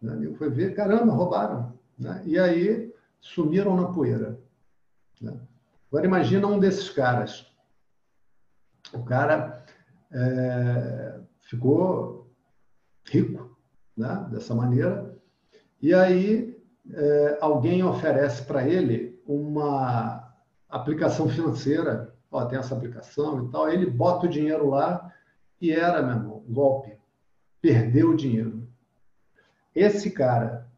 Né? 0.00 0.32
Foi 0.36 0.50
ver, 0.50 0.74
caramba, 0.74 1.12
roubaram. 1.12 1.78
Né? 1.96 2.22
E 2.26 2.38
aí 2.38 2.92
sumiram 3.20 3.76
na 3.76 3.92
poeira. 3.92 4.40
Né? 5.20 5.38
Agora 5.88 6.06
imagina 6.06 6.46
um 6.48 6.58
desses 6.58 6.90
caras. 6.90 7.46
O 8.92 9.04
cara 9.04 9.64
é, 10.10 11.20
ficou 11.42 12.30
rico, 13.04 13.56
né? 13.96 14.26
dessa 14.30 14.54
maneira, 14.54 15.14
e 15.80 15.94
aí 15.94 16.51
é, 16.90 17.38
alguém 17.40 17.82
oferece 17.82 18.42
para 18.42 18.66
ele 18.66 19.20
uma 19.26 20.32
aplicação 20.68 21.28
financeira, 21.28 22.14
ó, 22.30 22.44
tem 22.46 22.58
essa 22.58 22.74
aplicação 22.74 23.44
e 23.44 23.50
tal, 23.50 23.68
ele 23.68 23.86
bota 23.86 24.26
o 24.26 24.28
dinheiro 24.28 24.68
lá 24.68 25.12
e 25.60 25.70
era, 25.70 26.02
meu 26.02 26.16
irmão, 26.16 26.44
golpe. 26.48 26.98
Perdeu 27.60 28.10
o 28.10 28.16
dinheiro. 28.16 28.66
Esse 29.74 30.10
cara 30.10 30.68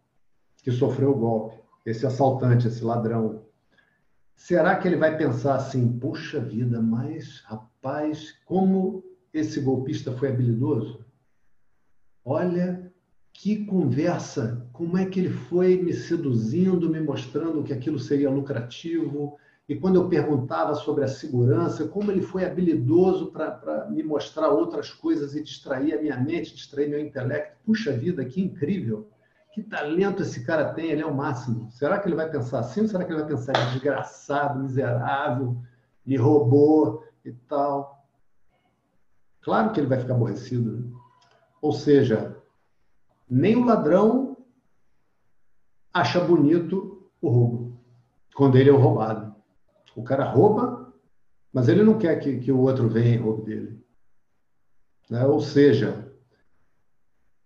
que 0.63 0.71
sofreu 0.71 1.13
o 1.13 1.19
golpe, 1.19 1.63
esse 1.87 2.07
assaltante, 2.07 2.69
esse 2.69 2.85
ladrão, 2.85 3.43
será 4.37 4.77
que 4.77 4.87
ele 4.87 4.97
vai 4.97 5.17
pensar 5.17 5.57
assim, 5.57 5.99
puxa 5.99 6.41
vida, 6.41 6.81
mas 6.81 7.41
rapaz, 7.47 8.33
como 8.45 9.03
esse 9.33 9.61
golpista 9.61 10.13
foi 10.13 10.29
habilidoso? 10.29 11.05
Olha, 12.25 12.84
que 13.35 13.67
conversa, 13.67 14.65
como 14.73 14.97
é 14.97 15.05
que 15.05 15.19
ele 15.19 15.29
foi 15.29 15.77
me 15.77 15.93
seduzindo, 15.93 16.89
me 16.89 17.01
mostrando 17.01 17.65
que 17.65 17.73
aquilo 17.73 17.99
seria 17.99 18.31
lucrativo. 18.31 19.37
E 19.69 19.75
quando 19.75 19.97
eu 19.97 20.09
perguntava 20.09 20.75
sobre 20.77 21.05
a 21.05 21.09
segurança, 21.09 21.89
como 21.89 22.13
ele 22.13 22.23
foi 22.23 22.45
habilidoso 22.45 23.33
para 23.33 23.91
me 23.91 24.05
mostrar 24.05 24.49
outras 24.51 24.93
coisas 24.93 25.35
e 25.35 25.43
distrair 25.43 25.93
a 25.93 26.01
minha 26.01 26.17
mente, 26.17 26.55
distrair 26.55 26.89
meu 26.89 27.01
intelecto. 27.01 27.59
Puxa 27.67 27.93
vida, 27.93 28.25
que 28.25 28.41
incrível! 28.41 29.09
Que 29.53 29.63
talento 29.63 30.23
esse 30.23 30.45
cara 30.45 30.73
tem, 30.73 30.91
ele 30.91 31.03
é 31.03 31.07
o 31.07 31.15
máximo. 31.15 31.71
Será 31.73 31.99
que 31.99 32.09
ele 32.09 32.17
vai 32.17 32.31
pensar 32.31 32.61
assim 32.61 32.83
ou 32.83 32.89
será 32.89 33.05
que 33.05 33.13
ele 33.13 33.21
vai 33.21 33.29
pensar 33.29 33.53
desgraçado, 33.73 34.61
miserável, 34.61 35.57
me 36.07 36.17
roubou 36.17 37.05
e 37.25 37.33
tal? 37.33 38.07
Claro 39.43 39.73
que 39.73 39.81
ele 39.81 39.89
vai 39.89 39.99
ficar 39.99 40.15
aborrecido. 40.15 40.93
Ou 41.61 41.73
seja, 41.73 42.37
nem 43.29 43.57
o 43.57 43.65
ladrão 43.65 44.37
acha 45.93 46.21
bonito 46.21 47.11
o 47.21 47.29
roubo, 47.29 47.81
quando 48.35 48.59
ele 48.59 48.69
é 48.69 48.73
o 48.73 48.79
roubado. 48.79 49.35
O 49.95 50.03
cara 50.03 50.25
rouba, 50.25 50.93
mas 51.53 51.69
ele 51.69 51.83
não 51.83 51.99
quer 51.99 52.19
que, 52.19 52.39
que 52.41 52.51
o 52.51 52.59
outro 52.59 52.89
venha 52.89 53.15
e 53.15 53.19
roube 53.19 53.45
dele. 53.45 53.85
Né? 55.09 55.25
Ou 55.25 55.41
seja, 55.41 56.13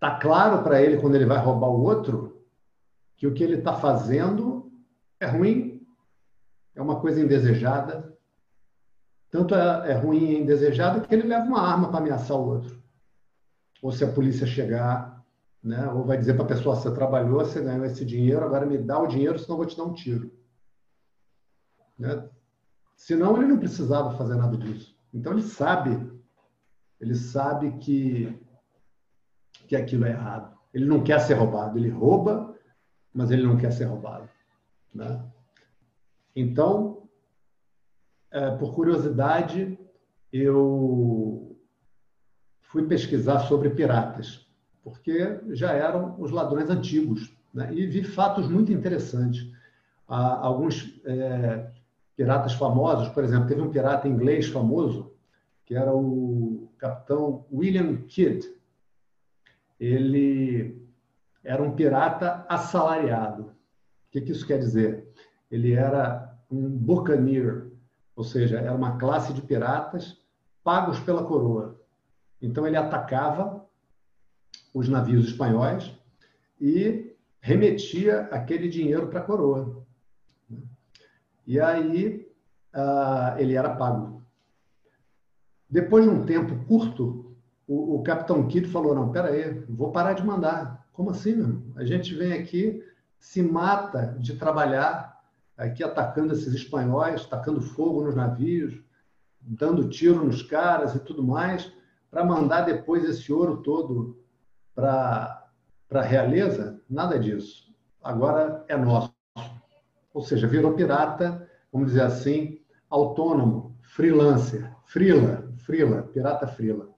tá 0.01 0.19
claro 0.19 0.63
para 0.63 0.81
ele 0.81 1.01
quando 1.01 1.15
ele 1.15 1.27
vai 1.27 1.39
roubar 1.39 1.69
o 1.69 1.83
outro 1.83 2.47
que 3.17 3.27
o 3.27 3.35
que 3.35 3.43
ele 3.43 3.57
está 3.57 3.75
fazendo 3.75 4.73
é 5.21 5.27
ruim, 5.27 5.87
é 6.75 6.81
uma 6.81 7.01
coisa 7.01 7.21
indesejada. 7.21 8.17
Tanto 9.31 9.55
é, 9.55 9.91
é 9.91 9.95
ruim 9.95 10.31
e 10.31 10.41
indesejado 10.41 11.07
que 11.07 11.15
ele 11.15 11.29
leva 11.29 11.45
uma 11.45 11.61
arma 11.61 11.91
para 11.91 11.99
ameaçar 11.99 12.37
o 12.37 12.47
outro. 12.47 12.83
Ou 13.83 13.93
se 13.93 14.05
a 14.05 14.13
polícia 14.13 14.47
chegar 14.47 15.18
né? 15.63 15.91
Ou 15.93 16.05
vai 16.05 16.17
dizer 16.17 16.35
para 16.35 16.45
a 16.45 16.49
pessoa: 16.49 16.77
você 16.77 16.93
trabalhou, 16.93 17.41
você 17.41 17.61
ganhou 17.61 17.85
esse 17.85 18.05
dinheiro, 18.05 18.45
agora 18.45 18.67
me 18.67 18.79
dá 18.79 18.99
o 18.99 19.07
dinheiro, 19.07 19.39
senão 19.39 19.55
eu 19.55 19.59
vou 19.59 19.67
te 19.67 19.77
dar 19.77 19.85
um 19.85 19.95
tiro. 19.95 20.31
Né? 21.99 22.29
Senão 22.97 23.37
ele 23.37 23.47
não 23.47 23.59
precisava 23.59 24.17
fazer 24.17 24.37
nada 24.37 24.57
disso. 24.57 24.97
Então 25.13 25.33
ele 25.33 25.43
sabe, 25.43 26.13
ele 27.01 27.15
sabe 27.15 27.79
que 27.79 28.45
que 29.67 29.77
aquilo 29.77 30.07
é 30.07 30.11
errado. 30.11 30.57
Ele 30.73 30.87
não 30.87 31.05
quer 31.05 31.21
ser 31.21 31.35
roubado. 31.35 31.79
Ele 31.79 31.91
rouba, 31.91 32.57
mas 33.13 33.31
ele 33.31 33.47
não 33.47 33.59
quer 33.59 33.71
ser 33.71 33.85
roubado. 33.85 34.29
Né? 34.95 35.23
Então, 36.35 37.07
é, 38.31 38.51
por 38.57 38.75
curiosidade, 38.75 39.79
eu 40.33 41.59
fui 42.63 42.87
pesquisar 42.87 43.41
sobre 43.41 43.71
piratas 43.71 44.48
porque 44.91 45.41
já 45.51 45.73
eram 45.73 46.15
os 46.19 46.31
ladrões 46.31 46.69
antigos. 46.71 47.35
Né? 47.53 47.73
E 47.73 47.87
vi 47.87 48.03
fatos 48.03 48.49
muito 48.49 48.73
interessantes. 48.73 49.51
Há 50.07 50.47
alguns 50.47 51.01
é, 51.05 51.71
piratas 52.17 52.55
famosos, 52.55 53.09
por 53.11 53.23
exemplo, 53.25 53.47
teve 53.47 53.61
um 53.61 53.71
pirata 53.71 54.09
inglês 54.09 54.49
famoso, 54.49 55.13
que 55.65 55.75
era 55.75 55.95
o 55.95 56.69
capitão 56.79 57.45
William 57.53 57.97
Kidd. 58.09 58.47
Ele 59.79 60.83
era 61.45 61.63
um 61.63 61.73
pirata 61.73 62.45
assalariado. 62.49 63.43
O 63.45 64.11
que, 64.11 64.21
que 64.21 64.33
isso 64.33 64.47
quer 64.47 64.59
dizer? 64.59 65.09
Ele 65.51 65.73
era 65.73 66.37
um 66.51 66.69
buccaneer, 66.69 67.71
ou 68.17 68.25
seja, 68.25 68.59
era 68.59 68.75
uma 68.75 68.97
classe 68.97 69.33
de 69.33 69.43
piratas 69.43 70.17
pagos 70.65 70.99
pela 71.01 71.25
coroa. 71.25 71.81
Então 72.41 72.67
ele 72.67 72.77
atacava 72.77 73.58
os 74.73 74.89
navios 74.89 75.27
espanhóis 75.27 75.93
e 76.61 77.17
remetia 77.41 78.23
aquele 78.31 78.69
dinheiro 78.69 79.09
para 79.09 79.21
a 79.21 79.25
coroa. 79.25 79.87
E 81.47 81.59
aí 81.59 82.29
uh, 82.75 83.39
ele 83.39 83.55
era 83.55 83.77
pago. 83.77 84.23
Depois 85.69 86.05
de 86.05 86.11
um 86.11 86.25
tempo 86.25 86.65
curto, 86.67 87.37
o, 87.67 87.97
o 87.97 88.03
capitão 88.03 88.47
Kidd 88.47 88.69
falou: 88.69 88.95
Não, 88.95 89.11
peraí, 89.11 89.65
vou 89.69 89.93
parar 89.93 90.15
de 90.15 90.25
mandar. 90.25 90.87
Como 90.93 91.11
assim, 91.11 91.35
meu? 91.35 91.63
A 91.77 91.85
gente 91.85 92.15
vem 92.15 92.33
aqui, 92.33 92.83
se 93.19 93.43
mata 93.43 94.17
de 94.19 94.37
trabalhar 94.37 95.19
aqui 95.57 95.83
atacando 95.83 96.33
esses 96.33 96.55
espanhóis, 96.55 97.25
tacando 97.27 97.61
fogo 97.61 98.05
nos 98.05 98.15
navios, 98.15 98.81
dando 99.41 99.89
tiro 99.89 100.25
nos 100.25 100.43
caras 100.43 100.95
e 100.95 101.01
tudo 101.01 101.23
mais, 101.23 101.73
para 102.11 102.25
mandar 102.25 102.63
depois 102.63 103.05
esse 103.05 103.33
ouro 103.33 103.59
todo 103.59 104.18
para 104.79 105.51
a 105.91 106.03
realeza, 106.03 106.81
nada 106.89 107.19
disso. 107.19 107.75
Agora 108.01 108.65
é 108.69 108.77
nosso. 108.77 109.13
Ou 110.15 110.23
seja, 110.23 110.47
virou 110.47 110.75
pirata, 110.75 111.51
vamos 111.73 111.89
dizer 111.89 112.03
assim, 112.03 112.61
autônomo, 112.89 113.77
freelancer, 113.83 114.73
frila, 114.85 115.53
frila, 115.57 116.03
pirata 116.05 116.47
frila. 116.47 116.89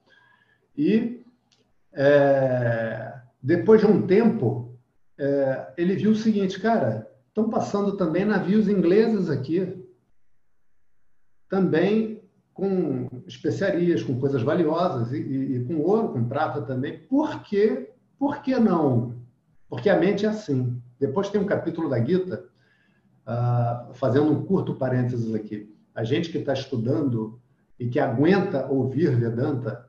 E 0.76 1.24
é, 1.94 3.18
depois 3.42 3.80
de 3.80 3.86
um 3.86 4.06
tempo, 4.06 4.78
é, 5.18 5.72
ele 5.78 5.96
viu 5.96 6.10
o 6.10 6.16
seguinte, 6.16 6.60
cara, 6.60 7.10
estão 7.28 7.48
passando 7.48 7.96
também 7.96 8.26
navios 8.26 8.68
ingleses 8.68 9.30
aqui, 9.30 9.86
também 11.48 12.19
com 12.60 13.08
especiarias, 13.26 14.02
com 14.02 14.20
coisas 14.20 14.42
valiosas 14.42 15.12
e, 15.12 15.16
e, 15.16 15.56
e, 15.56 15.64
com 15.64 15.80
ouro, 15.80 16.10
com 16.10 16.28
prata 16.28 16.60
também. 16.60 16.98
Por 16.98 17.42
quê? 17.42 17.90
Por 18.18 18.42
que 18.42 18.54
não? 18.58 19.14
Porque 19.66 19.88
a 19.88 19.98
mente 19.98 20.26
é 20.26 20.28
assim. 20.28 20.78
Depois 20.98 21.30
tem 21.30 21.40
um 21.40 21.46
capítulo 21.46 21.88
da 21.88 22.04
Gita, 22.04 22.44
uh, 23.26 23.94
fazendo 23.94 24.30
um 24.30 24.44
curto 24.44 24.74
parênteses 24.74 25.34
aqui. 25.34 25.74
A 25.94 26.04
gente 26.04 26.30
que 26.30 26.36
está 26.36 26.52
estudando 26.52 27.40
e 27.78 27.88
que 27.88 27.98
aguenta 27.98 28.66
ouvir 28.66 29.16
Vedanta, 29.16 29.88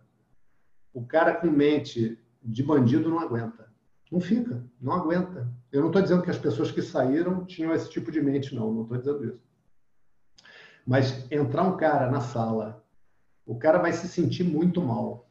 o 0.93 1.05
cara 1.05 1.33
com 1.33 1.47
mente 1.47 2.17
de 2.41 2.63
bandido 2.63 3.09
não 3.09 3.19
aguenta. 3.19 3.69
Não 4.09 4.21
fica, 4.21 4.63
não 4.79 4.93
aguenta. 4.93 5.51
Eu 5.73 5.81
não 5.81 5.87
estou 5.87 6.01
dizendo 6.01 6.21
que 6.21 6.29
as 6.29 6.37
pessoas 6.37 6.71
que 6.71 6.81
saíram 6.81 7.43
tinham 7.43 7.73
esse 7.73 7.89
tipo 7.89 8.09
de 8.09 8.21
mente, 8.21 8.55
não. 8.55 8.71
Não 8.73 8.83
estou 8.83 8.97
dizendo 8.97 9.25
isso. 9.25 9.50
Mas 10.85 11.25
entrar 11.31 11.63
um 11.63 11.77
cara 11.77 12.09
na 12.09 12.21
sala, 12.21 12.83
o 13.45 13.55
cara 13.55 13.77
vai 13.77 13.93
se 13.93 14.07
sentir 14.07 14.43
muito 14.43 14.81
mal. 14.81 15.29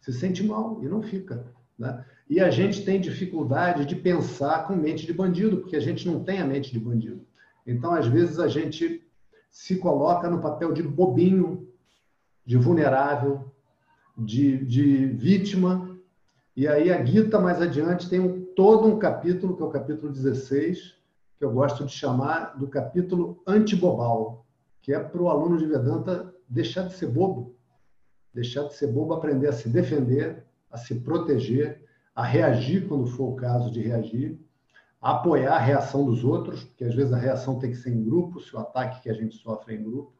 Se 0.00 0.12
sente 0.12 0.42
mal 0.42 0.80
e 0.82 0.88
não 0.88 1.02
fica. 1.02 1.44
Né? 1.78 2.04
E 2.28 2.40
a 2.40 2.50
gente 2.50 2.84
tem 2.84 3.00
dificuldade 3.00 3.84
de 3.84 3.96
pensar 3.96 4.66
com 4.66 4.74
mente 4.76 5.06
de 5.06 5.12
bandido, 5.12 5.58
porque 5.58 5.76
a 5.76 5.80
gente 5.80 6.06
não 6.06 6.22
tem 6.22 6.40
a 6.40 6.46
mente 6.46 6.72
de 6.72 6.78
bandido. 6.78 7.26
Então, 7.66 7.92
às 7.92 8.06
vezes, 8.06 8.38
a 8.38 8.48
gente 8.48 9.04
se 9.50 9.76
coloca 9.76 10.28
no 10.30 10.40
papel 10.40 10.72
de 10.72 10.82
bobinho, 10.82 11.68
de 12.44 12.56
vulnerável, 12.56 13.52
de, 14.16 14.64
de 14.64 15.06
vítima. 15.06 15.98
E 16.56 16.66
aí, 16.68 16.92
a 16.92 17.04
Gita, 17.04 17.40
mais 17.40 17.60
adiante, 17.60 18.08
tem 18.08 18.20
um, 18.20 18.44
todo 18.54 18.86
um 18.86 18.98
capítulo, 18.98 19.56
que 19.56 19.62
é 19.62 19.66
o 19.66 19.70
capítulo 19.70 20.12
16, 20.12 20.94
que 21.38 21.44
eu 21.44 21.50
gosto 21.50 21.84
de 21.84 21.92
chamar 21.92 22.56
do 22.56 22.68
capítulo 22.68 23.42
antibobal 23.46 24.45
que 24.86 24.94
é 24.94 25.00
para 25.00 25.20
o 25.20 25.28
aluno 25.28 25.58
de 25.58 25.66
Vedanta 25.66 26.32
deixar 26.48 26.86
de 26.86 26.94
ser 26.94 27.08
bobo, 27.08 27.56
deixar 28.32 28.68
de 28.68 28.74
ser 28.74 28.86
bobo, 28.86 29.14
aprender 29.14 29.48
a 29.48 29.52
se 29.52 29.68
defender, 29.68 30.46
a 30.70 30.78
se 30.78 31.00
proteger, 31.00 31.84
a 32.14 32.24
reagir 32.24 32.86
quando 32.86 33.08
for 33.08 33.32
o 33.32 33.34
caso 33.34 33.68
de 33.68 33.80
reagir, 33.80 34.38
a 35.02 35.16
apoiar 35.16 35.56
a 35.56 35.58
reação 35.58 36.04
dos 36.04 36.22
outros, 36.22 36.62
porque 36.62 36.84
às 36.84 36.94
vezes 36.94 37.12
a 37.12 37.18
reação 37.18 37.58
tem 37.58 37.72
que 37.72 37.78
ser 37.78 37.90
em 37.90 38.04
grupo, 38.04 38.38
se 38.38 38.54
o 38.54 38.60
ataque 38.60 39.02
que 39.02 39.10
a 39.10 39.12
gente 39.12 39.34
sofre 39.34 39.74
é 39.74 39.76
em 39.76 39.82
grupo. 39.82 40.12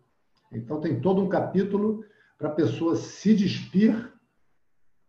Então 0.51 0.81
tem 0.81 1.01
todo 1.01 1.23
um 1.23 1.29
capítulo 1.29 2.05
para 2.37 2.49
a 2.49 2.53
pessoa 2.53 2.97
se 2.97 3.37
despir 3.37 4.13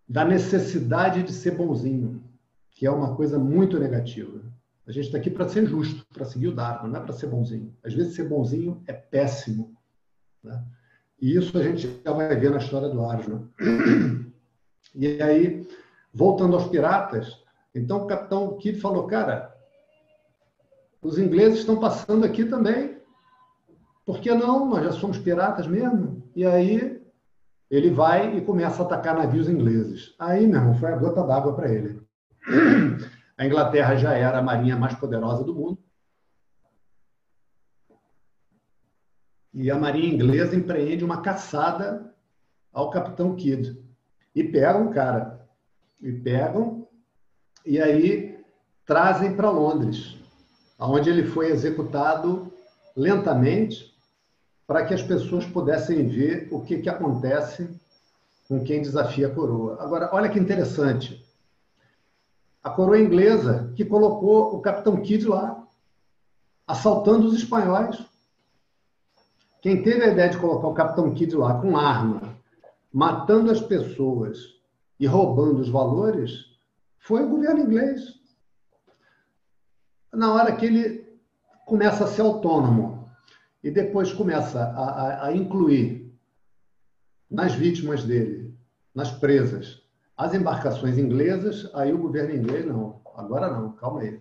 da 0.07 0.23
necessidade 0.23 1.23
de 1.23 1.33
ser 1.33 1.55
bonzinho, 1.55 2.23
que 2.69 2.85
é 2.85 2.91
uma 2.91 3.15
coisa 3.15 3.39
muito 3.39 3.79
negativa. 3.79 4.39
A 4.87 4.91
gente 4.91 5.07
está 5.07 5.17
aqui 5.17 5.29
para 5.29 5.49
ser 5.49 5.65
justo, 5.65 6.05
para 6.13 6.23
seguir 6.23 6.47
o 6.47 6.55
Dharma, 6.55 6.87
não 6.87 7.01
é 7.01 7.03
para 7.03 7.13
ser 7.13 7.27
bonzinho. 7.27 7.75
Às 7.83 7.93
vezes 7.93 8.15
ser 8.15 8.23
bonzinho 8.23 8.81
é 8.87 8.93
péssimo. 8.93 9.75
Né? 10.41 10.63
E 11.21 11.35
isso 11.35 11.57
a 11.57 11.63
gente 11.63 12.01
já 12.05 12.11
vai 12.13 12.33
ver 12.37 12.51
na 12.51 12.57
história 12.57 12.87
do 12.87 13.03
Arjuna. 13.03 13.49
E 14.95 15.21
aí, 15.21 15.67
voltando 16.13 16.55
aos 16.55 16.69
piratas, 16.69 17.43
então 17.75 18.03
o 18.03 18.07
capitão 18.07 18.57
Kidd 18.57 18.79
falou, 18.79 19.05
cara, 19.05 19.53
os 21.01 21.19
ingleses 21.19 21.59
estão 21.59 21.79
passando 21.79 22.25
aqui 22.25 22.45
também. 22.45 22.97
Por 24.05 24.19
que 24.19 24.33
não? 24.33 24.69
Nós 24.69 24.85
já 24.85 24.91
somos 24.93 25.17
piratas 25.17 25.67
mesmo. 25.67 26.23
E 26.33 26.45
aí 26.45 27.05
ele 27.69 27.89
vai 27.89 28.37
e 28.37 28.41
começa 28.41 28.81
a 28.81 28.85
atacar 28.85 29.15
navios 29.15 29.49
ingleses. 29.49 30.15
Aí, 30.17 30.47
meu 30.47 30.61
irmão, 30.61 30.75
foi 30.75 30.93
a 30.93 30.95
gota 30.95 31.23
d'água 31.23 31.53
para 31.53 31.71
ele. 31.71 32.01
A 33.37 33.45
Inglaterra 33.45 33.95
já 33.95 34.13
era 34.13 34.39
a 34.39 34.41
marinha 34.41 34.75
mais 34.75 34.95
poderosa 34.95 35.43
do 35.43 35.53
mundo. 35.53 35.77
E 39.53 39.69
a 39.69 39.77
marinha 39.77 40.13
inglesa 40.13 40.55
empreende 40.55 41.05
uma 41.05 41.21
caçada 41.21 42.13
ao 42.73 42.89
capitão 42.89 43.35
Kidd. 43.35 43.79
E 44.33 44.43
pegam 44.43 44.87
o 44.87 44.93
cara. 44.93 45.47
E 46.01 46.11
pegam 46.11 46.87
e 47.67 47.81
aí 47.81 48.39
trazem 48.85 49.35
para 49.35 49.51
Londres, 49.51 50.15
onde 50.79 51.09
ele 51.09 51.25
foi 51.25 51.51
executado 51.51 52.53
lentamente 52.95 53.93
para 54.65 54.85
que 54.85 54.93
as 54.93 55.03
pessoas 55.03 55.45
pudessem 55.45 56.07
ver 56.07 56.47
o 56.49 56.61
que, 56.61 56.79
que 56.79 56.87
acontece 56.87 57.69
com 58.47 58.63
quem 58.63 58.81
desafia 58.81 59.27
a 59.27 59.35
coroa. 59.35 59.81
Agora, 59.81 60.09
olha 60.13 60.29
que 60.29 60.39
interessante. 60.39 61.26
A 62.67 62.69
coroa 62.69 62.99
inglesa 62.99 63.71
que 63.77 63.85
colocou 63.85 64.53
o 64.53 64.59
Capitão 64.59 65.01
Kidd 65.01 65.25
lá, 65.25 65.65
assaltando 66.67 67.25
os 67.25 67.33
espanhóis. 67.33 67.97
Quem 69.61 69.81
teve 69.81 70.03
a 70.03 70.11
ideia 70.11 70.29
de 70.29 70.37
colocar 70.37 70.67
o 70.67 70.73
Capitão 70.73 71.13
Kidd 71.13 71.33
lá 71.37 71.61
com 71.61 71.77
arma, 71.77 72.37
matando 72.91 73.51
as 73.51 73.61
pessoas 73.61 74.59
e 74.99 75.07
roubando 75.07 75.61
os 75.61 75.69
valores, 75.69 76.57
foi 76.97 77.23
o 77.23 77.29
governo 77.29 77.61
inglês. 77.61 78.19
Na 80.11 80.33
hora 80.33 80.53
que 80.53 80.65
ele 80.65 81.17
começa 81.65 82.03
a 82.03 82.07
ser 82.07 82.19
autônomo 82.19 83.09
e 83.63 83.71
depois 83.71 84.11
começa 84.11 84.61
a, 84.61 84.89
a, 84.89 85.25
a 85.27 85.33
incluir 85.33 86.13
nas 87.31 87.53
vítimas 87.53 88.03
dele, 88.03 88.53
nas 88.93 89.09
presas, 89.09 89.86
as 90.17 90.33
embarcações 90.33 90.97
inglesas, 90.97 91.69
aí 91.75 91.93
o 91.93 91.99
governo 91.99 92.35
inglês, 92.35 92.65
não, 92.65 92.99
agora 93.15 93.51
não, 93.51 93.71
calma 93.73 94.01
aí. 94.01 94.19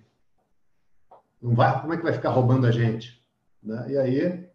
Não 1.41 1.55
vai, 1.55 1.81
como 1.81 1.95
é 1.95 1.97
que 1.97 2.03
vai 2.03 2.13
ficar 2.13 2.31
roubando 2.31 2.67
a 2.67 2.71
gente? 2.71 3.25
Né? 3.63 3.93
E 3.93 3.97
aí, 3.97 4.49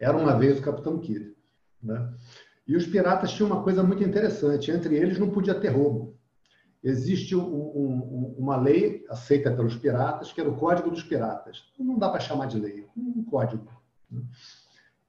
era 0.00 0.16
uma 0.16 0.36
vez 0.36 0.58
o 0.58 0.62
Capitão 0.62 0.98
Kidd. 0.98 1.34
Né? 1.80 2.12
E 2.66 2.76
os 2.76 2.86
piratas 2.86 3.30
tinham 3.30 3.50
uma 3.50 3.62
coisa 3.62 3.82
muito 3.84 4.02
interessante, 4.02 4.70
entre 4.70 4.96
eles 4.96 5.18
não 5.18 5.30
podia 5.30 5.54
ter 5.54 5.68
roubo. 5.68 6.18
Existe 6.82 7.34
um, 7.34 7.44
um, 7.44 8.34
uma 8.38 8.56
lei 8.56 9.04
aceita 9.08 9.50
pelos 9.50 9.76
piratas, 9.76 10.32
que 10.32 10.40
era 10.40 10.50
o 10.50 10.56
Código 10.56 10.90
dos 10.90 11.02
Piratas. 11.02 11.64
Não 11.78 11.98
dá 11.98 12.08
para 12.08 12.20
chamar 12.20 12.46
de 12.46 12.58
lei, 12.58 12.86
um 12.96 13.24
código. 13.24 13.66
Né? 14.10 14.22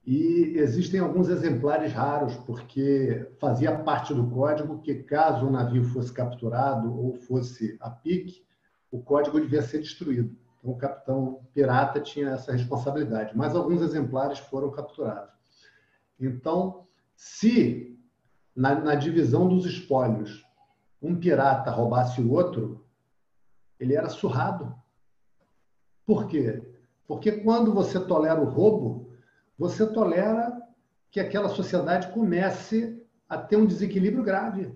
E 0.06 0.54
existem 0.56 0.98
alguns 0.98 1.28
exemplares 1.28 1.92
raros, 1.92 2.34
porque 2.38 3.30
fazia 3.38 3.78
parte 3.78 4.14
do 4.14 4.28
código 4.30 4.80
que, 4.80 4.94
caso 4.94 5.46
o 5.46 5.50
navio 5.50 5.84
fosse 5.84 6.12
capturado 6.12 6.98
ou 6.98 7.14
fosse 7.14 7.76
a 7.80 7.90
pique, 7.90 8.44
o 8.90 9.00
código 9.02 9.40
devia 9.40 9.62
ser 9.62 9.80
destruído. 9.80 10.34
Então, 10.58 10.72
o 10.72 10.76
capitão 10.76 11.40
pirata 11.52 12.00
tinha 12.00 12.30
essa 12.30 12.52
responsabilidade, 12.52 13.36
mas 13.36 13.54
alguns 13.54 13.82
exemplares 13.82 14.38
foram 14.38 14.70
capturados. 14.70 15.32
Então, 16.18 16.86
se 17.14 17.98
na, 18.54 18.74
na 18.74 18.94
divisão 18.94 19.48
dos 19.48 19.64
espólios 19.64 20.44
um 21.00 21.18
pirata 21.18 21.70
roubasse 21.70 22.20
o 22.20 22.30
outro, 22.32 22.84
ele 23.78 23.94
era 23.94 24.08
surrado. 24.08 24.74
Por 26.04 26.26
quê? 26.26 26.62
Porque 27.06 27.32
quando 27.32 27.72
você 27.72 27.98
tolera 27.98 28.40
o 28.40 28.48
roubo, 28.48 29.09
você 29.60 29.86
tolera 29.86 30.58
que 31.10 31.20
aquela 31.20 31.50
sociedade 31.50 32.10
comece 32.14 32.98
a 33.28 33.36
ter 33.36 33.58
um 33.58 33.66
desequilíbrio 33.66 34.24
grave. 34.24 34.72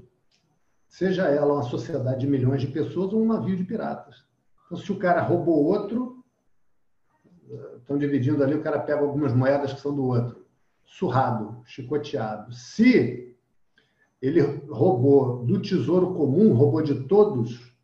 Seja 0.86 1.22
ela 1.22 1.54
uma 1.54 1.62
sociedade 1.62 2.20
de 2.20 2.26
milhões 2.26 2.60
de 2.60 2.66
pessoas 2.66 3.10
ou 3.14 3.22
um 3.22 3.26
navio 3.26 3.56
de 3.56 3.64
piratas. 3.64 4.26
Então, 4.66 4.76
se 4.76 4.92
o 4.92 4.98
cara 4.98 5.22
roubou 5.22 5.64
outro, 5.64 6.22
estão 7.78 7.96
dividindo 7.96 8.44
ali, 8.44 8.54
o 8.54 8.62
cara 8.62 8.78
pega 8.78 9.00
algumas 9.00 9.32
moedas 9.32 9.72
que 9.72 9.80
são 9.80 9.94
do 9.94 10.04
outro. 10.04 10.44
Surrado, 10.84 11.62
chicoteado. 11.64 12.52
Se 12.52 13.34
ele 14.20 14.42
roubou 14.68 15.46
do 15.46 15.62
tesouro 15.62 16.12
comum, 16.12 16.52
roubou 16.52 16.82
de 16.82 17.04
todos, 17.04 17.74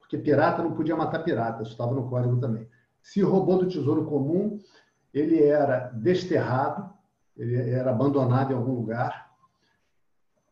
porque 0.00 0.18
pirata 0.18 0.60
não 0.60 0.72
podia 0.72 0.96
matar 0.96 1.22
pirata, 1.22 1.62
isso 1.62 1.70
estava 1.70 1.94
no 1.94 2.08
código 2.08 2.40
também. 2.40 2.68
Se 3.00 3.22
roubou 3.22 3.58
do 3.58 3.68
tesouro 3.68 4.06
comum, 4.06 4.58
ele 5.12 5.42
era 5.42 5.88
desterrado, 5.88 6.92
ele 7.36 7.70
era 7.70 7.90
abandonado 7.90 8.52
em 8.52 8.56
algum 8.56 8.74
lugar, 8.74 9.30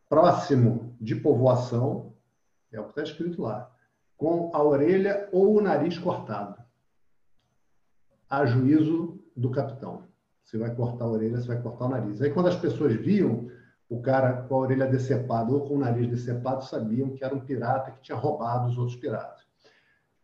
próximo 0.08 0.96
de 1.00 1.16
povoação, 1.16 2.14
é 2.72 2.80
o 2.80 2.84
que 2.84 2.90
está 2.90 3.02
escrito 3.02 3.42
lá 3.42 3.70
com 4.16 4.50
a 4.54 4.62
orelha 4.62 5.28
ou 5.30 5.58
o 5.58 5.60
nariz 5.60 5.98
cortado, 5.98 6.56
a 8.28 8.46
juízo 8.46 9.20
do 9.36 9.50
capitão. 9.50 10.04
Você 10.42 10.56
vai 10.56 10.74
cortar 10.74 11.04
a 11.04 11.08
orelha, 11.08 11.40
você 11.40 11.48
vai 11.48 11.60
cortar 11.60 11.86
o 11.86 11.88
nariz. 11.88 12.22
Aí, 12.22 12.30
quando 12.30 12.48
as 12.48 12.56
pessoas 12.56 12.94
viam 12.94 13.50
o 13.88 14.00
cara 14.00 14.42
com 14.42 14.54
a 14.54 14.58
orelha 14.58 14.86
decepada 14.86 15.52
ou 15.52 15.68
com 15.68 15.74
o 15.74 15.78
nariz 15.78 16.08
decepado, 16.08 16.64
sabiam 16.64 17.10
que 17.10 17.24
era 17.24 17.34
um 17.34 17.40
pirata 17.40 17.90
que 17.90 18.00
tinha 18.00 18.16
roubado 18.16 18.68
os 18.68 18.78
outros 18.78 18.96
piratas. 18.96 19.44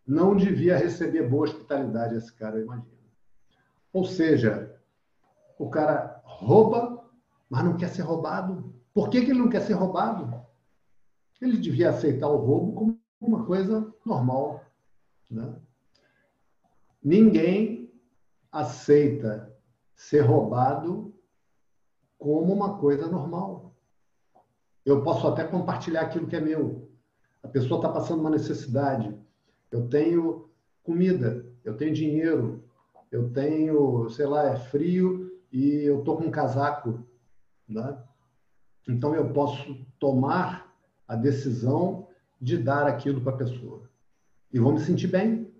Não 0.06 0.34
devia 0.34 0.76
receber 0.76 1.28
boa 1.28 1.44
hospitalidade 1.44 2.16
esse 2.16 2.32
cara, 2.32 2.56
eu 2.56 2.64
imagino. 2.64 2.91
Ou 3.92 4.04
seja, 4.04 4.80
o 5.58 5.68
cara 5.68 6.20
rouba, 6.24 7.08
mas 7.48 7.64
não 7.64 7.76
quer 7.76 7.88
ser 7.88 8.02
roubado. 8.02 8.74
Por 8.94 9.10
que, 9.10 9.24
que 9.24 9.30
ele 9.30 9.40
não 9.40 9.48
quer 9.48 9.60
ser 9.60 9.74
roubado? 9.74 10.42
Ele 11.40 11.58
devia 11.58 11.90
aceitar 11.90 12.28
o 12.28 12.36
roubo 12.36 12.72
como 12.72 13.00
uma 13.20 13.44
coisa 13.44 13.92
normal. 14.04 14.64
Né? 15.30 15.54
Ninguém 17.02 17.92
aceita 18.50 19.52
ser 19.94 20.20
roubado 20.20 21.14
como 22.18 22.52
uma 22.52 22.78
coisa 22.78 23.08
normal. 23.08 23.74
Eu 24.84 25.02
posso 25.02 25.26
até 25.26 25.44
compartilhar 25.44 26.02
aquilo 26.02 26.26
que 26.26 26.36
é 26.36 26.40
meu. 26.40 26.90
A 27.42 27.48
pessoa 27.48 27.78
está 27.78 27.88
passando 27.88 28.20
uma 28.20 28.30
necessidade. 28.30 29.16
Eu 29.70 29.88
tenho 29.88 30.50
comida, 30.82 31.46
eu 31.64 31.76
tenho 31.76 31.94
dinheiro, 31.94 32.61
eu 33.12 33.30
tenho, 33.30 34.08
sei 34.08 34.24
lá, 34.24 34.46
é 34.46 34.56
frio 34.56 35.30
e 35.52 35.84
eu 35.84 35.98
estou 35.98 36.16
com 36.16 36.24
um 36.24 36.30
casaco. 36.30 37.06
Né? 37.68 37.96
Então 38.88 39.14
eu 39.14 39.30
posso 39.34 39.86
tomar 40.00 40.74
a 41.06 41.14
decisão 41.14 42.08
de 42.40 42.56
dar 42.56 42.86
aquilo 42.86 43.20
para 43.20 43.34
a 43.34 43.36
pessoa. 43.36 43.82
E 44.50 44.58
vou 44.58 44.72
me 44.72 44.80
sentir 44.80 45.08
bem. 45.08 45.52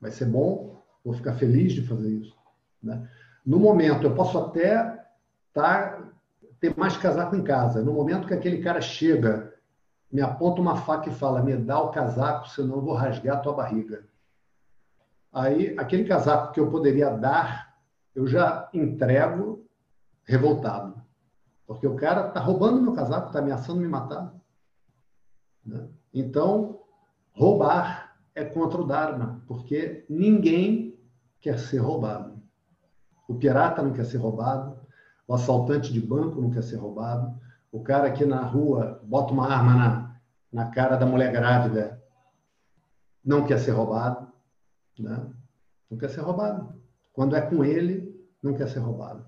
Vai 0.00 0.12
ser 0.12 0.26
bom, 0.26 0.80
vou 1.04 1.12
ficar 1.12 1.34
feliz 1.34 1.72
de 1.72 1.84
fazer 1.84 2.10
isso. 2.10 2.36
Né? 2.80 3.10
No 3.44 3.58
momento, 3.58 4.04
eu 4.04 4.14
posso 4.14 4.38
até 4.38 5.04
tá, 5.52 6.00
ter 6.60 6.76
mais 6.76 6.96
casaco 6.96 7.34
em 7.34 7.42
casa. 7.42 7.82
No 7.82 7.92
momento 7.92 8.28
que 8.28 8.34
aquele 8.34 8.62
cara 8.62 8.80
chega, 8.80 9.52
me 10.12 10.20
aponta 10.20 10.60
uma 10.60 10.76
faca 10.76 11.08
e 11.08 11.14
fala: 11.14 11.42
me 11.42 11.56
dá 11.56 11.80
o 11.80 11.90
casaco, 11.90 12.48
senão 12.48 12.76
eu 12.76 12.82
vou 12.82 12.94
rasgar 12.94 13.38
a 13.38 13.40
tua 13.40 13.54
barriga. 13.54 14.06
Aí, 15.32 15.74
aquele 15.78 16.04
casaco 16.04 16.52
que 16.52 16.60
eu 16.60 16.70
poderia 16.70 17.10
dar, 17.10 17.74
eu 18.14 18.26
já 18.26 18.68
entrego 18.72 19.66
revoltado. 20.24 21.00
Porque 21.66 21.86
o 21.86 21.96
cara 21.96 22.28
está 22.28 22.40
roubando 22.40 22.80
meu 22.80 22.94
casaco, 22.94 23.26
está 23.26 23.40
ameaçando 23.40 23.80
me 23.80 23.88
matar. 23.88 24.34
Né? 25.64 25.86
Então, 26.14 26.80
roubar 27.32 28.16
é 28.34 28.44
contra 28.44 28.80
o 28.80 28.86
Dharma, 28.86 29.42
porque 29.46 30.04
ninguém 30.08 30.98
quer 31.40 31.58
ser 31.58 31.78
roubado. 31.78 32.40
O 33.28 33.34
pirata 33.34 33.82
não 33.82 33.92
quer 33.92 34.04
ser 34.04 34.16
roubado, 34.16 34.78
o 35.26 35.34
assaltante 35.34 35.92
de 35.92 36.00
banco 36.00 36.40
não 36.40 36.50
quer 36.50 36.62
ser 36.62 36.76
roubado, 36.76 37.38
o 37.70 37.82
cara 37.82 38.08
aqui 38.08 38.24
na 38.24 38.40
rua 38.40 39.00
bota 39.04 39.32
uma 39.32 39.46
arma 39.46 39.74
na, 39.74 40.16
na 40.50 40.70
cara 40.70 40.96
da 40.96 41.04
mulher 41.04 41.30
grávida 41.30 42.02
não 43.22 43.44
quer 43.44 43.58
ser 43.58 43.72
roubado, 43.72 44.27
né? 45.02 45.32
não 45.90 45.98
quer 45.98 46.10
ser 46.10 46.20
roubado. 46.20 46.80
Quando 47.12 47.34
é 47.34 47.40
com 47.40 47.64
ele, 47.64 48.14
não 48.42 48.54
quer 48.54 48.68
ser 48.68 48.80
roubado. 48.80 49.26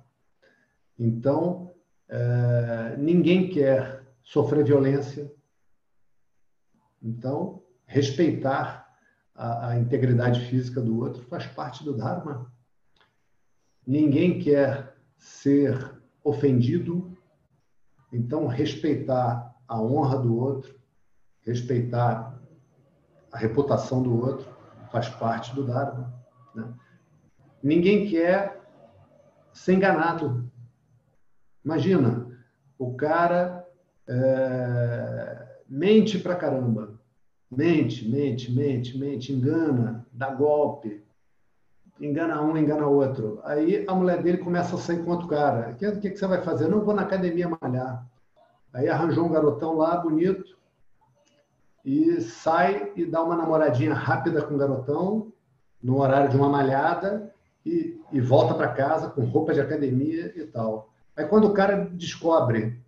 Então, 0.98 1.74
é, 2.08 2.96
ninguém 2.98 3.48
quer 3.48 4.04
sofrer 4.22 4.64
violência, 4.64 5.32
então, 7.02 7.62
respeitar 7.86 8.94
a, 9.34 9.68
a 9.68 9.78
integridade 9.78 10.40
física 10.46 10.80
do 10.80 10.98
outro 10.98 11.22
faz 11.22 11.46
parte 11.46 11.82
do 11.82 11.96
Dharma. 11.96 12.52
Ninguém 13.86 14.38
quer 14.38 14.94
ser 15.16 15.98
ofendido, 16.22 17.16
então 18.12 18.46
respeitar 18.46 19.56
a 19.66 19.80
honra 19.80 20.18
do 20.18 20.36
outro, 20.36 20.78
respeitar 21.40 22.38
a 23.32 23.38
reputação 23.38 24.02
do 24.02 24.20
outro 24.20 24.49
faz 24.90 25.08
parte 25.08 25.54
do 25.54 25.64
Dharma. 25.64 26.12
Né? 26.54 26.64
Ninguém 27.62 28.08
quer 28.08 28.60
ser 29.52 29.74
enganado. 29.74 30.50
Imagina, 31.64 32.26
o 32.78 32.94
cara 32.94 33.66
é, 34.08 35.46
mente 35.68 36.18
pra 36.18 36.34
caramba. 36.34 36.98
Mente, 37.50 38.08
mente, 38.08 38.52
mente, 38.52 38.96
mente, 38.96 39.32
engana, 39.32 40.06
dá 40.12 40.32
golpe, 40.32 41.02
engana 42.00 42.40
um, 42.40 42.56
engana 42.56 42.86
outro. 42.86 43.40
Aí 43.44 43.84
a 43.88 43.94
mulher 43.94 44.22
dele 44.22 44.38
começa 44.38 44.76
a 44.76 44.78
sair 44.78 45.04
com 45.04 45.10
outro 45.10 45.26
cara. 45.26 45.70
O 45.70 45.74
que, 45.74 45.90
que, 45.96 46.10
que 46.10 46.16
você 46.16 46.26
vai 46.28 46.42
fazer? 46.42 46.68
Não 46.68 46.84
vou 46.84 46.94
na 46.94 47.02
academia 47.02 47.48
malhar. 47.60 48.06
Aí 48.72 48.88
arranjou 48.88 49.26
um 49.26 49.32
garotão 49.32 49.76
lá, 49.76 49.96
bonito. 49.96 50.56
E 51.84 52.20
sai 52.20 52.92
e 52.96 53.04
dá 53.04 53.22
uma 53.22 53.36
namoradinha 53.36 53.94
rápida 53.94 54.42
com 54.42 54.54
o 54.54 54.58
garotão, 54.58 55.32
no 55.82 56.00
horário 56.00 56.30
de 56.30 56.36
uma 56.36 56.48
malhada, 56.48 57.34
e, 57.64 58.00
e 58.12 58.20
volta 58.20 58.54
para 58.54 58.72
casa 58.72 59.08
com 59.08 59.24
roupa 59.24 59.52
de 59.52 59.60
academia 59.60 60.32
e 60.36 60.44
tal. 60.44 60.90
Aí 61.16 61.24
quando 61.26 61.46
o 61.46 61.52
cara 61.52 61.84
descobre, 61.92 62.80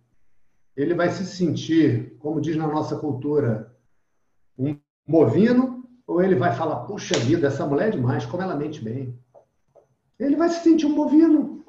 ele 0.75 0.93
vai 0.93 1.09
se 1.09 1.25
sentir, 1.25 2.15
como 2.19 2.41
diz 2.41 2.55
na 2.55 2.67
nossa 2.67 2.97
cultura, 2.97 3.75
um 4.57 4.77
bovino, 5.07 5.83
ou 6.05 6.21
ele 6.21 6.35
vai 6.35 6.53
falar, 6.53 6.81
puxa 6.81 7.17
vida, 7.19 7.47
essa 7.47 7.65
mulher 7.65 7.89
é 7.89 7.91
demais, 7.91 8.25
como 8.25 8.41
ela 8.41 8.55
mente 8.55 8.83
bem. 8.83 9.17
Ele 10.19 10.35
vai 10.35 10.49
se 10.49 10.63
sentir 10.63 10.85
um 10.85 10.95
bovino. 10.95 11.63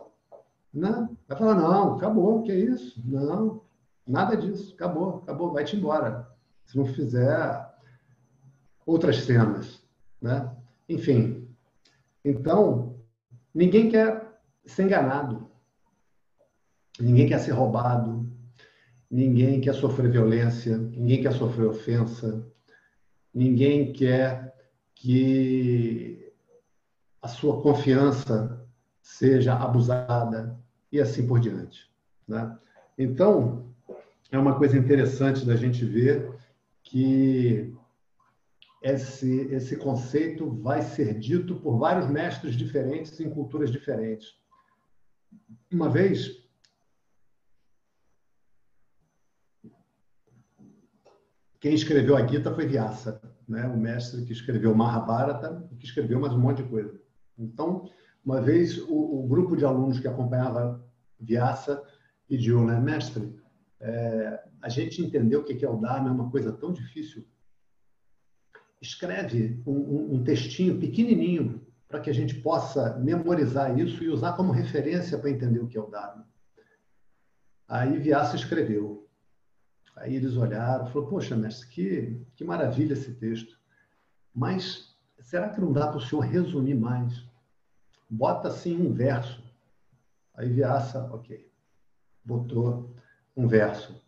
Né? 0.72 1.08
Vai 1.28 1.38
falar, 1.38 1.54
não, 1.54 1.94
acabou, 1.94 2.42
que 2.42 2.50
é 2.50 2.56
isso? 2.56 3.00
Não, 3.04 3.60
nada 4.06 4.36
disso, 4.36 4.74
acabou, 4.74 5.20
acabou, 5.22 5.52
vai-te 5.52 5.76
embora. 5.76 6.33
Se 6.64 6.76
não 6.76 6.86
fizer 6.86 7.74
outras 8.86 9.16
cenas. 9.24 9.82
Né? 10.20 10.50
Enfim, 10.88 11.48
então, 12.24 12.96
ninguém 13.54 13.90
quer 13.90 14.40
ser 14.64 14.84
enganado. 14.84 15.50
Ninguém 16.98 17.28
quer 17.28 17.38
ser 17.38 17.52
roubado. 17.52 18.30
Ninguém 19.10 19.60
quer 19.60 19.74
sofrer 19.74 20.10
violência. 20.10 20.76
Ninguém 20.78 21.22
quer 21.22 21.32
sofrer 21.32 21.66
ofensa. 21.66 22.46
Ninguém 23.32 23.92
quer 23.92 24.54
que 24.94 26.32
a 27.20 27.28
sua 27.28 27.60
confiança 27.60 28.64
seja 29.02 29.54
abusada 29.54 30.58
e 30.90 31.00
assim 31.00 31.26
por 31.26 31.40
diante. 31.40 31.90
Né? 32.26 32.56
Então, 32.96 33.66
é 34.30 34.38
uma 34.38 34.56
coisa 34.56 34.78
interessante 34.78 35.44
da 35.44 35.56
gente 35.56 35.84
ver 35.84 36.33
que 36.84 37.74
esse, 38.82 39.40
esse 39.50 39.76
conceito 39.76 40.48
vai 40.62 40.82
ser 40.82 41.18
dito 41.18 41.56
por 41.56 41.78
vários 41.78 42.06
mestres 42.08 42.54
diferentes 42.54 43.18
em 43.18 43.30
culturas 43.30 43.72
diferentes. 43.72 44.34
Uma 45.72 45.88
vez, 45.88 46.44
quem 51.58 51.74
escreveu 51.74 52.14
a 52.14 52.26
Gita 52.26 52.54
foi 52.54 52.66
Vyasa, 52.66 53.22
né? 53.48 53.66
o 53.66 53.76
mestre 53.76 54.22
que 54.26 54.32
escreveu 54.32 54.74
Mahabharata 54.74 55.66
que 55.78 55.86
escreveu 55.86 56.20
mais 56.20 56.34
um 56.34 56.38
monte 56.38 56.62
de 56.62 56.68
coisa. 56.68 57.00
Então, 57.38 57.90
uma 58.22 58.40
vez, 58.40 58.78
o, 58.78 59.24
o 59.24 59.26
grupo 59.26 59.56
de 59.56 59.64
alunos 59.64 59.98
que 59.98 60.06
acompanhava 60.06 60.84
Vyasa 61.18 61.82
pediu, 62.28 62.64
né, 62.64 62.78
mestre, 62.78 63.34
é, 63.80 64.44
a 64.64 64.68
gente 64.68 65.02
entendeu 65.02 65.40
o 65.40 65.44
que 65.44 65.64
é 65.64 65.68
o 65.68 65.76
Dharma, 65.76 66.08
é 66.08 66.12
uma 66.12 66.30
coisa 66.30 66.50
tão 66.52 66.72
difícil 66.72 67.24
escreve 68.84 69.62
um, 69.66 69.72
um, 69.72 70.14
um 70.14 70.24
textinho 70.24 70.78
pequenininho 70.78 71.66
para 71.88 72.00
que 72.00 72.10
a 72.10 72.12
gente 72.12 72.34
possa 72.40 72.98
memorizar 72.98 73.78
isso 73.78 74.02
e 74.04 74.08
usar 74.08 74.34
como 74.34 74.52
referência 74.52 75.18
para 75.18 75.30
entender 75.30 75.60
o 75.60 75.66
que 75.66 75.78
é 75.78 75.80
o 75.80 75.86
Dharma. 75.86 76.28
Aí 77.66 77.98
Vyasa 77.98 78.36
escreveu. 78.36 79.08
Aí 79.96 80.14
eles 80.16 80.36
olharam, 80.36 80.86
falou: 80.86 81.08
Poxa, 81.08 81.36
mestre, 81.36 81.68
que, 81.68 82.26
que 82.36 82.44
maravilha 82.44 82.92
esse 82.92 83.14
texto. 83.14 83.58
Mas 84.34 84.94
será 85.20 85.48
que 85.48 85.60
não 85.60 85.72
dá 85.72 85.86
para 85.86 85.98
o 85.98 86.00
senhor 86.00 86.22
resumir 86.22 86.74
mais? 86.74 87.24
Bota 88.10 88.48
assim 88.48 88.76
um 88.76 88.92
verso. 88.92 89.42
Aí 90.34 90.50
Vyasa, 90.50 91.04
ok, 91.12 91.48
botou 92.24 92.94
um 93.36 93.46
verso. 93.46 94.03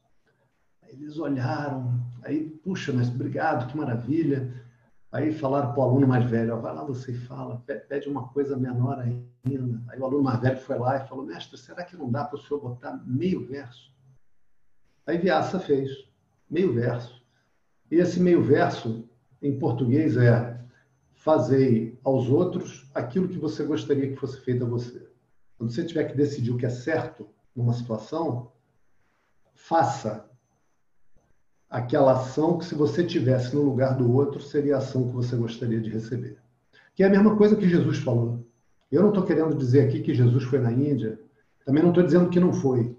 Eles 0.88 1.18
olharam, 1.18 2.00
aí, 2.22 2.50
puxa, 2.62 2.92
mas 2.92 3.08
obrigado, 3.08 3.70
que 3.70 3.76
maravilha. 3.76 4.64
Aí 5.10 5.32
falaram 5.32 5.72
para 5.72 5.80
o 5.80 5.82
aluno 5.82 6.06
mais 6.06 6.28
velho, 6.28 6.60
vai 6.60 6.74
lá 6.74 6.84
você 6.84 7.12
e 7.12 7.18
fala, 7.18 7.62
pede 7.88 8.08
uma 8.08 8.28
coisa 8.28 8.56
menor 8.56 8.98
ainda. 8.98 9.82
Aí 9.88 9.98
o 9.98 10.04
aluno 10.04 10.24
mais 10.24 10.40
velho 10.40 10.58
foi 10.58 10.78
lá 10.78 10.96
e 10.96 11.08
falou, 11.08 11.24
mestre, 11.24 11.56
será 11.56 11.84
que 11.84 11.96
não 11.96 12.10
dá 12.10 12.24
para 12.24 12.36
o 12.36 12.42
senhor 12.42 12.60
botar 12.60 13.00
meio 13.06 13.46
verso? 13.46 13.94
Aí 15.06 15.18
Viaça 15.18 15.58
fez, 15.58 15.90
meio 16.50 16.72
verso. 16.72 17.22
E 17.90 17.96
esse 17.96 18.20
meio 18.20 18.42
verso, 18.42 19.08
em 19.40 19.58
português, 19.58 20.16
é 20.16 20.56
fazei 21.14 21.98
aos 22.04 22.28
outros 22.28 22.90
aquilo 22.94 23.28
que 23.28 23.38
você 23.38 23.64
gostaria 23.64 24.08
que 24.08 24.16
fosse 24.16 24.40
feito 24.40 24.64
a 24.64 24.68
você. 24.68 25.08
Quando 25.56 25.72
você 25.72 25.84
tiver 25.84 26.04
que 26.04 26.16
decidir 26.16 26.52
o 26.52 26.56
que 26.56 26.66
é 26.66 26.70
certo 26.70 27.28
numa 27.54 27.72
situação, 27.72 28.52
faça 29.54 30.28
aquela 31.68 32.12
ação 32.12 32.58
que, 32.58 32.64
se 32.64 32.74
você 32.74 33.04
tivesse 33.04 33.54
no 33.54 33.62
lugar 33.62 33.96
do 33.96 34.12
outro, 34.12 34.40
seria 34.40 34.76
a 34.76 34.78
ação 34.78 35.06
que 35.06 35.14
você 35.14 35.36
gostaria 35.36 35.80
de 35.80 35.90
receber. 35.90 36.38
Que 36.94 37.02
é 37.02 37.06
a 37.06 37.10
mesma 37.10 37.36
coisa 37.36 37.56
que 37.56 37.68
Jesus 37.68 37.98
falou. 37.98 38.46
Eu 38.90 39.02
não 39.02 39.08
estou 39.08 39.24
querendo 39.24 39.54
dizer 39.54 39.86
aqui 39.86 40.00
que 40.00 40.14
Jesus 40.14 40.44
foi 40.44 40.60
na 40.60 40.72
Índia, 40.72 41.20
também 41.64 41.82
não 41.82 41.90
estou 41.90 42.04
dizendo 42.04 42.30
que 42.30 42.38
não 42.38 42.52
foi. 42.52 42.96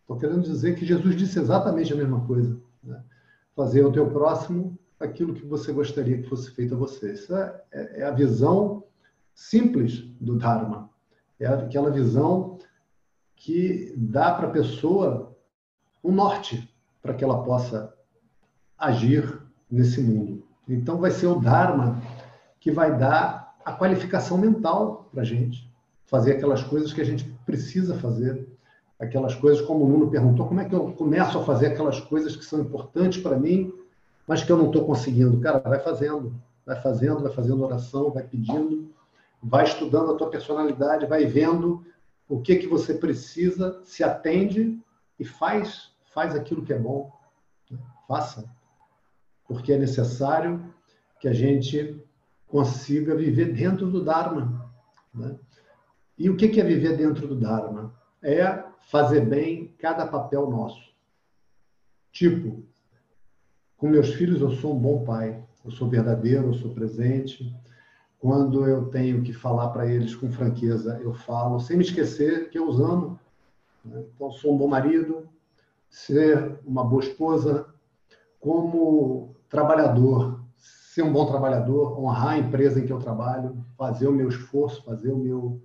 Estou 0.00 0.18
querendo 0.18 0.42
dizer 0.42 0.74
que 0.74 0.84
Jesus 0.84 1.16
disse 1.16 1.38
exatamente 1.38 1.92
a 1.92 1.96
mesma 1.96 2.26
coisa. 2.26 2.60
Né? 2.82 3.02
Fazer 3.54 3.82
ao 3.82 3.92
teu 3.92 4.10
próximo 4.10 4.76
aquilo 4.98 5.32
que 5.32 5.46
você 5.46 5.72
gostaria 5.72 6.18
que 6.20 6.28
fosse 6.28 6.50
feito 6.50 6.74
a 6.74 6.78
você. 6.78 7.12
Isso 7.12 7.34
é, 7.34 7.62
é, 7.72 8.00
é 8.00 8.04
a 8.04 8.10
visão 8.10 8.84
simples 9.32 10.00
do 10.20 10.36
Dharma. 10.36 10.90
É 11.38 11.46
aquela 11.46 11.90
visão 11.90 12.58
que 13.36 13.94
dá 13.96 14.34
para 14.34 14.48
a 14.48 14.52
pessoa 14.52 15.36
um 16.02 16.12
norte 16.12 16.73
para 17.04 17.12
que 17.12 17.22
ela 17.22 17.42
possa 17.42 17.92
agir 18.78 19.42
nesse 19.70 20.00
mundo. 20.00 20.42
Então, 20.66 20.96
vai 20.96 21.10
ser 21.10 21.26
o 21.26 21.38
Dharma 21.38 22.02
que 22.58 22.70
vai 22.70 22.96
dar 22.96 23.54
a 23.62 23.72
qualificação 23.72 24.38
mental 24.38 25.10
para 25.12 25.20
a 25.20 25.24
gente, 25.24 25.70
fazer 26.06 26.32
aquelas 26.32 26.62
coisas 26.62 26.94
que 26.94 27.02
a 27.02 27.04
gente 27.04 27.24
precisa 27.44 27.94
fazer, 27.98 28.48
aquelas 28.98 29.34
coisas, 29.34 29.60
como 29.66 29.84
o 29.84 29.88
Nuno 29.88 30.10
perguntou, 30.10 30.46
como 30.46 30.60
é 30.60 30.64
que 30.64 30.74
eu 30.74 30.92
começo 30.92 31.38
a 31.38 31.44
fazer 31.44 31.66
aquelas 31.66 32.00
coisas 32.00 32.34
que 32.34 32.44
são 32.44 32.60
importantes 32.60 33.22
para 33.22 33.38
mim, 33.38 33.70
mas 34.26 34.42
que 34.42 34.50
eu 34.50 34.56
não 34.56 34.68
estou 34.68 34.86
conseguindo? 34.86 35.38
Cara, 35.40 35.58
vai 35.58 35.80
fazendo, 35.80 36.34
vai 36.64 36.80
fazendo, 36.80 37.20
vai 37.20 37.32
fazendo 37.32 37.62
oração, 37.62 38.10
vai 38.10 38.22
pedindo, 38.22 38.88
vai 39.42 39.64
estudando 39.64 40.12
a 40.12 40.14
tua 40.14 40.30
personalidade, 40.30 41.04
vai 41.04 41.26
vendo 41.26 41.84
o 42.26 42.40
que 42.40 42.56
que 42.56 42.66
você 42.66 42.94
precisa, 42.94 43.78
se 43.84 44.02
atende 44.02 44.80
e 45.20 45.24
faz 45.26 45.93
faz 46.14 46.34
aquilo 46.34 46.64
que 46.64 46.72
é 46.72 46.78
bom, 46.78 47.12
né? 47.70 47.78
faça, 48.06 48.48
porque 49.46 49.72
é 49.72 49.78
necessário 49.78 50.72
que 51.20 51.28
a 51.28 51.32
gente 51.32 52.00
consiga 52.46 53.16
viver 53.16 53.52
dentro 53.52 53.90
do 53.90 54.04
Dharma. 54.04 54.72
Né? 55.12 55.36
E 56.16 56.30
o 56.30 56.36
que 56.36 56.60
é 56.60 56.64
viver 56.64 56.96
dentro 56.96 57.26
do 57.26 57.34
Dharma? 57.34 57.92
É 58.22 58.64
fazer 58.88 59.22
bem 59.22 59.74
cada 59.78 60.06
papel 60.06 60.48
nosso. 60.48 60.94
Tipo, 62.12 62.64
com 63.76 63.88
meus 63.88 64.14
filhos 64.14 64.40
eu 64.40 64.50
sou 64.52 64.76
um 64.76 64.78
bom 64.78 65.04
pai, 65.04 65.44
eu 65.64 65.70
sou 65.70 65.88
verdadeiro, 65.88 66.46
eu 66.46 66.54
sou 66.54 66.72
presente. 66.72 67.54
Quando 68.18 68.64
eu 68.66 68.86
tenho 68.86 69.22
que 69.22 69.32
falar 69.32 69.70
para 69.70 69.86
eles 69.86 70.14
com 70.14 70.30
franqueza, 70.30 70.98
eu 71.02 71.12
falo, 71.12 71.58
sem 71.58 71.76
me 71.76 71.84
esquecer 71.84 72.48
que 72.50 72.58
eu 72.58 72.68
os 72.68 72.80
amo. 72.80 73.18
Né? 73.84 74.04
Então, 74.14 74.30
sou 74.30 74.54
um 74.54 74.58
bom 74.58 74.68
marido, 74.68 75.28
ser 75.94 76.58
uma 76.66 76.82
boa 76.82 77.04
esposa, 77.04 77.72
como 78.40 79.36
trabalhador, 79.48 80.44
ser 80.56 81.02
um 81.02 81.12
bom 81.12 81.24
trabalhador, 81.24 81.96
honrar 82.00 82.30
a 82.30 82.38
empresa 82.38 82.80
em 82.80 82.84
que 82.84 82.92
eu 82.92 82.98
trabalho, 82.98 83.64
fazer 83.78 84.08
o 84.08 84.12
meu 84.12 84.28
esforço, 84.28 84.82
fazer 84.82 85.12
o 85.12 85.16
meu, 85.16 85.62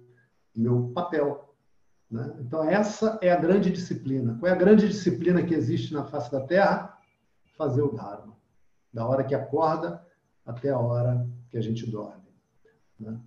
meu 0.56 0.92
papel. 0.94 1.56
Né? 2.12 2.32
Então, 2.42 2.64
essa 2.64 3.18
é 3.24 3.32
a 3.32 3.40
grande 3.40 3.72
disciplina. 3.72 4.38
Qual 4.40 4.48
é 4.48 4.54
a 4.54 4.58
grande 4.58 4.88
disciplina 4.88 5.42
que 5.42 5.56
existe 5.56 5.96
na 5.96 6.06
face 6.06 6.32
da 6.32 6.42
Terra? 6.42 6.96
Fazer 7.58 7.82
o 7.82 7.92
Dharma. 7.92 8.38
Da 8.94 9.08
hora 9.08 9.24
que 9.24 9.34
acorda 9.34 10.06
até 10.46 10.70
a 10.70 10.78
hora 10.78 11.28
que 11.50 11.58
a 11.58 11.62
gente 11.62 11.90
dorme. 11.90 12.30
Né? 13.00 13.20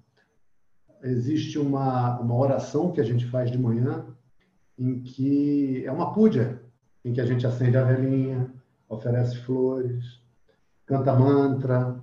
Existe 1.02 1.58
uma, 1.58 2.20
uma 2.20 2.36
oração 2.36 2.92
que 2.92 3.00
a 3.00 3.04
gente 3.04 3.26
faz 3.26 3.50
de 3.50 3.58
manhã, 3.58 4.06
em 4.78 5.02
que 5.02 5.84
é 5.84 5.90
uma 5.90 6.14
puja, 6.14 6.61
em 7.04 7.12
que 7.12 7.20
a 7.20 7.26
gente 7.26 7.46
acende 7.46 7.76
a 7.76 7.84
velhinha, 7.84 8.52
oferece 8.88 9.36
flores, 9.38 10.22
canta 10.86 11.12
mantra, 11.14 12.00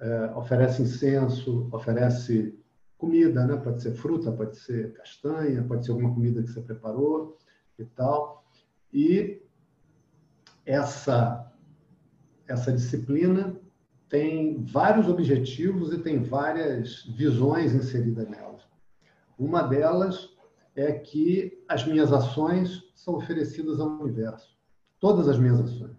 é, 0.00 0.32
oferece 0.34 0.82
incenso, 0.82 1.68
oferece 1.72 2.58
comida, 2.98 3.46
né? 3.46 3.56
Pode 3.56 3.82
ser 3.82 3.92
fruta, 3.94 4.32
pode 4.32 4.56
ser 4.56 4.92
castanha, 4.94 5.62
pode 5.64 5.84
ser 5.84 5.92
alguma 5.92 6.14
comida 6.14 6.42
que 6.42 6.48
você 6.48 6.60
preparou 6.60 7.36
e 7.78 7.84
tal. 7.84 8.44
E 8.92 9.42
essa 10.64 11.48
essa 12.46 12.72
disciplina 12.72 13.56
tem 14.08 14.62
vários 14.64 15.08
objetivos 15.08 15.92
e 15.92 15.98
tem 15.98 16.22
várias 16.22 17.04
visões 17.04 17.72
inseridas 17.72 18.28
nela. 18.28 18.58
Uma 19.38 19.62
delas 19.62 20.28
é 20.76 20.92
que 20.92 21.64
as 21.68 21.86
minhas 21.86 22.12
ações 22.12 22.91
são 23.02 23.16
oferecidas 23.16 23.80
ao 23.80 23.88
universo. 23.88 24.56
Todas 25.00 25.28
as 25.28 25.36
minhas 25.36 25.60
ações. 25.60 25.96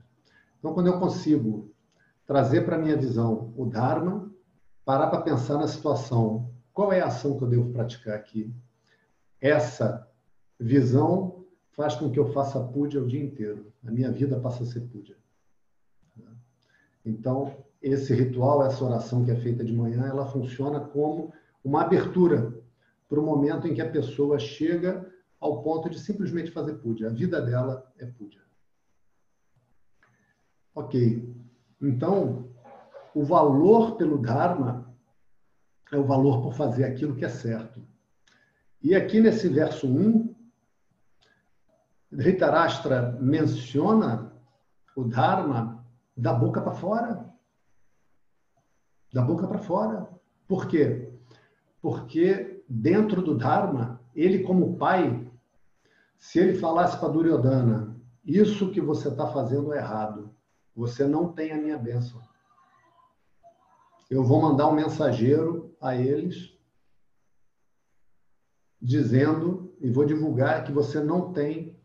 Então, 0.58 0.74
quando 0.74 0.88
eu 0.88 1.00
consigo 1.00 1.70
trazer 2.26 2.62
para 2.62 2.78
a 2.78 2.80
minha 2.80 2.96
visão 2.96 3.54
o 3.58 3.66
Dharma, 3.66 4.32
parar 4.86 5.08
para 5.08 5.22
pensar 5.22 5.58
na 5.58 5.68
situação, 5.68 6.50
qual 6.72 6.94
é 6.94 7.02
a 7.02 7.08
ação 7.08 7.38
que 7.38 7.44
eu 7.44 7.50
devo 7.50 7.74
praticar 7.74 8.16
aqui? 8.16 8.54
Essa 9.42 10.08
visão 10.58 11.44
faz 11.72 11.96
com 11.96 12.10
que 12.10 12.18
eu 12.18 12.32
faça 12.32 12.64
puja 12.64 13.02
o 13.02 13.08
dia 13.08 13.22
inteiro. 13.22 13.74
A 13.86 13.92
minha 13.92 14.10
vida 14.10 14.40
passa 14.40 14.64
a 14.64 14.66
ser 14.66 14.82
puja. 14.82 15.18
Então, 17.06 17.66
esse 17.82 18.14
ritual, 18.14 18.66
essa 18.66 18.82
oração 18.82 19.26
que 19.26 19.32
é 19.32 19.36
feita 19.36 19.62
de 19.62 19.74
manhã, 19.74 20.06
ela 20.06 20.26
funciona 20.26 20.80
como 20.80 21.34
uma 21.62 21.82
abertura 21.82 22.58
para 23.10 23.20
o 23.20 23.26
momento 23.26 23.68
em 23.68 23.74
que 23.74 23.82
a 23.82 23.90
pessoa 23.90 24.40
chega 24.40 25.13
ao 25.44 25.62
ponto 25.62 25.90
de 25.90 26.00
simplesmente 26.00 26.52
fazer 26.52 26.76
puja. 26.76 27.08
A 27.08 27.10
vida 27.10 27.42
dela 27.42 27.92
é 28.00 28.06
puja. 28.06 28.42
Ok. 30.74 31.36
Então, 31.82 32.50
o 33.14 33.26
valor 33.26 33.98
pelo 33.98 34.18
Dharma 34.18 34.96
é 35.92 35.98
o 35.98 36.06
valor 36.06 36.42
por 36.42 36.54
fazer 36.54 36.86
aquilo 36.86 37.14
que 37.14 37.26
é 37.26 37.30
certo. 37.30 37.86
E 38.82 38.96
aqui 38.96 39.20
nesse 39.20 39.50
verso 39.50 39.86
1, 39.86 40.34
Dhritarashtra 42.10 43.12
menciona 43.20 44.34
o 44.96 45.04
Dharma 45.04 45.86
da 46.16 46.32
boca 46.32 46.62
para 46.62 46.74
fora. 46.74 47.30
Da 49.12 49.22
boca 49.22 49.46
para 49.46 49.60
fora. 49.60 50.10
Por 50.48 50.68
quê? 50.70 51.12
Porque 51.82 52.64
dentro 52.70 53.22
do 53.22 53.36
Dharma, 53.36 54.00
ele 54.16 54.44
como 54.44 54.78
pai, 54.78 55.30
se 56.24 56.40
ele 56.40 56.58
falasse 56.58 56.98
para 56.98 57.10
Duryodhana, 57.10 58.00
isso 58.24 58.72
que 58.72 58.80
você 58.80 59.10
está 59.10 59.28
fazendo 59.28 59.74
é 59.74 59.78
errado, 59.78 60.34
você 60.74 61.06
não 61.06 61.34
tem 61.34 61.52
a 61.52 61.58
minha 61.58 61.78
bênção. 61.78 62.22
Eu 64.10 64.24
vou 64.24 64.42
mandar 64.42 64.70
um 64.70 64.74
mensageiro 64.74 65.76
a 65.82 65.98
eles 65.98 66.58
dizendo 68.82 69.76
e 69.82 69.90
vou 69.90 70.06
divulgar 70.06 70.64
que 70.64 70.72
você 70.72 71.02
não 71.04 71.34
tem 71.34 71.78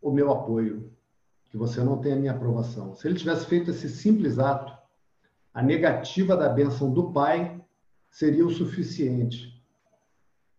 o 0.00 0.10
meu 0.10 0.32
apoio, 0.32 0.90
que 1.50 1.58
você 1.58 1.84
não 1.84 1.98
tem 1.98 2.14
a 2.14 2.16
minha 2.16 2.32
aprovação. 2.32 2.94
Se 2.94 3.06
ele 3.06 3.18
tivesse 3.18 3.44
feito 3.44 3.70
esse 3.70 3.90
simples 3.90 4.38
ato, 4.38 4.72
a 5.52 5.62
negativa 5.62 6.34
da 6.34 6.48
bênção 6.48 6.90
do 6.90 7.12
pai 7.12 7.62
seria 8.10 8.46
o 8.46 8.50
suficiente 8.50 9.62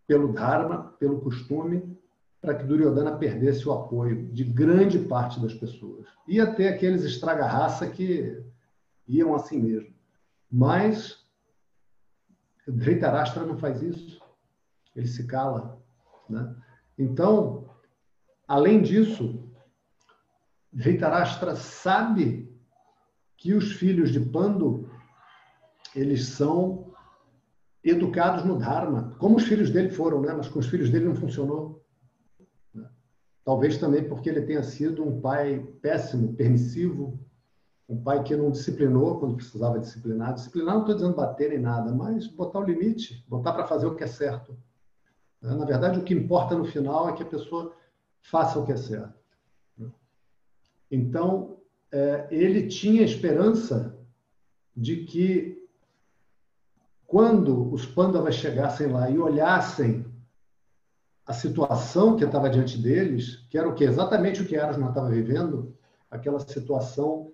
pelo 0.05 0.32
Dharma, 0.32 0.95
pelo 0.99 1.20
costume, 1.20 1.97
para 2.41 2.55
que 2.55 2.63
Duryodhana 2.63 3.17
perdesse 3.17 3.67
o 3.67 3.73
apoio 3.73 4.27
de 4.31 4.43
grande 4.43 4.99
parte 4.99 5.39
das 5.39 5.53
pessoas. 5.53 6.05
Ia 6.27 6.53
ter 6.53 6.67
aqueles 6.67 7.03
estraga-raça 7.03 7.88
que 7.89 8.43
iam 9.07 9.33
assim 9.33 9.61
mesmo. 9.61 9.93
Mas 10.51 11.25
Dhritarashtra 12.67 13.45
não 13.45 13.57
faz 13.57 13.81
isso. 13.81 14.21
Ele 14.95 15.07
se 15.07 15.25
cala. 15.25 15.81
Né? 16.29 16.55
Então, 16.97 17.69
além 18.47 18.81
disso, 18.81 19.51
Dhritarashtra 20.71 21.55
sabe 21.55 22.55
que 23.35 23.53
os 23.53 23.73
filhos 23.73 24.11
de 24.11 24.19
Pandu 24.19 24.89
eles 25.95 26.27
são 26.27 26.93
educados 27.83 28.43
no 28.43 28.57
Dharma, 28.57 29.15
como 29.17 29.38
os 29.38 29.43
filhos 29.43 29.71
dele 29.71 29.89
foram, 29.89 30.21
né? 30.21 30.33
mas 30.33 30.47
com 30.47 30.59
os 30.59 30.67
filhos 30.67 30.89
dele 30.89 31.05
não 31.05 31.15
funcionou. 31.15 31.83
Talvez 33.48 33.78
também 33.78 34.04
porque 34.04 34.28
ele 34.28 34.41
tenha 34.41 34.62
sido 34.62 35.02
um 35.02 35.22
pai 35.22 35.66
péssimo, 35.82 36.34
permissivo, 36.34 37.18
um 37.88 37.95
pai 37.95 38.22
que 38.22 38.36
não 38.36 38.52
disciplinou 38.52 39.22
quando 39.22 39.38
precisava 39.38 39.80
disciplinar. 39.80 40.34
Disciplinar 40.34 40.74
não 40.74 40.82
estou 40.82 40.95
dizendo 40.95 41.16
bater 41.16 41.52
nem 41.52 41.60
nada, 41.60 41.93
mas 41.93 42.28
botar 42.28 42.60
o 42.60 42.66
limite, 42.66 43.24
botar 43.26 43.54
para 43.54 43.66
fazer 43.66 43.86
o 43.86 43.95
que 43.95 44.04
é 44.04 44.08
certo. 44.08 44.54
Na 45.41 45.64
verdade, 45.64 45.98
o 45.98 46.04
que 46.04 46.14
importa 46.14 46.58
no 46.58 46.66
final 46.66 47.08
é 47.08 47.14
que 47.14 47.24
a 47.24 47.26
pessoa 47.26 47.74
faça 48.20 48.60
o 48.60 48.66
que 48.66 48.74
é 48.74 48.76
certo. 48.76 49.18
Então, 50.91 51.56
é, 51.89 52.28
ele 52.30 52.68
tinha 52.68 53.02
esperança 53.02 53.98
de 54.76 55.06
que 55.06 55.66
quando 57.06 57.74
os 57.74 57.86
Pandavas 57.86 58.36
chegassem 58.36 58.88
lá 58.88 59.10
e 59.10 59.18
olhassem 59.18 60.06
a 61.28 61.34
situação 61.34 62.15
que 62.15 62.23
estava 62.23 62.49
diante 62.49 62.78
deles, 62.78 63.45
que 63.49 63.57
era 63.57 63.67
o 63.67 63.75
que 63.75 63.84
exatamente 63.84 64.41
o 64.41 64.45
que 64.45 64.55
Arjuna 64.55 64.88
estava 64.88 65.09
vivendo, 65.09 65.75
aquela 66.09 66.39
situação 66.39 67.34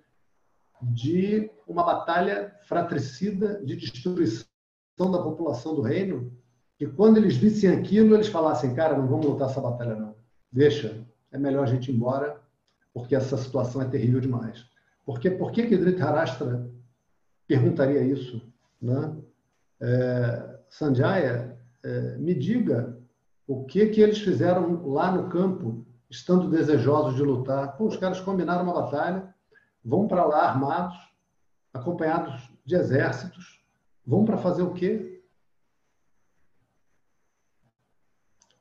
de 0.81 1.51
uma 1.67 1.83
batalha 1.83 2.55
fratricida 2.63 3.63
de 3.63 3.75
destruição 3.75 4.47
da 4.97 5.21
população 5.21 5.75
do 5.75 5.81
reino, 5.81 6.35
e 6.79 6.87
quando 6.87 7.17
eles 7.17 7.37
vissem 7.37 7.69
aquilo, 7.69 8.15
eles 8.15 8.27
falassem, 8.27 8.73
cara, 8.73 8.97
não 8.97 9.07
vamos 9.07 9.27
lutar 9.27 9.49
essa 9.49 9.61
batalha 9.61 9.95
não. 9.95 10.15
Deixa, 10.51 11.05
é 11.31 11.37
melhor 11.37 11.63
a 11.63 11.67
gente 11.67 11.91
ir 11.91 11.95
embora, 11.95 12.41
porque 12.91 13.15
essa 13.15 13.37
situação 13.37 13.79
é 13.81 13.85
terrível 13.85 14.19
demais. 14.19 14.65
Porque 15.05 15.29
por 15.29 15.51
que 15.51 15.67
que 15.67 15.77
Dhritarashtra 15.77 16.67
perguntaria 17.47 18.01
isso, 18.01 18.41
né? 18.81 19.15
É, 19.79 20.59
Sanjaya, 20.67 21.57
é, 21.83 22.17
me 22.17 22.33
diga 22.33 23.02
o 23.47 23.65
que 23.65 23.87
que 23.87 24.01
eles 24.01 24.19
fizeram 24.19 24.87
lá 24.87 25.11
no 25.11 25.29
campo, 25.29 25.85
estando 26.09 26.49
desejosos 26.49 27.15
de 27.15 27.23
lutar. 27.23 27.75
Pô, 27.75 27.87
os 27.87 27.97
caras 27.97 28.21
combinaram 28.21 28.63
uma 28.63 28.73
batalha, 28.73 29.33
vão 29.83 30.07
para 30.07 30.25
lá 30.25 30.47
armados, 30.47 30.95
acompanhados 31.73 32.49
de 32.65 32.75
exércitos, 32.75 33.63
vão 34.05 34.23
para 34.23 34.37
fazer 34.37 34.61
o 34.61 34.73
quê? 34.73 35.23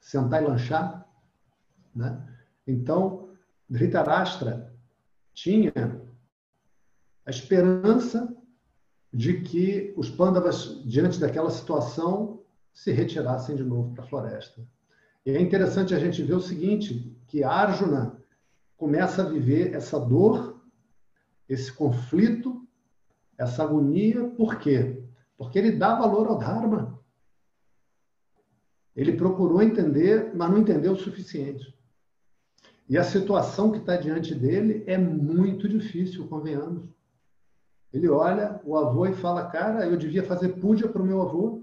Sentar 0.00 0.42
e 0.42 0.46
lanchar, 0.46 1.06
né? 1.94 2.26
Então, 2.66 3.30
Dhritarashtra 3.68 4.74
tinha 5.32 5.72
a 7.24 7.30
esperança 7.30 8.34
de 9.12 9.40
que 9.42 9.92
os 9.96 10.10
Pandavas, 10.10 10.82
diante 10.84 11.20
daquela 11.20 11.50
situação, 11.50 12.41
se 12.72 12.90
retirassem 12.90 13.56
de 13.56 13.64
novo 13.64 13.94
para 13.94 14.04
a 14.04 14.06
floresta. 14.06 14.66
E 15.24 15.30
é 15.30 15.40
interessante 15.40 15.94
a 15.94 15.98
gente 15.98 16.22
ver 16.22 16.34
o 16.34 16.40
seguinte, 16.40 17.16
que 17.26 17.44
Arjuna 17.44 18.18
começa 18.76 19.22
a 19.22 19.28
viver 19.28 19.74
essa 19.74 19.98
dor, 19.98 20.60
esse 21.48 21.72
conflito, 21.72 22.66
essa 23.38 23.62
agonia, 23.62 24.24
por 24.30 24.58
quê? 24.58 25.02
Porque 25.36 25.58
ele 25.58 25.72
dá 25.72 25.94
valor 25.94 26.26
ao 26.26 26.38
Dharma. 26.38 27.00
Ele 28.94 29.12
procurou 29.12 29.62
entender, 29.62 30.32
mas 30.34 30.50
não 30.50 30.58
entendeu 30.58 30.92
o 30.92 30.98
suficiente. 30.98 31.74
E 32.88 32.98
a 32.98 33.04
situação 33.04 33.70
que 33.70 33.78
está 33.78 33.96
diante 33.96 34.34
dele 34.34 34.84
é 34.86 34.98
muito 34.98 35.68
difícil, 35.68 36.28
convenhamos. 36.28 36.88
Ele 37.92 38.08
olha 38.08 38.60
o 38.64 38.76
avô 38.76 39.06
e 39.06 39.14
fala: 39.14 39.46
Cara, 39.46 39.86
eu 39.86 39.96
devia 39.96 40.24
fazer 40.24 40.60
puja 40.60 40.88
para 40.88 41.02
o 41.02 41.04
meu 41.04 41.22
avô. 41.22 41.62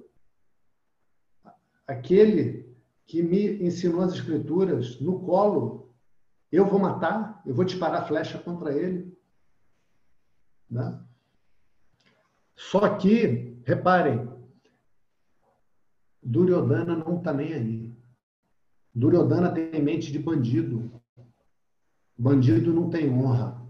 Aquele 1.90 2.72
que 3.08 3.24
me 3.24 3.64
ensinou 3.64 4.02
as 4.02 4.14
escrituras 4.14 5.00
no 5.02 5.22
colo, 5.22 5.92
eu 6.52 6.64
vou 6.68 6.80
matar, 6.80 7.42
eu 7.48 7.56
vou 7.56 7.66
disparar 7.66 8.08
flecha 8.08 8.38
contra 8.38 8.72
ele. 8.72 9.12
Né? 10.70 11.04
Só 12.56 12.96
que, 12.96 13.60
reparem, 13.66 14.30
Duryodhana 16.22 16.96
não 16.96 17.18
está 17.18 17.34
nem 17.34 17.54
aí. 17.54 17.92
Duryodhana 18.94 19.52
tem 19.52 19.82
mente 19.82 20.12
de 20.12 20.20
bandido. 20.20 20.92
Bandido 22.16 22.72
não 22.72 22.92
tem 22.92 23.10
honra. 23.12 23.66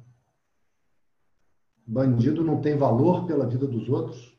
Bandido 1.88 2.44
não 2.44 2.60
tem 2.60 2.76
valor 2.76 3.26
pela 3.26 3.48
vida 3.48 3.66
dos 3.66 3.88
outros. 3.88 4.38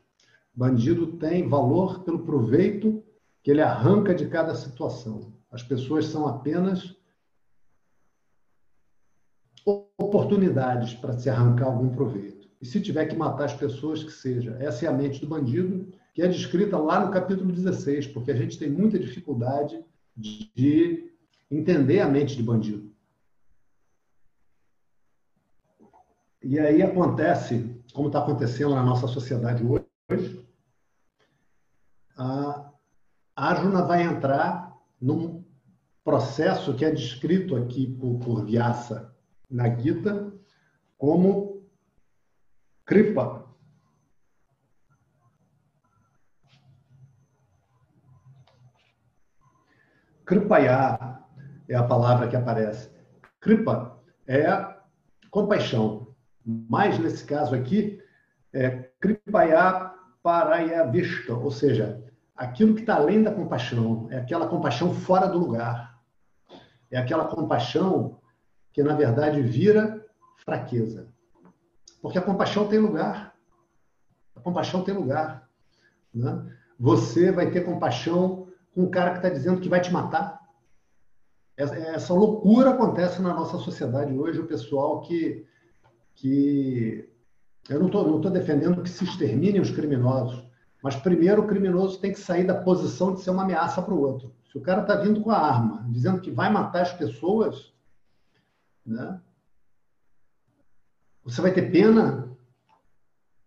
Bandido 0.53 1.17
tem 1.17 1.49
valor 1.49 2.03
pelo 2.03 2.23
proveito 2.23 3.00
que 3.43 3.51
ele 3.51 3.61
arranca 3.61 4.13
de 4.13 4.27
cada 4.27 4.55
situação. 4.55 5.33
As 5.51 5.63
pessoas 5.63 6.05
são 6.05 6.27
apenas 6.27 6.95
oportunidades 9.97 10.93
para 10.93 11.13
se 11.13 11.29
arrancar 11.29 11.65
algum 11.65 11.89
proveito. 11.89 12.49
E 12.61 12.65
se 12.65 12.81
tiver 12.81 13.05
que 13.05 13.15
matar 13.15 13.45
as 13.45 13.53
pessoas, 13.53 14.03
que 14.03 14.11
seja. 14.11 14.55
Essa 14.59 14.85
é 14.85 14.89
a 14.89 14.93
mente 14.93 15.19
do 15.19 15.27
bandido, 15.27 15.91
que 16.13 16.21
é 16.21 16.27
descrita 16.27 16.77
lá 16.77 17.03
no 17.03 17.11
capítulo 17.11 17.51
16, 17.51 18.07
porque 18.07 18.31
a 18.31 18.35
gente 18.35 18.57
tem 18.57 18.69
muita 18.69 18.99
dificuldade 18.99 19.83
de 20.15 21.11
entender 21.49 21.99
a 21.99 22.07
mente 22.07 22.35
de 22.35 22.43
bandido. 22.43 22.91
E 26.43 26.59
aí 26.59 26.81
acontece, 26.81 27.81
como 27.93 28.07
está 28.07 28.19
acontecendo 28.19 28.73
na 28.75 28.83
nossa 28.83 29.07
sociedade 29.07 29.63
hoje, 29.63 30.47
a 32.17 32.71
Arjuna 33.41 33.81
vai 33.81 34.03
entrar 34.03 34.77
num 35.01 35.43
processo 36.03 36.75
que 36.75 36.85
é 36.85 36.91
descrito 36.91 37.55
aqui 37.55 37.87
por, 37.87 38.19
por 38.19 38.45
Vyasa 38.45 39.15
na 39.49 39.67
Gita 39.67 40.31
como 40.95 41.67
Kripa. 42.85 43.51
Kripaya 50.23 51.19
é 51.67 51.73
a 51.75 51.83
palavra 51.83 52.27
que 52.27 52.35
aparece. 52.35 52.91
Kripa 53.39 53.99
é 54.27 54.45
compaixão. 55.31 56.15
Mas, 56.45 56.99
nesse 56.99 57.25
caso 57.25 57.55
aqui, 57.55 57.99
é 58.53 58.91
Kripaya 58.99 59.95
Parayavishta, 60.21 61.33
ou 61.33 61.49
seja, 61.49 62.10
aquilo 62.41 62.73
que 62.73 62.81
está 62.81 62.95
além 62.95 63.21
da 63.21 63.31
compaixão, 63.31 64.07
é 64.09 64.17
aquela 64.17 64.47
compaixão 64.47 64.95
fora 64.95 65.27
do 65.27 65.37
lugar. 65.37 66.01
É 66.89 66.97
aquela 66.97 67.25
compaixão 67.25 68.19
que, 68.73 68.81
na 68.81 68.95
verdade, 68.95 69.43
vira 69.43 70.03
fraqueza. 70.43 71.07
Porque 72.01 72.17
a 72.17 72.21
compaixão 72.21 72.67
tem 72.67 72.79
lugar. 72.79 73.35
A 74.35 74.39
compaixão 74.39 74.83
tem 74.83 74.95
lugar. 74.95 75.47
Né? 76.11 76.51
Você 76.79 77.31
vai 77.31 77.51
ter 77.51 77.63
compaixão 77.63 78.47
com 78.73 78.85
o 78.85 78.89
cara 78.89 79.11
que 79.11 79.17
está 79.17 79.29
dizendo 79.29 79.61
que 79.61 79.69
vai 79.69 79.79
te 79.79 79.93
matar. 79.93 80.41
Essa 81.55 82.11
loucura 82.11 82.71
acontece 82.71 83.21
na 83.21 83.35
nossa 83.35 83.59
sociedade 83.59 84.17
hoje. 84.17 84.39
O 84.39 84.47
pessoal 84.47 85.01
que. 85.01 85.45
que 86.15 87.07
eu 87.69 87.79
não 87.79 87.85
estou 87.85 88.31
defendendo 88.31 88.81
que 88.81 88.89
se 88.89 89.03
exterminem 89.03 89.61
os 89.61 89.69
criminosos, 89.69 90.50
mas 90.81 90.95
primeiro 90.95 91.43
o 91.43 91.47
criminoso 91.47 91.99
tem 91.99 92.11
que 92.11 92.19
sair 92.19 92.45
da 92.45 92.55
posição 92.55 93.13
de 93.13 93.21
ser 93.21 93.29
uma 93.29 93.43
ameaça 93.43 93.81
para 93.81 93.93
o 93.93 93.99
outro. 93.99 94.33
Se 94.51 94.57
o 94.57 94.61
cara 94.61 94.81
está 94.81 94.95
vindo 94.95 95.21
com 95.21 95.31
a 95.31 95.37
arma, 95.37 95.85
dizendo 95.89 96.19
que 96.19 96.31
vai 96.31 96.51
matar 96.51 96.81
as 96.81 96.93
pessoas, 96.93 97.73
né? 98.85 99.19
você 101.23 101.41
vai 101.41 101.53
ter 101.53 101.71
pena. 101.71 102.29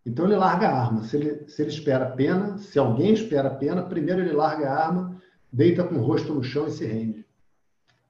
Então 0.06 0.26
ele 0.26 0.36
larga 0.36 0.68
a 0.68 0.80
arma. 0.80 1.02
Se 1.02 1.16
ele, 1.16 1.48
se 1.48 1.62
ele 1.62 1.70
espera 1.70 2.10
pena, 2.10 2.58
se 2.58 2.78
alguém 2.78 3.12
espera 3.12 3.50
pena, 3.50 3.82
primeiro 3.82 4.20
ele 4.20 4.32
larga 4.32 4.70
a 4.70 4.86
arma, 4.86 5.20
deita 5.52 5.84
com 5.84 5.96
o 5.96 6.02
rosto 6.02 6.32
no 6.32 6.42
chão 6.42 6.66
e 6.66 6.70
se 6.70 6.86
rende. 6.86 7.26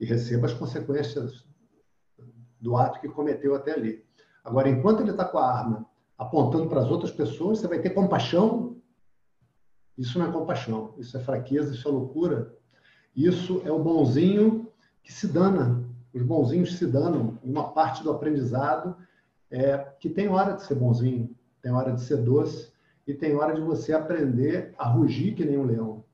E 0.01 0.05
receba 0.05 0.47
as 0.47 0.55
consequências 0.55 1.45
do 2.61 2.77
ato 2.77 3.01
que 3.01 3.09
cometeu 3.09 3.55
até 3.55 3.73
ali. 3.73 4.05
Agora, 4.43 4.69
enquanto 4.69 5.01
ele 5.01 5.11
está 5.11 5.25
com 5.25 5.39
a 5.39 5.51
arma 5.51 5.87
apontando 6.19 6.69
para 6.69 6.81
as 6.81 6.91
outras 6.91 7.11
pessoas, 7.11 7.59
você 7.59 7.69
vai 7.69 7.81
ter 7.81 7.91
compaixão. 7.91 8.74
Isso 9.97 10.19
não 10.19 10.27
é 10.27 10.33
compaixão, 10.33 10.95
isso 10.99 11.17
é 11.17 11.21
fraqueza, 11.21 11.73
isso 11.73 11.89
é 11.89 11.91
loucura. 11.91 12.55
Isso 13.15 13.63
é 13.65 13.71
o 13.71 13.79
bonzinho 13.79 14.69
que 15.03 15.13
se 15.13 15.29
dana. 15.29 15.85
Os 16.13 16.23
bonzinhos 16.23 16.77
se 16.77 16.87
danam. 16.87 17.39
Uma 17.43 17.73
parte 17.73 18.03
do 18.03 18.11
aprendizado 18.11 18.97
é 19.51 19.79
que 20.01 20.09
tem 20.09 20.29
hora 20.29 20.55
de 20.55 20.63
ser 20.63 20.75
bonzinho, 20.75 21.35
tem 21.63 21.73
hora 21.73 21.93
de 21.93 22.01
ser 22.01 22.19
doce 22.19 22.73
e 23.07 23.15
tem 23.15 23.37
hora 23.37 23.55
de 23.55 23.61
você 23.61 23.93
aprender 23.93 24.75
a 24.79 24.89
rugir 24.89 25.35
que 25.35 25.45
nem 25.45 25.59
um 25.59 25.65
leão. 25.65 26.05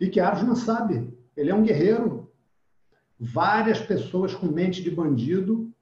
E 0.00 0.08
que 0.08 0.20
Arjuna 0.20 0.56
sabe, 0.56 1.16
ele 1.36 1.50
é 1.50 1.54
um 1.54 1.62
guerreiro. 1.62 2.32
Várias 3.18 3.80
pessoas 3.80 4.34
com 4.34 4.46
mente 4.46 4.82
de 4.82 4.90
bandido 4.90 5.72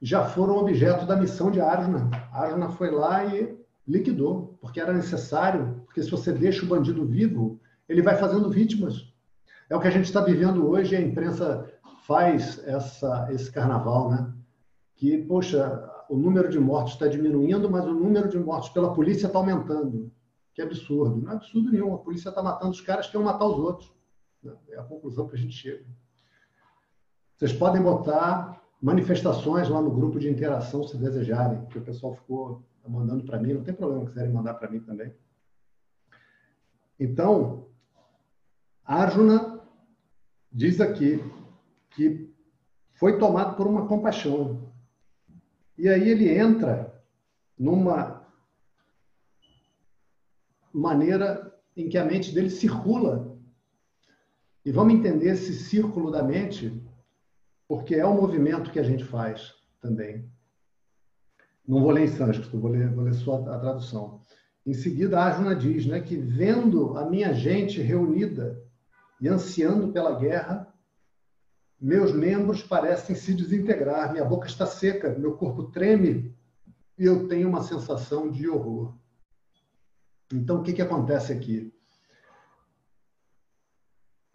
já 0.00 0.24
foram 0.24 0.56
objeto 0.56 1.06
da 1.06 1.16
missão 1.16 1.50
de 1.50 1.60
Arjuna. 1.60 2.10
Arjuna 2.32 2.70
foi 2.70 2.90
lá 2.90 3.24
e 3.24 3.56
liquidou, 3.86 4.58
porque 4.60 4.80
era 4.80 4.92
necessário, 4.92 5.81
porque 5.92 6.02
se 6.02 6.10
você 6.10 6.32
deixa 6.32 6.64
o 6.64 6.68
bandido 6.68 7.04
vivo, 7.04 7.60
ele 7.86 8.00
vai 8.00 8.16
fazendo 8.16 8.48
vítimas. 8.48 9.12
É 9.68 9.76
o 9.76 9.80
que 9.80 9.86
a 9.86 9.90
gente 9.90 10.06
está 10.06 10.22
vivendo 10.22 10.66
hoje, 10.66 10.96
a 10.96 11.00
imprensa 11.00 11.70
faz 12.06 12.66
essa, 12.66 13.28
esse 13.30 13.52
carnaval, 13.52 14.10
né? 14.10 14.32
Que, 14.96 15.18
poxa, 15.18 15.86
o 16.08 16.16
número 16.16 16.48
de 16.48 16.58
mortos 16.58 16.94
está 16.94 17.06
diminuindo, 17.06 17.70
mas 17.70 17.84
o 17.84 17.92
número 17.92 18.30
de 18.30 18.38
mortos 18.38 18.70
pela 18.70 18.94
polícia 18.94 19.26
está 19.26 19.38
aumentando. 19.38 20.10
Que 20.54 20.62
absurdo. 20.62 21.20
Não 21.20 21.30
é 21.30 21.34
absurdo 21.34 21.70
nenhum. 21.70 21.94
A 21.94 21.98
polícia 21.98 22.30
está 22.30 22.42
matando 22.42 22.72
os 22.72 22.80
caras 22.80 23.06
que 23.06 23.16
iam 23.16 23.24
matar 23.24 23.44
os 23.44 23.58
outros. 23.58 23.92
É 24.70 24.78
a 24.78 24.84
conclusão 24.84 25.28
que 25.28 25.36
a 25.36 25.38
gente 25.38 25.54
chega. 25.54 25.84
Vocês 27.36 27.52
podem 27.52 27.82
botar 27.82 28.62
manifestações 28.80 29.68
lá 29.68 29.80
no 29.82 29.90
grupo 29.90 30.18
de 30.18 30.30
interação 30.30 30.84
se 30.84 30.96
desejarem, 30.96 31.66
que 31.66 31.78
o 31.78 31.82
pessoal 31.82 32.14
ficou 32.14 32.62
mandando 32.88 33.24
para 33.24 33.38
mim, 33.38 33.52
não 33.52 33.62
tem 33.62 33.74
problema 33.74 34.06
quiserem 34.06 34.32
mandar 34.32 34.54
para 34.54 34.70
mim 34.70 34.80
também. 34.80 35.12
Então, 37.02 37.66
Arjuna 38.84 39.60
diz 40.52 40.80
aqui 40.80 41.18
que 41.90 42.32
foi 42.92 43.18
tomado 43.18 43.56
por 43.56 43.66
uma 43.66 43.88
compaixão. 43.88 44.72
E 45.76 45.88
aí 45.88 46.08
ele 46.08 46.30
entra 46.30 47.02
numa 47.58 48.24
maneira 50.72 51.52
em 51.76 51.88
que 51.88 51.98
a 51.98 52.04
mente 52.04 52.32
dele 52.32 52.50
circula. 52.50 53.36
E 54.64 54.70
vamos 54.70 54.94
entender 54.94 55.30
esse 55.30 55.54
círculo 55.54 56.12
da 56.12 56.22
mente 56.22 56.80
porque 57.66 57.96
é 57.96 58.06
o 58.06 58.14
movimento 58.14 58.70
que 58.70 58.78
a 58.78 58.84
gente 58.84 59.02
faz 59.02 59.52
também. 59.80 60.30
Não 61.66 61.80
vou 61.82 61.90
ler 61.90 62.04
em 62.04 62.08
sânscrito, 62.08 62.60
vou 62.60 62.70
ler, 62.70 62.94
vou 62.94 63.02
ler 63.02 63.14
só 63.14 63.44
a 63.48 63.58
tradução. 63.58 64.20
Em 64.64 64.74
seguida, 64.74 65.20
Arjuna 65.20 65.56
diz 65.56 65.86
né, 65.86 66.00
que 66.00 66.16
vendo 66.16 66.96
a 66.96 67.08
minha 67.08 67.32
gente 67.34 67.80
reunida 67.80 68.62
e 69.20 69.28
ansiando 69.28 69.92
pela 69.92 70.18
guerra, 70.18 70.72
meus 71.80 72.12
membros 72.12 72.62
parecem 72.62 73.16
se 73.16 73.34
desintegrar, 73.34 74.12
minha 74.12 74.24
boca 74.24 74.46
está 74.46 74.66
seca, 74.66 75.18
meu 75.18 75.36
corpo 75.36 75.64
treme 75.64 76.32
e 76.96 77.04
eu 77.04 77.26
tenho 77.26 77.48
uma 77.48 77.62
sensação 77.62 78.30
de 78.30 78.48
horror. 78.48 78.94
Então, 80.32 80.60
o 80.60 80.62
que, 80.62 80.72
que 80.72 80.82
acontece 80.82 81.32
aqui? 81.32 81.74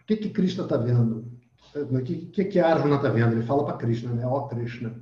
O 0.02 0.06
que, 0.06 0.18
que 0.18 0.30
Krishna 0.30 0.64
está 0.64 0.76
vendo? 0.76 1.32
O 1.74 2.04
que, 2.04 2.46
que, 2.46 2.60
Arjuna 2.60 2.98
está 2.98 3.10
vendo? 3.10 3.34
Ele 3.34 3.46
fala 3.46 3.66
para 3.66 3.78
Krishna, 3.78 4.14
né? 4.14 4.26
Ó 4.26 4.48
Krishna. 4.48 5.02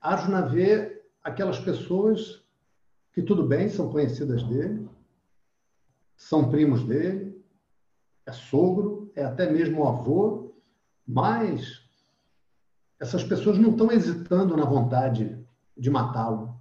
Arjuna 0.00 0.42
vê 0.42 1.02
aquelas 1.22 1.58
pessoas 1.58 2.43
que, 3.14 3.22
tudo 3.22 3.46
bem, 3.46 3.68
são 3.68 3.90
conhecidas 3.90 4.42
dele, 4.42 4.88
são 6.16 6.50
primos 6.50 6.84
dele, 6.84 7.40
é 8.26 8.32
sogro, 8.32 9.12
é 9.14 9.24
até 9.24 9.50
mesmo 9.50 9.86
avô, 9.86 10.52
mas 11.06 11.82
essas 12.98 13.22
pessoas 13.22 13.56
não 13.58 13.70
estão 13.70 13.92
hesitando 13.92 14.56
na 14.56 14.64
vontade 14.64 15.38
de 15.76 15.90
matá-lo. 15.90 16.54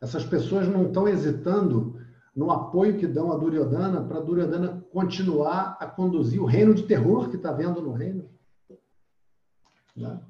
Essas 0.00 0.24
pessoas 0.24 0.66
não 0.66 0.86
estão 0.86 1.06
hesitando 1.06 2.00
no 2.34 2.50
apoio 2.50 2.98
que 2.98 3.06
dão 3.06 3.30
a 3.30 3.36
Duryodhana 3.36 4.02
para 4.02 4.20
Duryodhana 4.20 4.82
continuar 4.90 5.76
a 5.78 5.86
conduzir 5.86 6.40
o 6.40 6.46
reino 6.46 6.74
de 6.74 6.84
terror 6.84 7.28
que 7.28 7.36
está 7.36 7.52
vendo 7.52 7.82
no 7.82 7.92
reino. 7.92 8.30
Né? 9.94 10.20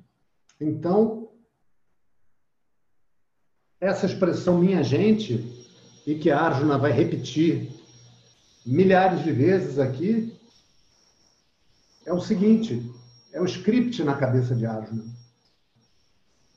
Então, 0.60 1.21
essa 3.82 4.06
expressão 4.06 4.58
minha 4.58 4.80
gente, 4.84 5.44
e 6.06 6.14
que 6.14 6.30
a 6.30 6.40
Arjuna 6.40 6.78
vai 6.78 6.92
repetir 6.92 7.68
milhares 8.64 9.24
de 9.24 9.32
vezes 9.32 9.76
aqui, 9.76 10.38
é 12.06 12.12
o 12.12 12.20
seguinte: 12.20 12.80
é 13.32 13.40
o 13.40 13.44
script 13.44 14.04
na 14.04 14.14
cabeça 14.14 14.54
de 14.54 14.64
Arjuna. 14.64 15.04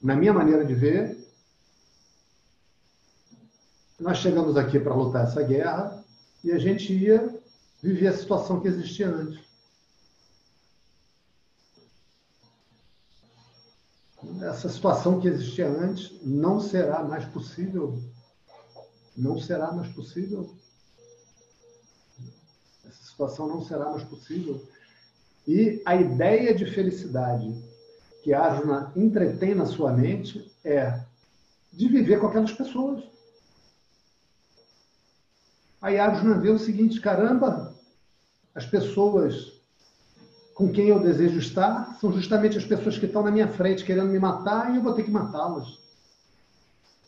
Na 0.03 0.15
minha 0.15 0.33
maneira 0.33 0.63
de 0.63 0.75
ver, 0.75 1.17
nós 3.99 4.19
chegamos 4.19 4.55
aqui 4.55 4.79
para 4.79 4.93
lutar 4.93 5.23
essa 5.23 5.41
guerra 5.41 6.03
e 6.43 6.51
a 6.51 6.59
gente 6.59 6.93
ia 6.93 7.41
viver 7.81 8.07
a 8.09 8.17
situação 8.17 8.59
que 8.59 8.67
existia 8.67 9.09
antes. 9.09 9.44
Essa 14.45 14.69
situação 14.69 15.19
que 15.19 15.27
existia 15.27 15.67
antes 15.67 16.21
não 16.21 16.59
será 16.59 17.03
mais 17.03 17.25
possível. 17.25 17.99
Não 19.17 19.39
será 19.39 19.71
mais 19.71 19.91
possível. 19.93 20.55
Essa 22.85 23.03
situação 23.05 23.47
não 23.47 23.63
será 23.63 23.89
mais 23.89 24.03
possível. 24.03 24.61
E 25.47 25.81
a 25.85 25.95
ideia 25.95 26.53
de 26.53 26.65
felicidade 26.65 27.55
que 28.23 28.33
Arjuna 28.33 28.91
entretém 28.95 29.55
na 29.55 29.65
sua 29.65 29.91
mente 29.91 30.51
é 30.63 30.99
de 31.73 31.87
viver 31.87 32.19
com 32.19 32.27
aquelas 32.27 32.51
pessoas 32.51 33.03
Aí 35.85 35.99
Arjuna 35.99 36.39
vê 36.39 36.49
o 36.49 36.57
seguinte: 36.57 36.99
caramba, 36.99 37.71
as 38.55 38.65
pessoas 38.65 39.54
com 40.55 40.71
quem 40.71 40.87
eu 40.87 41.01
desejo 41.01 41.37
estar 41.37 41.97
são 41.99 42.13
justamente 42.13 42.57
as 42.57 42.63
pessoas 42.63 42.97
que 42.97 43.05
estão 43.05 43.21
na 43.21 43.29
minha 43.29 43.49
frente 43.49 43.83
querendo 43.83 44.07
me 44.07 44.17
matar 44.17 44.73
e 44.73 44.77
eu 44.77 44.81
vou 44.81 44.93
ter 44.93 45.03
que 45.03 45.11
matá-las. 45.11 45.77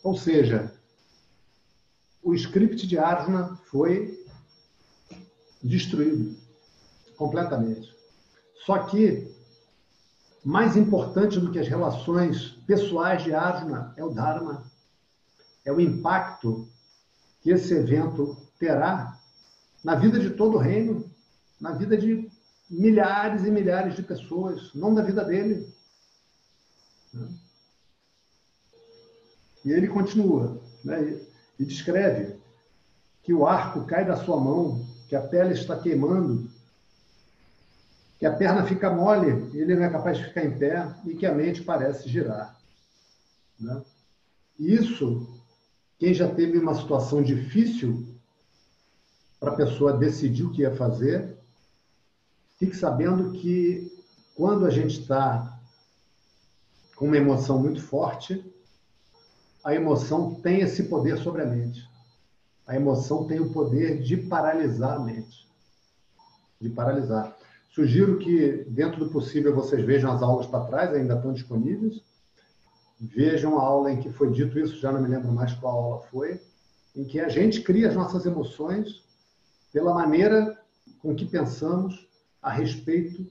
Ou 0.04 0.14
seja, 0.14 0.70
o 2.22 2.34
script 2.34 2.86
de 2.86 2.98
Arjuna 2.98 3.56
foi 3.70 4.22
destruído 5.62 6.36
completamente. 7.16 7.96
Só 8.66 8.80
que 8.80 9.34
mais 10.44 10.76
importante 10.76 11.40
do 11.40 11.50
que 11.50 11.58
as 11.58 11.68
relações 11.68 12.50
pessoais 12.66 13.24
de 13.24 13.32
Arjuna 13.32 13.94
é 13.96 14.04
o 14.04 14.10
Dharma. 14.10 14.70
é 15.64 15.72
o 15.72 15.80
impacto 15.80 16.68
que 17.40 17.50
esse 17.50 17.72
evento 17.72 18.36
terá 18.58 19.18
na 19.82 19.94
vida 19.94 20.18
de 20.20 20.30
todo 20.30 20.56
o 20.56 20.60
reino, 20.60 21.10
na 21.58 21.72
vida 21.72 21.96
de 21.96 22.27
milhares 22.70 23.44
e 23.44 23.50
milhares 23.50 23.96
de 23.96 24.02
pessoas, 24.02 24.72
não 24.74 24.94
da 24.94 25.02
vida 25.02 25.24
dele. 25.24 25.72
E 29.64 29.70
ele 29.70 29.88
continua 29.88 30.60
né, 30.84 31.20
e 31.58 31.64
descreve 31.64 32.38
que 33.22 33.32
o 33.32 33.46
arco 33.46 33.86
cai 33.86 34.04
da 34.04 34.16
sua 34.16 34.38
mão, 34.38 34.86
que 35.08 35.16
a 35.16 35.20
pele 35.20 35.54
está 35.54 35.78
queimando, 35.78 36.48
que 38.18 38.26
a 38.26 38.34
perna 38.34 38.66
fica 38.66 38.90
mole, 38.90 39.28
ele 39.56 39.76
não 39.76 39.84
é 39.84 39.90
capaz 39.90 40.18
de 40.18 40.24
ficar 40.24 40.44
em 40.44 40.58
pé 40.58 40.92
e 41.06 41.14
que 41.14 41.24
a 41.24 41.34
mente 41.34 41.62
parece 41.62 42.08
girar. 42.08 42.58
Né? 43.58 43.82
Isso, 44.58 45.40
quem 45.98 46.12
já 46.12 46.28
teve 46.28 46.58
uma 46.58 46.74
situação 46.74 47.22
difícil 47.22 48.06
para 49.38 49.52
a 49.52 49.56
pessoa 49.56 49.96
decidir 49.96 50.42
o 50.42 50.50
que 50.50 50.62
ia 50.62 50.74
fazer, 50.74 51.37
fique 52.58 52.76
sabendo 52.76 53.32
que 53.32 53.90
quando 54.34 54.66
a 54.66 54.70
gente 54.70 55.00
está 55.00 55.58
com 56.96 57.06
uma 57.06 57.16
emoção 57.16 57.58
muito 57.58 57.80
forte, 57.80 58.44
a 59.64 59.74
emoção 59.74 60.34
tem 60.34 60.60
esse 60.60 60.84
poder 60.84 61.18
sobre 61.18 61.42
a 61.42 61.46
mente. 61.46 61.88
A 62.66 62.74
emoção 62.74 63.26
tem 63.26 63.40
o 63.40 63.52
poder 63.52 64.02
de 64.02 64.16
paralisar 64.16 64.96
a 64.96 65.00
mente. 65.00 65.48
De 66.60 66.68
paralisar. 66.68 67.36
Sugiro 67.70 68.18
que, 68.18 68.64
dentro 68.68 69.04
do 69.04 69.10
possível, 69.10 69.54
vocês 69.54 69.84
vejam 69.84 70.10
as 70.10 70.22
aulas 70.22 70.46
para 70.46 70.64
trás, 70.64 70.92
ainda 70.92 71.14
estão 71.14 71.32
disponíveis. 71.32 72.02
Vejam 73.00 73.56
a 73.58 73.62
aula 73.62 73.92
em 73.92 74.00
que 74.00 74.10
foi 74.10 74.32
dito 74.32 74.58
isso, 74.58 74.80
já 74.80 74.90
não 74.90 75.00
me 75.00 75.08
lembro 75.08 75.30
mais 75.30 75.52
qual 75.54 75.76
aula 75.76 76.00
foi, 76.10 76.40
em 76.96 77.04
que 77.04 77.20
a 77.20 77.28
gente 77.28 77.62
cria 77.62 77.88
as 77.88 77.94
nossas 77.94 78.26
emoções 78.26 79.04
pela 79.72 79.94
maneira 79.94 80.60
com 81.00 81.14
que 81.14 81.24
pensamos 81.24 82.07
a 82.42 82.50
respeito 82.50 83.26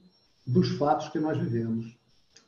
dos 0.46 0.76
fatos 0.76 1.08
que 1.08 1.18
nós 1.18 1.38
vivemos. 1.38 1.96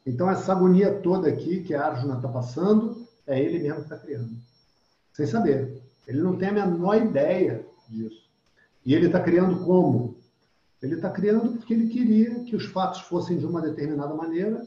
Então, 0.07 0.31
essa 0.31 0.53
agonia 0.53 1.01
toda 1.01 1.29
aqui 1.29 1.63
que 1.63 1.75
a 1.75 1.87
Arjuna 1.87 2.17
está 2.17 2.29
passando, 2.29 3.07
é 3.27 3.41
ele 3.41 3.59
mesmo 3.59 3.77
que 3.77 3.83
está 3.83 3.99
criando. 3.99 4.37
Sem 5.13 5.27
saber. 5.27 5.83
Ele 6.07 6.21
não 6.21 6.37
tem 6.37 6.49
a 6.49 6.53
menor 6.53 6.97
ideia 6.97 7.67
disso. 7.89 8.29
E 8.85 8.95
ele 8.95 9.07
está 9.07 9.21
criando 9.21 9.65
como? 9.65 10.19
Ele 10.83 10.95
está 10.95 11.11
criando 11.11 11.59
porque 11.59 11.75
ele 11.75 11.89
queria 11.89 12.43
que 12.45 12.57
os 12.57 12.65
fatos 12.67 13.03
fossem 13.03 13.39
de 13.39 13.45
uma 13.45 13.61
determinada 13.61 14.15
maneira 14.15 14.67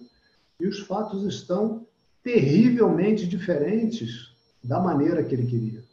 e 0.59 0.67
os 0.67 0.79
fatos 0.81 1.23
estão 1.23 1.85
terrivelmente 2.23 3.27
diferentes 3.27 4.33
da 4.63 4.79
maneira 4.79 5.23
que 5.23 5.33
ele 5.33 5.47
queria. 5.47 5.83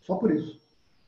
Só 0.00 0.16
por 0.16 0.30
isso. 0.30 0.60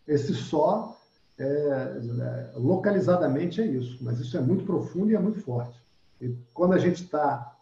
Esse 0.07 0.35
só, 0.35 1.01
é, 1.39 1.45
é, 1.45 2.53
localizadamente, 2.55 3.61
é 3.61 3.67
isso. 3.67 3.99
Mas 4.03 4.21
isso 4.21 4.37
é 4.37 4.41
muito 4.41 4.65
profundo 4.65 5.11
e 5.11 5.15
é 5.15 5.19
muito 5.19 5.41
forte. 5.41 5.81
E 6.21 6.35
quando 6.53 6.75
a 6.75 6.79
gente 6.79 7.03
está 7.03 7.57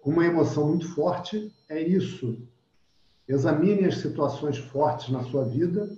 com 0.00 0.10
uma 0.10 0.24
emoção 0.24 0.68
muito 0.68 0.88
forte, 0.94 1.52
é 1.68 1.80
isso. 1.80 2.38
Examine 3.26 3.86
as 3.86 3.98
situações 3.98 4.58
fortes 4.58 5.08
na 5.08 5.24
sua 5.24 5.44
vida 5.44 5.90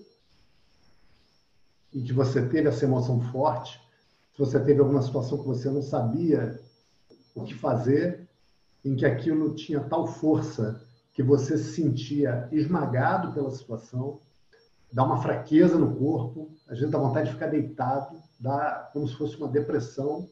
em 1.94 2.02
que 2.02 2.12
você 2.12 2.46
teve 2.46 2.68
essa 2.68 2.84
emoção 2.84 3.20
forte, 3.20 3.80
se 4.32 4.38
você 4.38 4.60
teve 4.60 4.80
alguma 4.80 5.02
situação 5.02 5.38
que 5.38 5.46
você 5.46 5.70
não 5.70 5.82
sabia 5.82 6.60
o 7.34 7.42
que 7.42 7.54
fazer, 7.54 8.28
em 8.84 8.94
que 8.94 9.04
aquilo 9.04 9.54
tinha 9.54 9.80
tal 9.80 10.06
força 10.06 10.80
que 11.12 11.22
você 11.22 11.58
se 11.58 11.74
sentia 11.74 12.48
esmagado 12.52 13.32
pela 13.32 13.50
situação, 13.50 14.20
dá 14.92 15.04
uma 15.04 15.20
fraqueza 15.20 15.78
no 15.78 15.96
corpo, 15.96 16.50
a 16.68 16.74
gente 16.74 16.90
dá 16.90 16.98
vontade 16.98 17.28
de 17.28 17.34
ficar 17.34 17.48
deitado, 17.48 18.20
dá 18.40 18.90
como 18.92 19.06
se 19.06 19.14
fosse 19.14 19.36
uma 19.36 19.48
depressão. 19.48 20.28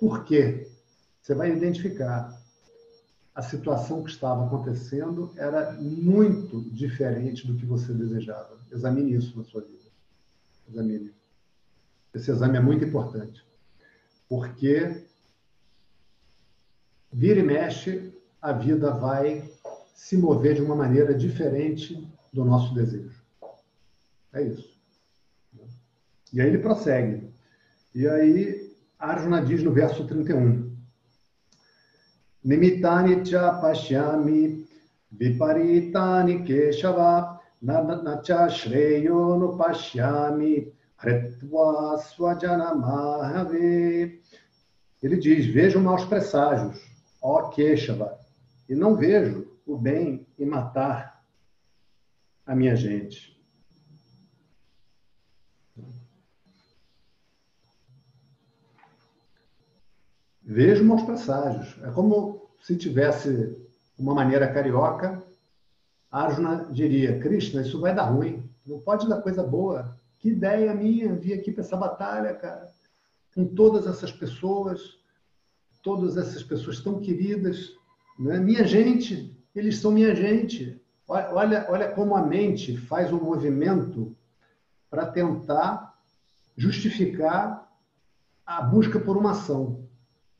Por 0.00 0.24
quê? 0.24 0.68
Você 1.20 1.34
vai 1.34 1.52
identificar 1.52 2.36
a 3.34 3.42
situação 3.42 4.04
que 4.04 4.10
estava 4.10 4.46
acontecendo 4.46 5.32
era 5.36 5.72
muito 5.72 6.60
diferente 6.70 7.46
do 7.46 7.56
que 7.56 7.66
você 7.66 7.92
desejava. 7.92 8.58
Examine 8.70 9.14
isso 9.14 9.36
na 9.36 9.44
sua 9.44 9.62
vida 9.62 9.84
examine. 10.68 11.14
Esse 12.12 12.30
exame 12.30 12.56
é 12.56 12.60
muito 12.60 12.84
importante, 12.84 13.44
porque 14.28 15.04
vira 17.12 17.40
e 17.40 17.42
mexe, 17.42 18.12
a 18.40 18.52
vida 18.52 18.90
vai 18.92 19.50
se 19.94 20.16
mover 20.16 20.54
de 20.54 20.62
uma 20.62 20.76
maneira 20.76 21.14
diferente 21.14 22.08
do 22.32 22.44
nosso 22.44 22.74
desejo. 22.74 23.23
É 24.34 24.42
isso. 24.42 24.74
E 26.32 26.40
aí 26.40 26.48
ele 26.48 26.58
prossegue. 26.58 27.32
E 27.94 28.08
aí 28.08 28.74
Arjuna 28.98 29.40
diz 29.42 29.62
no 29.62 29.72
verso 29.72 30.04
31. 30.06 30.74
Nimitani 32.44 33.24
cha 33.24 33.60
pashyami 33.60 34.66
viparitani 35.16 36.44
keshava 36.44 37.40
nacha 37.62 38.50
shreyo 38.50 39.38
no 39.38 39.56
pashyami 39.56 40.72
hretva 40.96 41.96
swajanamahave. 41.98 44.20
Ele 45.02 45.16
diz, 45.16 45.46
vejo 45.46 45.80
maus 45.80 46.04
presságios, 46.06 46.80
ó 47.22 47.50
Keshava, 47.50 48.18
e 48.68 48.74
não 48.74 48.96
vejo 48.96 49.46
o 49.66 49.76
bem 49.76 50.26
em 50.38 50.46
matar 50.46 51.22
a 52.46 52.56
minha 52.56 52.74
gente. 52.74 53.33
Vejo 60.44 60.84
maus 60.84 61.02
presságios. 61.02 61.76
É 61.82 61.90
como 61.90 62.48
se 62.60 62.76
tivesse 62.76 63.56
uma 63.98 64.14
maneira 64.14 64.52
carioca 64.52 65.22
Arjuna 66.14 66.68
diria: 66.70 67.18
Krishna, 67.18 67.62
isso 67.62 67.80
vai 67.80 67.92
dar 67.92 68.04
ruim, 68.04 68.48
não 68.64 68.78
pode 68.78 69.08
dar 69.08 69.20
coisa 69.20 69.42
boa. 69.42 69.98
Que 70.20 70.28
ideia 70.28 70.72
minha 70.72 71.12
vir 71.12 71.34
aqui 71.34 71.50
para 71.50 71.64
essa 71.64 71.76
batalha, 71.76 72.32
cara, 72.34 72.72
com 73.34 73.44
todas 73.44 73.84
essas 73.88 74.12
pessoas, 74.12 74.96
todas 75.82 76.16
essas 76.16 76.42
pessoas 76.44 76.80
tão 76.80 77.00
queridas, 77.00 77.72
né? 78.16 78.38
minha 78.38 78.64
gente, 78.64 79.36
eles 79.52 79.78
são 79.78 79.90
minha 79.90 80.14
gente. 80.14 80.80
Olha, 81.06 81.66
olha 81.68 81.90
como 81.90 82.16
a 82.16 82.22
mente 82.22 82.76
faz 82.76 83.12
um 83.12 83.20
movimento 83.20 84.16
para 84.88 85.06
tentar 85.06 85.98
justificar 86.56 87.68
a 88.46 88.62
busca 88.62 89.00
por 89.00 89.16
uma 89.16 89.32
ação. 89.32 89.83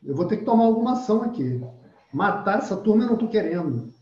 Eu 0.05 0.15
vou 0.15 0.27
ter 0.27 0.39
que 0.39 0.45
tomar 0.45 0.65
alguma 0.65 0.93
ação 0.93 1.23
aqui. 1.23 1.61
Matar 2.13 2.59
essa 2.59 2.77
turma 2.77 3.05
eu 3.05 3.07
não 3.09 3.15
estou 3.15 3.29
querendo. 3.29 3.93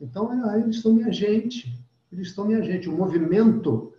Então, 0.00 0.50
é, 0.50 0.60
eles 0.60 0.80
são 0.80 0.92
minha 0.92 1.12
gente. 1.12 1.78
Eles 2.10 2.32
são 2.32 2.44
minha 2.44 2.62
gente. 2.62 2.88
O 2.88 2.96
movimento 2.96 3.92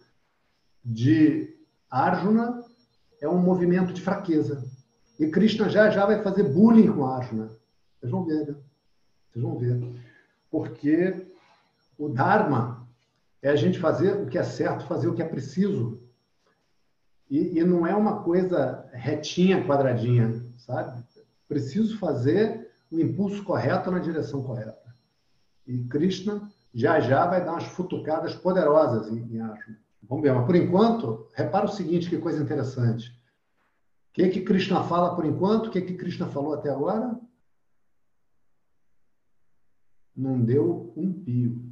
de 0.83 1.55
Arjuna 1.89 2.63
é 3.21 3.29
um 3.29 3.37
movimento 3.37 3.93
de 3.93 4.01
fraqueza. 4.01 4.63
E 5.19 5.27
Krishna 5.27 5.69
já 5.69 5.89
já 5.89 6.05
vai 6.05 6.21
fazer 6.21 6.43
bullying 6.43 6.91
com 6.91 7.05
Arjuna. 7.05 7.51
Vocês 7.99 8.11
vão 8.11 8.25
ver, 8.25 8.47
né? 8.47 8.55
Vocês 9.31 9.43
vão 9.43 9.57
ver. 9.57 10.01
Porque 10.49 11.27
o 11.97 12.09
Dharma 12.09 12.87
é 13.41 13.49
a 13.49 13.55
gente 13.55 13.79
fazer 13.79 14.21
o 14.21 14.25
que 14.25 14.37
é 14.37 14.43
certo, 14.43 14.87
fazer 14.87 15.07
o 15.07 15.13
que 15.13 15.21
é 15.21 15.27
preciso. 15.27 16.01
E, 17.29 17.59
e 17.59 17.63
não 17.63 17.87
é 17.87 17.95
uma 17.95 18.23
coisa 18.23 18.89
retinha, 18.91 19.65
quadradinha, 19.65 20.43
sabe? 20.57 21.01
Preciso 21.51 21.97
fazer 21.97 22.71
o 22.89 22.97
impulso 22.97 23.43
correto 23.43 23.91
na 23.91 23.99
direção 23.99 24.41
correta. 24.41 24.95
E 25.67 25.83
Krishna 25.83 26.49
já 26.73 27.01
já 27.01 27.27
vai 27.27 27.43
dar 27.43 27.51
umas 27.51 27.65
futucadas 27.65 28.33
poderosas 28.33 29.09
em, 29.11 29.35
em 29.35 29.41
Ashwin. 29.41 29.75
Vamos 30.01 30.23
ver, 30.23 30.33
mas 30.33 30.45
por 30.45 30.55
enquanto, 30.55 31.27
repara 31.33 31.65
o 31.65 31.71
seguinte, 31.73 32.09
que 32.09 32.17
coisa 32.19 32.41
interessante. 32.41 33.09
O 33.09 34.13
que, 34.13 34.29
que 34.29 34.41
Krishna 34.43 34.81
fala 34.85 35.13
por 35.13 35.25
enquanto? 35.25 35.67
O 35.67 35.71
que, 35.71 35.81
que 35.81 35.95
Krishna 35.95 36.25
falou 36.29 36.53
até 36.53 36.69
agora? 36.69 37.19
Não 40.15 40.39
deu 40.41 40.93
um 40.95 41.11
pio. 41.11 41.69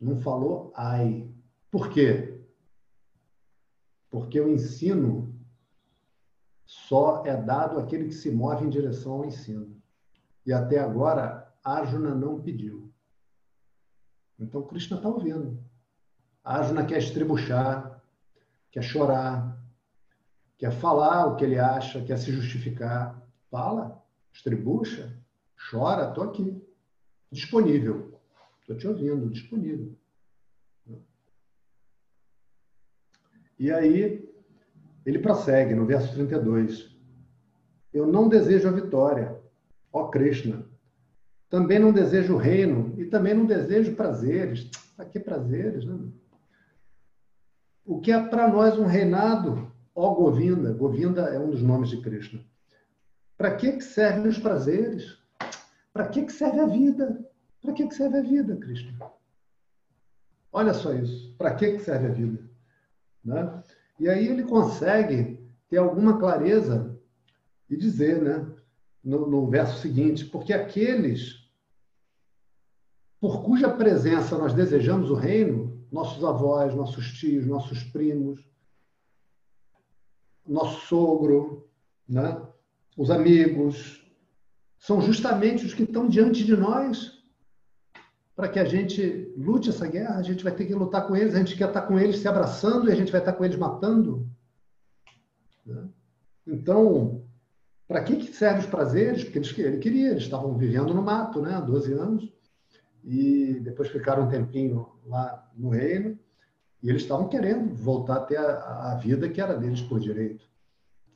Não 0.00 0.16
falou 0.16 0.72
ai. 0.74 1.30
Por 1.70 1.90
quê? 1.90 2.40
Porque 4.10 4.40
o 4.40 4.48
ensino 4.48 5.38
só 6.70 7.24
é 7.26 7.36
dado 7.36 7.80
àquele 7.80 8.04
que 8.04 8.14
se 8.14 8.30
move 8.30 8.64
em 8.64 8.70
direção 8.70 9.14
ao 9.14 9.24
ensino. 9.24 9.76
E 10.46 10.52
até 10.52 10.78
agora, 10.78 11.52
Arjuna 11.64 12.14
não 12.14 12.40
pediu. 12.40 12.94
Então 14.38 14.62
Krishna 14.62 14.96
está 14.96 15.08
ouvindo. 15.08 15.60
Arjuna 16.44 16.86
quer 16.86 16.98
estribuchar, 16.98 18.00
quer 18.70 18.82
chorar, 18.82 19.60
quer 20.56 20.70
falar 20.70 21.26
o 21.26 21.34
que 21.34 21.42
ele 21.42 21.58
acha, 21.58 22.04
quer 22.04 22.16
se 22.16 22.30
justificar. 22.30 23.20
Fala, 23.50 24.00
estribucha, 24.32 25.20
chora, 25.70 26.10
estou 26.10 26.22
aqui, 26.22 26.64
disponível. 27.32 28.16
Estou 28.60 28.76
te 28.76 28.86
ouvindo, 28.86 29.28
disponível. 29.28 29.92
E 33.58 33.72
aí, 33.72 34.29
ele 35.10 35.18
prossegue 35.18 35.74
no 35.74 35.84
verso 35.84 36.12
32. 36.14 36.96
Eu 37.92 38.06
não 38.06 38.28
desejo 38.28 38.68
a 38.68 38.72
vitória, 38.72 39.36
ó 39.92 40.08
Krishna. 40.08 40.64
Também 41.48 41.80
não 41.80 41.92
desejo 41.92 42.34
o 42.34 42.38
reino 42.38 42.94
e 42.96 43.04
também 43.06 43.34
não 43.34 43.44
desejo 43.44 43.96
prazeres. 43.96 44.70
Para 44.96 45.04
que 45.06 45.18
prazeres, 45.18 45.84
né? 45.84 45.98
O 47.84 48.00
que 48.00 48.12
é 48.12 48.24
para 48.24 48.46
nós 48.46 48.78
um 48.78 48.86
reinado, 48.86 49.72
ó 49.94 50.14
Govinda. 50.14 50.72
Govinda 50.72 51.22
é 51.22 51.38
um 51.40 51.50
dos 51.50 51.62
nomes 51.62 51.88
de 51.88 52.00
Krishna. 52.00 52.40
Para 53.36 53.56
que, 53.56 53.72
que 53.72 53.82
servem 53.82 54.28
os 54.28 54.38
prazeres? 54.38 55.18
Para 55.92 56.06
que, 56.06 56.24
que 56.24 56.32
serve 56.32 56.60
a 56.60 56.66
vida? 56.66 57.28
Para 57.60 57.72
que, 57.72 57.88
que 57.88 57.94
serve 57.94 58.18
a 58.18 58.22
vida, 58.22 58.56
Krishna? 58.56 58.92
Olha 60.52 60.72
só 60.72 60.92
isso. 60.94 61.34
Para 61.36 61.54
que, 61.54 61.72
que 61.72 61.80
serve 61.80 62.06
a 62.06 62.12
vida? 62.12 62.48
Né? 63.24 63.62
E 64.00 64.08
aí 64.08 64.26
ele 64.26 64.44
consegue 64.44 65.38
ter 65.68 65.76
alguma 65.76 66.18
clareza 66.18 66.98
e 67.68 67.76
dizer, 67.76 68.22
né, 68.22 68.50
no, 69.04 69.28
no 69.28 69.46
verso 69.46 69.78
seguinte, 69.78 70.24
porque 70.24 70.54
aqueles 70.54 71.48
por 73.20 73.44
cuja 73.44 73.68
presença 73.68 74.38
nós 74.38 74.54
desejamos 74.54 75.10
o 75.10 75.14
reino, 75.14 75.84
nossos 75.92 76.24
avós, 76.24 76.74
nossos 76.74 77.12
tios, 77.12 77.46
nossos 77.46 77.84
primos, 77.84 78.42
nosso 80.46 80.86
sogro, 80.86 81.68
né? 82.08 82.42
os 82.96 83.10
amigos, 83.10 84.02
são 84.78 85.02
justamente 85.02 85.66
os 85.66 85.74
que 85.74 85.82
estão 85.82 86.08
diante 86.08 86.42
de 86.42 86.56
nós 86.56 87.19
para 88.40 88.48
que 88.48 88.58
a 88.58 88.64
gente 88.64 89.34
lute 89.36 89.68
essa 89.68 89.86
guerra, 89.86 90.16
a 90.16 90.22
gente 90.22 90.42
vai 90.42 90.54
ter 90.54 90.64
que 90.64 90.74
lutar 90.74 91.06
com 91.06 91.14
eles, 91.14 91.34
a 91.34 91.38
gente 91.40 91.54
quer 91.58 91.68
estar 91.68 91.82
com 91.82 91.98
eles 91.98 92.20
se 92.20 92.26
abraçando 92.26 92.88
e 92.88 92.92
a 92.92 92.94
gente 92.94 93.12
vai 93.12 93.20
estar 93.20 93.34
com 93.34 93.44
eles 93.44 93.58
matando. 93.58 94.26
Né? 95.66 95.86
Então, 96.46 97.22
para 97.86 98.02
que, 98.02 98.16
que 98.16 98.32
servem 98.32 98.60
os 98.60 98.66
prazeres? 98.66 99.24
Porque 99.24 99.40
eles, 99.40 99.58
ele 99.58 99.76
queria, 99.76 100.08
eles 100.12 100.22
estavam 100.22 100.56
vivendo 100.56 100.94
no 100.94 101.02
mato, 101.02 101.42
né, 101.42 101.52
há 101.52 101.60
12 101.60 101.92
anos, 101.92 102.32
e 103.04 103.60
depois 103.60 103.90
ficaram 103.90 104.24
um 104.24 104.30
tempinho 104.30 104.88
lá 105.04 105.46
no 105.54 105.68
reino, 105.68 106.18
e 106.82 106.88
eles 106.88 107.02
estavam 107.02 107.28
querendo 107.28 107.74
voltar 107.74 108.16
a 108.16 108.24
ter 108.24 108.38
a, 108.38 108.92
a 108.92 108.94
vida 108.94 109.28
que 109.28 109.38
era 109.38 109.54
deles 109.54 109.82
por 109.82 110.00
direito. 110.00 110.46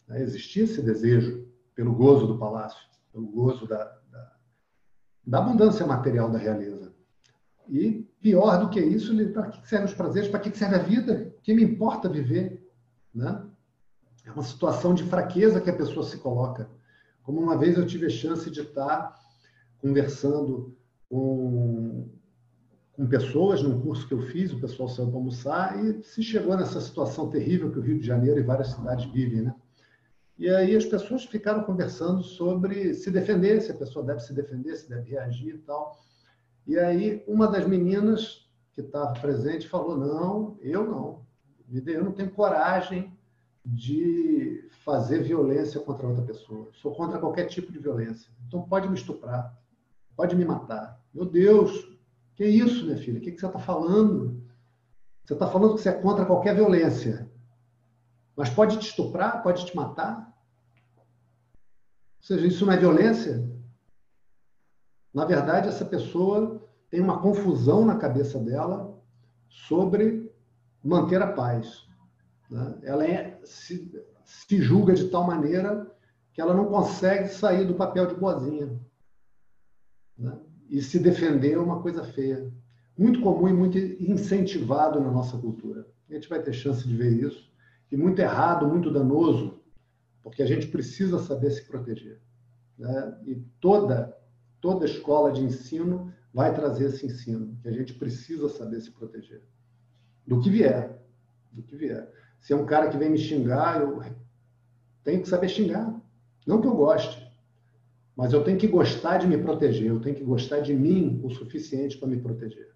Né? 0.07 0.21
Existia 0.21 0.65
esse 0.65 0.83
desejo 0.83 1.49
pelo 1.75 1.95
gozo 1.95 2.27
do 2.27 2.39
palácio, 2.39 2.87
pelo 3.11 3.27
gozo 3.29 3.67
da, 3.67 3.83
da, 4.11 4.33
da 5.27 5.39
abundância 5.39 5.87
material 5.87 6.31
da 6.31 6.37
realeza. 6.37 6.84
E 7.69 8.07
pior 8.20 8.59
do 8.61 8.69
que 8.69 8.81
isso, 8.81 9.15
para 9.32 9.49
que 9.49 9.69
servem 9.69 9.89
os 9.89 9.95
prazeres? 9.95 10.28
Para 10.28 10.41
que 10.41 10.57
serve 10.57 10.77
a 10.77 10.82
vida? 10.82 11.35
Que 11.43 11.55
me 11.55 11.62
importa 11.62 12.09
viver? 12.09 12.69
Né? 13.15 13.43
É 14.24 14.32
uma 14.32 14.43
situação 14.43 14.95
de 14.95 15.05
fraqueza 15.05 15.61
que 15.61 15.70
a 15.70 15.77
pessoa 15.77 16.05
se 16.05 16.19
coloca. 16.19 16.69
Como 17.23 17.41
uma 17.41 17.57
vez 17.57 17.77
eu 17.77 17.86
tive 17.86 18.07
a 18.07 18.11
chance 18.11 18.51
de 18.51 18.61
estar 18.61 19.15
conversando 19.78 20.77
com, 21.09 22.09
com 22.93 23.07
pessoas 23.07 23.62
num 23.62 23.81
curso 23.81 24.07
que 24.07 24.15
eu 24.15 24.20
fiz, 24.23 24.53
o 24.53 24.61
pessoal 24.61 24.89
saiu 24.89 25.09
para 25.09 25.16
almoçar 25.16 25.85
e 25.85 26.03
se 26.03 26.23
chegou 26.23 26.57
nessa 26.57 26.81
situação 26.81 27.31
terrível 27.31 27.70
que 27.70 27.78
o 27.78 27.82
Rio 27.82 27.99
de 27.99 28.07
Janeiro 28.07 28.39
e 28.39 28.43
várias 28.43 28.69
cidades 28.69 29.05
vivem, 29.07 29.43
né? 29.43 29.55
E 30.36 30.49
aí 30.49 30.74
as 30.74 30.85
pessoas 30.85 31.24
ficaram 31.24 31.62
conversando 31.62 32.23
sobre 32.23 32.93
se 32.95 33.11
defender, 33.11 33.61
se 33.61 33.70
a 33.70 33.74
pessoa 33.74 34.05
deve 34.05 34.20
se 34.20 34.32
defender, 34.32 34.74
se 34.74 34.89
deve 34.89 35.11
reagir 35.11 35.55
e 35.55 35.59
tal. 35.59 35.97
E 36.66 36.78
aí 36.78 37.23
uma 37.27 37.47
das 37.47 37.66
meninas 37.66 38.49
que 38.73 38.81
estava 38.81 39.12
presente 39.20 39.69
falou: 39.69 39.97
Não, 39.97 40.59
eu 40.61 40.85
não. 40.85 41.24
Eu 41.86 42.05
não 42.05 42.12
tenho 42.12 42.31
coragem 42.31 43.12
de 43.65 44.69
fazer 44.85 45.23
violência 45.23 45.81
contra 45.81 46.07
outra 46.07 46.23
pessoa. 46.23 46.69
Sou 46.74 46.95
contra 46.95 47.19
qualquer 47.19 47.47
tipo 47.47 47.73
de 47.73 47.78
violência. 47.78 48.31
Então 48.47 48.62
pode 48.62 48.89
me 48.89 48.95
estuprar, 48.95 49.59
pode 50.15 50.36
me 50.36 50.45
matar. 50.45 51.01
Meu 51.12 51.24
Deus, 51.24 51.89
que 52.35 52.45
isso, 52.45 52.85
minha 52.85 52.99
filha? 52.99 53.19
O 53.19 53.23
que, 53.23 53.32
que 53.32 53.41
você 53.41 53.47
está 53.47 53.59
falando? 53.59 54.43
Você 55.24 55.32
está 55.32 55.47
falando 55.47 55.74
que 55.74 55.81
você 55.81 55.89
é 55.89 55.93
contra 55.93 56.27
qualquer 56.27 56.55
violência. 56.55 57.31
Mas 58.36 58.51
pode 58.51 58.78
te 58.78 58.89
estuprar, 58.89 59.43
pode 59.43 59.65
te 59.65 59.74
matar? 59.74 60.35
Ou 61.57 62.27
seja, 62.27 62.47
isso 62.47 62.66
não 62.66 62.73
é 62.73 62.77
violência? 62.77 63.54
Na 65.15 65.24
verdade, 65.24 65.69
essa 65.69 65.85
pessoa 65.85 66.61
tem 66.91 67.01
uma 67.01 67.23
confusão 67.23 67.85
na 67.85 67.97
cabeça 67.97 68.39
dela 68.41 69.01
sobre 69.49 70.35
manter 70.82 71.23
a 71.23 71.32
paz. 71.32 71.86
Né? 72.51 72.78
Ela 72.82 73.07
é, 73.07 73.41
se, 73.45 73.93
se 74.24 74.61
julga 74.61 74.93
de 74.93 75.09
tal 75.09 75.24
maneira 75.24 75.89
que 76.32 76.41
ela 76.41 76.53
não 76.53 76.66
consegue 76.66 77.28
sair 77.28 77.65
do 77.65 77.74
papel 77.74 78.07
de 78.07 78.16
boazinha. 78.16 78.77
Né? 80.19 80.36
E 80.69 80.82
se 80.82 80.99
defender 80.99 81.53
é 81.53 81.59
uma 81.59 81.81
coisa 81.81 82.03
feia. 82.03 82.53
Muito 82.99 83.20
comum 83.20 83.49
e 83.49 83.53
muito 83.53 83.78
incentivado 83.78 85.01
na 85.01 85.12
nossa 85.12 85.39
cultura. 85.39 85.86
A 86.11 86.15
gente 86.15 86.28
vai 86.28 86.43
ter 86.43 86.53
chance 86.53 86.86
de 86.86 86.97
ver 86.97 87.12
isso. 87.12 87.53
E 87.91 87.97
muito 87.97 88.19
errado, 88.19 88.66
muito 88.66 88.91
danoso, 88.91 89.61
porque 90.23 90.43
a 90.43 90.47
gente 90.47 90.66
precisa 90.66 91.19
saber 91.20 91.51
se 91.51 91.65
proteger. 91.66 92.20
Né? 92.77 93.19
E 93.27 93.35
toda 93.61 94.16
toda 94.65 94.86
escola 94.86 95.31
de 95.31 95.43
ensino 95.43 96.11
vai 96.32 96.55
trazer 96.55 96.86
esse 96.86 97.05
ensino, 97.05 97.55
que 97.61 97.69
a 97.69 97.70
gente 97.70 97.93
precisa 97.93 98.49
saber 98.49 98.81
se 98.81 98.91
proteger. 98.91 99.43
Do 100.27 100.41
que 100.41 100.49
vier. 100.49 101.05
Do 101.53 101.62
que 101.62 101.77
vier. 101.77 102.11
Se 102.41 102.55
é 102.55 102.57
um 102.57 102.65
cara 102.65 102.89
que 102.89 102.97
vem 102.97 103.11
me 103.11 103.19
xingar, 103.19 103.82
eu 103.82 104.03
tenho 105.03 105.20
que 105.20 105.28
saber 105.28 105.51
xingar. 105.51 105.95
Não 106.47 106.62
que 106.62 106.66
eu 106.66 106.74
goste, 106.74 107.31
mas 108.16 108.32
eu 108.32 108.43
tenho 108.43 108.57
que 108.57 108.66
gostar 108.66 109.19
de 109.19 109.27
me 109.27 109.36
proteger, 109.36 109.86
eu 109.86 110.01
tenho 110.01 110.16
que 110.16 110.24
gostar 110.24 110.61
de 110.61 110.73
mim 110.73 111.20
o 111.23 111.28
suficiente 111.28 111.99
para 111.99 112.09
me 112.09 112.19
proteger. 112.19 112.74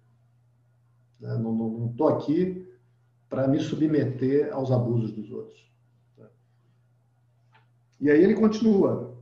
Né? 1.19 1.35
Não 1.39 1.89
estou 1.89 2.07
aqui 2.07 2.71
para 3.27 3.47
me 3.47 3.59
submeter 3.59 4.53
aos 4.53 4.71
abusos 4.71 5.11
dos 5.11 5.31
outros. 5.31 5.67
E 7.99 8.11
aí 8.11 8.23
ele 8.23 8.35
continua. 8.35 9.17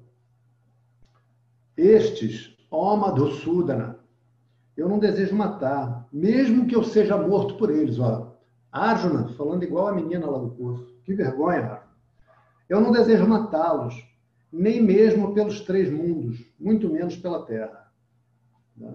Estes 1.78 2.57
Ó 2.70 2.96
Madhusudana, 2.96 4.00
eu 4.76 4.88
não 4.88 5.00
desejo 5.00 5.36
matar, 5.36 6.08
mesmo 6.12 6.68
que 6.68 6.76
eu 6.76 6.84
seja 6.84 7.18
morto 7.18 7.56
por 7.56 7.70
eles. 7.70 7.98
Ó. 8.00 8.38
Arjuna, 8.72 9.30
falando 9.30 9.64
igual 9.64 9.88
a 9.88 9.96
menina 9.96 10.30
lá 10.30 10.38
do 10.38 10.52
curso. 10.52 10.96
Que 11.04 11.14
vergonha, 11.14 11.62
Arjuna. 11.62 11.88
Eu 12.70 12.82
não 12.82 12.92
desejo 12.92 13.26
matá-los, 13.28 13.96
nem 14.52 14.82
mesmo 14.82 15.34
pelos 15.34 15.62
três 15.62 15.90
mundos, 15.90 16.44
muito 16.60 16.90
menos 16.90 17.16
pela 17.16 17.46
terra. 17.46 17.92
Né? 18.76 18.94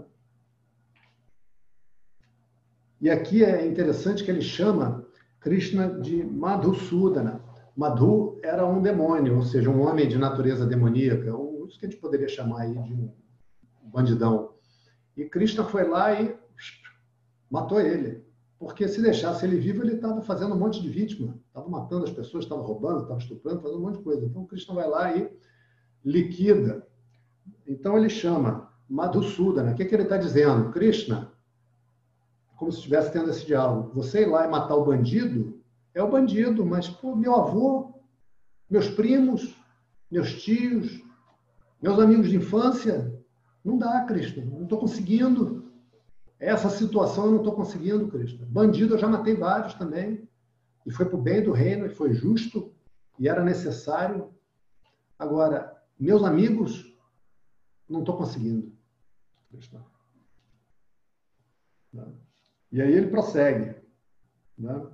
E 3.00 3.10
aqui 3.10 3.44
é 3.44 3.66
interessante 3.66 4.22
que 4.22 4.30
ele 4.30 4.42
chama 4.42 5.04
Krishna 5.40 6.00
de 6.00 6.22
Madhusudana. 6.22 7.40
Madhu 7.76 8.38
era 8.44 8.66
um 8.66 8.80
demônio, 8.80 9.36
ou 9.36 9.42
seja, 9.42 9.70
um 9.70 9.80
homem 9.80 10.06
de 10.06 10.18
natureza 10.18 10.66
demoníaca, 10.66 11.34
ou 11.34 11.66
isso 11.66 11.80
que 11.80 11.86
a 11.86 11.88
gente 11.88 12.00
poderia 12.00 12.28
chamar 12.28 12.62
aí 12.62 12.74
de 12.74 12.92
um 12.92 13.10
bandidão. 13.88 14.54
E 15.16 15.24
Krishna 15.24 15.64
foi 15.64 15.86
lá 15.88 16.20
e 16.20 16.36
matou 17.50 17.80
ele. 17.80 18.24
Porque 18.58 18.86
se 18.86 19.02
deixasse 19.02 19.44
ele 19.44 19.56
vivo, 19.56 19.82
ele 19.82 19.94
estava 19.94 20.22
fazendo 20.22 20.54
um 20.54 20.58
monte 20.58 20.80
de 20.80 20.88
vítima. 20.88 21.38
Estava 21.48 21.68
matando 21.68 22.04
as 22.04 22.10
pessoas, 22.10 22.44
estava 22.44 22.62
roubando, 22.62 23.02
estava 23.02 23.18
estuprando, 23.18 23.60
fazendo 23.60 23.80
um 23.80 23.82
monte 23.82 23.98
de 23.98 24.04
coisa. 24.04 24.24
Então 24.24 24.46
Krishna 24.46 24.74
vai 24.74 24.88
lá 24.88 25.16
e 25.16 25.30
liquida. 26.04 26.86
Então 27.66 27.98
ele 27.98 28.08
chama 28.08 28.72
Madhusudana. 28.88 29.72
O 29.72 29.74
que, 29.74 29.84
que 29.84 29.94
ele 29.94 30.04
está 30.04 30.16
dizendo? 30.16 30.70
Krishna, 30.70 31.32
como 32.56 32.70
se 32.70 32.78
estivesse 32.78 33.12
tendo 33.12 33.30
esse 33.30 33.44
diálogo. 33.44 33.90
Você 33.94 34.22
ir 34.22 34.26
lá 34.26 34.46
e 34.46 34.50
matar 34.50 34.76
o 34.76 34.84
bandido 34.84 35.60
é 35.94 36.02
o 36.02 36.10
bandido, 36.10 36.64
mas 36.64 36.88
pô, 36.88 37.16
meu 37.16 37.34
avô, 37.34 37.92
meus 38.70 38.88
primos, 38.88 39.56
meus 40.10 40.42
tios, 40.42 41.02
meus 41.82 41.98
amigos 41.98 42.30
de 42.30 42.36
infância, 42.36 43.12
não 43.64 43.78
dá, 43.78 44.04
Cristo. 44.04 44.40
Não 44.44 44.64
estou 44.64 44.78
conseguindo. 44.78 45.72
Essa 46.38 46.68
situação 46.68 47.26
eu 47.26 47.30
não 47.32 47.38
estou 47.38 47.54
conseguindo, 47.54 48.08
Cristo. 48.08 48.44
Bandido 48.46 48.94
eu 48.94 48.98
já 48.98 49.08
matei 49.08 49.36
vários 49.36 49.74
também. 49.74 50.28
E 50.84 50.90
foi 50.90 51.06
para 51.06 51.16
o 51.16 51.22
bem 51.22 51.42
do 51.42 51.52
reino, 51.52 51.86
e 51.86 51.90
foi 51.90 52.12
justo, 52.12 52.74
e 53.18 53.28
era 53.28 53.44
necessário. 53.44 54.34
Agora, 55.16 55.80
meus 55.98 56.24
amigos, 56.24 56.92
não 57.88 58.00
estou 58.00 58.16
conseguindo. 58.16 58.72
Cristo. 59.50 59.80
E 62.72 62.80
aí 62.80 62.92
ele 62.92 63.10
prossegue. 63.10 63.76
Né? 64.58 64.86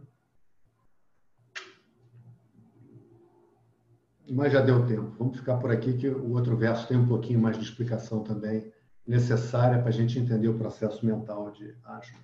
Mas 4.30 4.52
já 4.52 4.60
deu 4.60 4.86
tempo. 4.86 5.14
Vamos 5.18 5.36
ficar 5.38 5.56
por 5.56 5.70
aqui, 5.70 5.94
que 5.94 6.09
o 6.09 6.32
outro 6.32 6.56
verso 6.56 6.86
tem 6.86 6.96
um 6.96 7.06
pouquinho 7.06 7.40
mais 7.40 7.56
de 7.56 7.64
explicação 7.64 8.22
também 8.22 8.70
necessária 9.06 9.78
para 9.78 9.88
a 9.88 9.92
gente 9.92 10.18
entender 10.18 10.48
o 10.48 10.59
processo 10.59 11.05
mental 11.05 11.50
de 11.50 11.74
asma. 11.84 12.18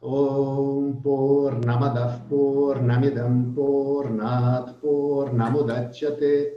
Om 0.00 1.00
Purnamadav 1.02 2.28
Purnamidam 2.28 3.54
Purnat 3.54 4.74
Purnamudachyate 4.74 6.52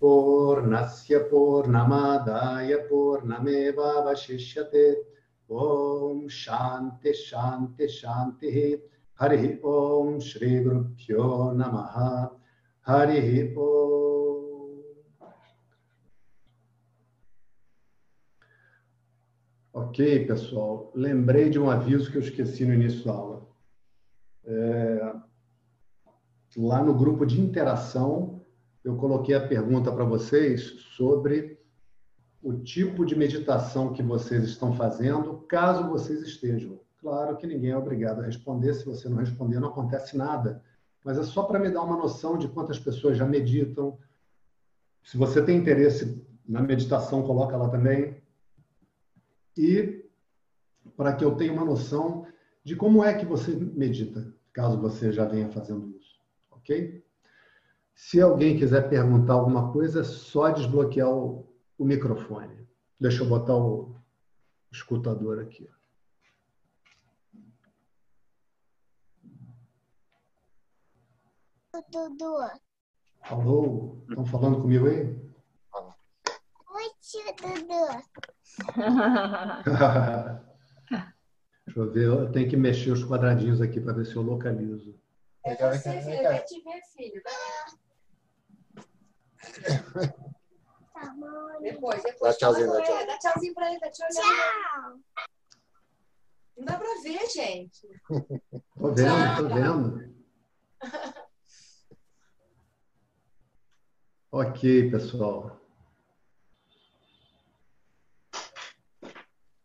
Purnasya 0.00 1.20
Purnamadaya 1.28 2.88
Purnameva 2.88 4.02
Vashishyate 4.02 4.96
Om 5.46 6.26
Shanti 6.26 7.12
Shanti 7.12 7.86
Shanti 7.86 8.80
Hari 9.18 9.60
Om 9.62 10.20
Shri 10.20 10.62
Guru 10.62 11.54
Namaha 11.54 12.30
Hari 12.82 13.54
Om 13.56 13.86
Ok, 19.72 20.26
pessoal. 20.26 20.90
Lembrei 20.94 21.50
de 21.50 21.58
um 21.58 21.70
aviso 21.70 22.10
que 22.10 22.16
eu 22.16 22.22
esqueci 22.22 22.64
no 22.64 22.72
início 22.72 23.04
da 23.04 23.12
aula. 23.12 23.46
É... 24.44 25.12
Lá 26.56 26.82
no 26.82 26.94
grupo 26.94 27.26
de 27.26 27.40
interação, 27.40 28.42
eu 28.82 28.96
coloquei 28.96 29.34
a 29.34 29.46
pergunta 29.46 29.92
para 29.92 30.04
vocês 30.04 30.62
sobre 30.96 31.58
o 32.42 32.54
tipo 32.54 33.04
de 33.04 33.14
meditação 33.14 33.92
que 33.92 34.02
vocês 34.02 34.44
estão 34.44 34.74
fazendo, 34.74 35.38
caso 35.48 35.88
vocês 35.88 36.22
estejam. 36.22 36.85
Claro 37.06 37.36
que 37.36 37.46
ninguém 37.46 37.70
é 37.70 37.76
obrigado 37.78 38.20
a 38.20 38.24
responder, 38.24 38.74
se 38.74 38.84
você 38.84 39.08
não 39.08 39.18
responder, 39.18 39.60
não 39.60 39.68
acontece 39.68 40.16
nada. 40.16 40.60
Mas 41.04 41.16
é 41.16 41.22
só 41.22 41.44
para 41.44 41.56
me 41.56 41.70
dar 41.70 41.84
uma 41.84 41.96
noção 41.96 42.36
de 42.36 42.48
quantas 42.48 42.80
pessoas 42.80 43.16
já 43.16 43.24
meditam. 43.24 43.96
Se 45.04 45.16
você 45.16 45.40
tem 45.40 45.56
interesse 45.56 46.20
na 46.44 46.60
meditação, 46.60 47.22
coloca 47.22 47.56
lá 47.56 47.68
também. 47.68 48.20
E 49.56 50.04
para 50.96 51.12
que 51.12 51.24
eu 51.24 51.36
tenha 51.36 51.52
uma 51.52 51.64
noção 51.64 52.26
de 52.64 52.74
como 52.74 53.04
é 53.04 53.14
que 53.14 53.24
você 53.24 53.54
medita, 53.54 54.34
caso 54.52 54.76
você 54.76 55.12
já 55.12 55.24
venha 55.24 55.48
fazendo 55.48 55.96
isso. 55.96 56.18
Ok? 56.50 57.04
Se 57.94 58.20
alguém 58.20 58.58
quiser 58.58 58.88
perguntar 58.88 59.34
alguma 59.34 59.70
coisa, 59.70 60.00
é 60.00 60.04
só 60.04 60.50
desbloquear 60.50 61.08
o, 61.08 61.46
o 61.78 61.84
microfone. 61.84 62.66
Deixa 62.98 63.22
eu 63.22 63.28
botar 63.28 63.56
o 63.56 63.94
escutador 64.72 65.38
aqui. 65.38 65.68
Dudu. 71.90 72.36
Alô? 73.22 73.98
Estão 74.08 74.26
falando 74.26 74.60
comigo 74.60 74.86
aí? 74.88 75.16
Oi, 75.74 76.90
tio 77.00 77.34
Dudu. 77.36 77.86
Deixa 81.66 81.80
eu 81.80 81.92
ver, 81.92 82.04
eu 82.04 82.32
tenho 82.32 82.48
que 82.48 82.56
mexer 82.56 82.92
os 82.92 83.04
quadradinhos 83.04 83.60
aqui 83.60 83.80
para 83.80 83.92
ver 83.92 84.06
se 84.06 84.14
eu 84.14 84.22
localizo. 84.22 84.98
É 85.44 85.54
você, 85.54 86.00
filho. 86.00 86.14
Eu 86.14 86.20
quero 86.20 86.44
te 86.46 86.62
ver, 86.62 86.80
filho. 86.96 87.22
Tá 90.92 91.04
depois, 91.60 92.02
depois. 92.02 92.32
Dá 92.32 92.38
tchauzinho, 92.38 92.72
dá 92.72 92.82
tchauzinho. 92.82 93.06
Dá 93.06 93.18
tchauzinho 93.18 93.54
pra 93.54 93.70
ele, 93.70 93.80
tá 93.80 93.90
te 93.90 94.02
olhando. 94.02 94.14
Tchau. 94.14 95.00
Não 96.56 96.64
dá 96.64 96.78
pra 96.78 96.88
ver, 97.02 97.26
gente. 97.28 97.86
Tô 98.78 98.94
vendo, 98.94 99.36
tô 99.36 99.48
vendo. 99.54 100.16
ok, 104.36 104.90
pessoal. 104.90 105.58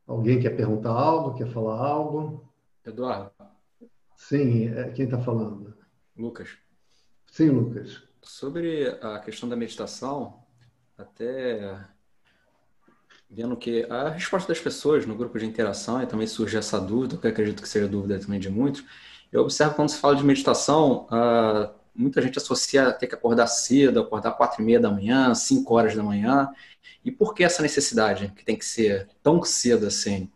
Alguém 0.07 0.39
quer 0.39 0.52
perguntar 0.52 0.91
algo? 0.91 1.38
Quer 1.38 1.48
falar 1.48 1.77
algo? 1.77 2.49
Eduardo. 2.85 3.31
Sim, 4.15 4.69
é, 4.69 4.89
quem 4.91 5.06
está 5.06 5.19
falando? 5.19 5.76
Lucas. 6.18 6.57
Sim, 7.30 7.49
Lucas. 7.49 8.02
Sobre 8.22 8.88
a 9.02 9.19
questão 9.19 9.49
da 9.49 9.57
meditação, 9.57 10.41
até 10.98 11.85
vendo 13.30 13.57
que 13.57 13.84
a 13.89 14.10
resposta 14.10 14.53
das 14.53 14.61
pessoas 14.61 15.06
no 15.06 15.15
grupo 15.15 15.38
de 15.38 15.45
interação, 15.45 16.02
e 16.02 16.07
também 16.07 16.27
surge 16.27 16.57
essa 16.57 16.80
dúvida, 16.80 17.18
que 17.18 17.27
eu 17.27 17.31
acredito 17.31 17.61
que 17.61 17.68
seja 17.68 17.88
dúvida 17.89 18.19
também 18.19 18.39
de 18.39 18.49
muitos, 18.49 18.85
eu 19.31 19.41
observo 19.41 19.76
quando 19.76 19.89
se 19.89 19.98
fala 19.98 20.15
de 20.15 20.23
meditação, 20.23 21.07
uh, 21.07 21.80
muita 21.95 22.22
gente 22.22 22.38
associa 22.38 22.88
a 22.88 22.93
ter 22.93 23.07
que 23.07 23.15
acordar 23.15 23.47
cedo, 23.47 23.99
acordar 23.99 24.31
quatro 24.31 24.61
e 24.61 24.65
meia 24.65 24.80
da 24.80 24.89
manhã, 24.89 25.34
cinco 25.35 25.76
horas 25.76 25.95
da 25.95 26.03
manhã. 26.03 26.49
E 27.03 27.11
por 27.11 27.34
que 27.34 27.43
essa 27.43 27.61
necessidade 27.61 28.31
que 28.35 28.45
tem 28.45 28.57
que 28.57 28.65
ser 28.65 29.07
tão 29.22 29.43
cedo 29.43 29.88
assim? 29.88 30.30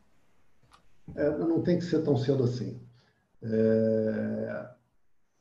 É, 1.15 1.29
não 1.37 1.61
tem 1.61 1.77
que 1.77 1.85
ser 1.85 2.01
tão 2.03 2.17
cedo 2.17 2.43
assim. 2.43 2.79
É... 3.43 4.65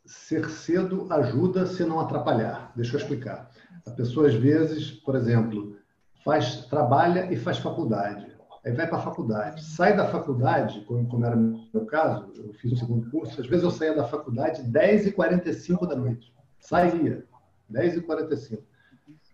Ser 0.05 0.51
cedo 0.51 1.07
ajuda 1.11 1.66
se 1.66 1.82
não 1.85 1.99
atrapalhar. 1.99 2.73
Deixa 2.77 2.97
eu 2.97 3.01
explicar. 3.01 3.51
A 3.86 3.91
pessoa, 3.91 4.28
às 4.28 4.35
vezes, 4.35 4.91
por 4.91 5.16
exemplo, 5.16 5.77
faz, 6.23 6.66
trabalha 6.66 7.32
e 7.32 7.36
faz 7.36 7.59
faculdade. 7.59 8.34
Aí 8.65 8.73
vai 8.73 8.86
para 8.86 8.97
a 8.97 9.03
faculdade. 9.03 9.62
Sai 9.62 9.95
da 9.95 10.09
faculdade, 10.09 10.81
como, 10.86 11.07
como 11.07 11.27
era 11.27 11.36
no 11.36 11.69
meu 11.73 11.85
caso, 11.85 12.32
eu 12.35 12.55
fiz 12.55 12.73
o 12.73 12.77
segundo 12.77 13.11
curso, 13.11 13.41
às 13.41 13.47
vezes 13.47 13.62
eu 13.62 13.70
saía 13.70 13.95
da 13.95 14.05
faculdade 14.05 14.62
10h45 14.62 15.86
da 15.86 15.97
noite. 15.97 16.32
Saía, 16.59 17.24
10h45. 17.70 18.62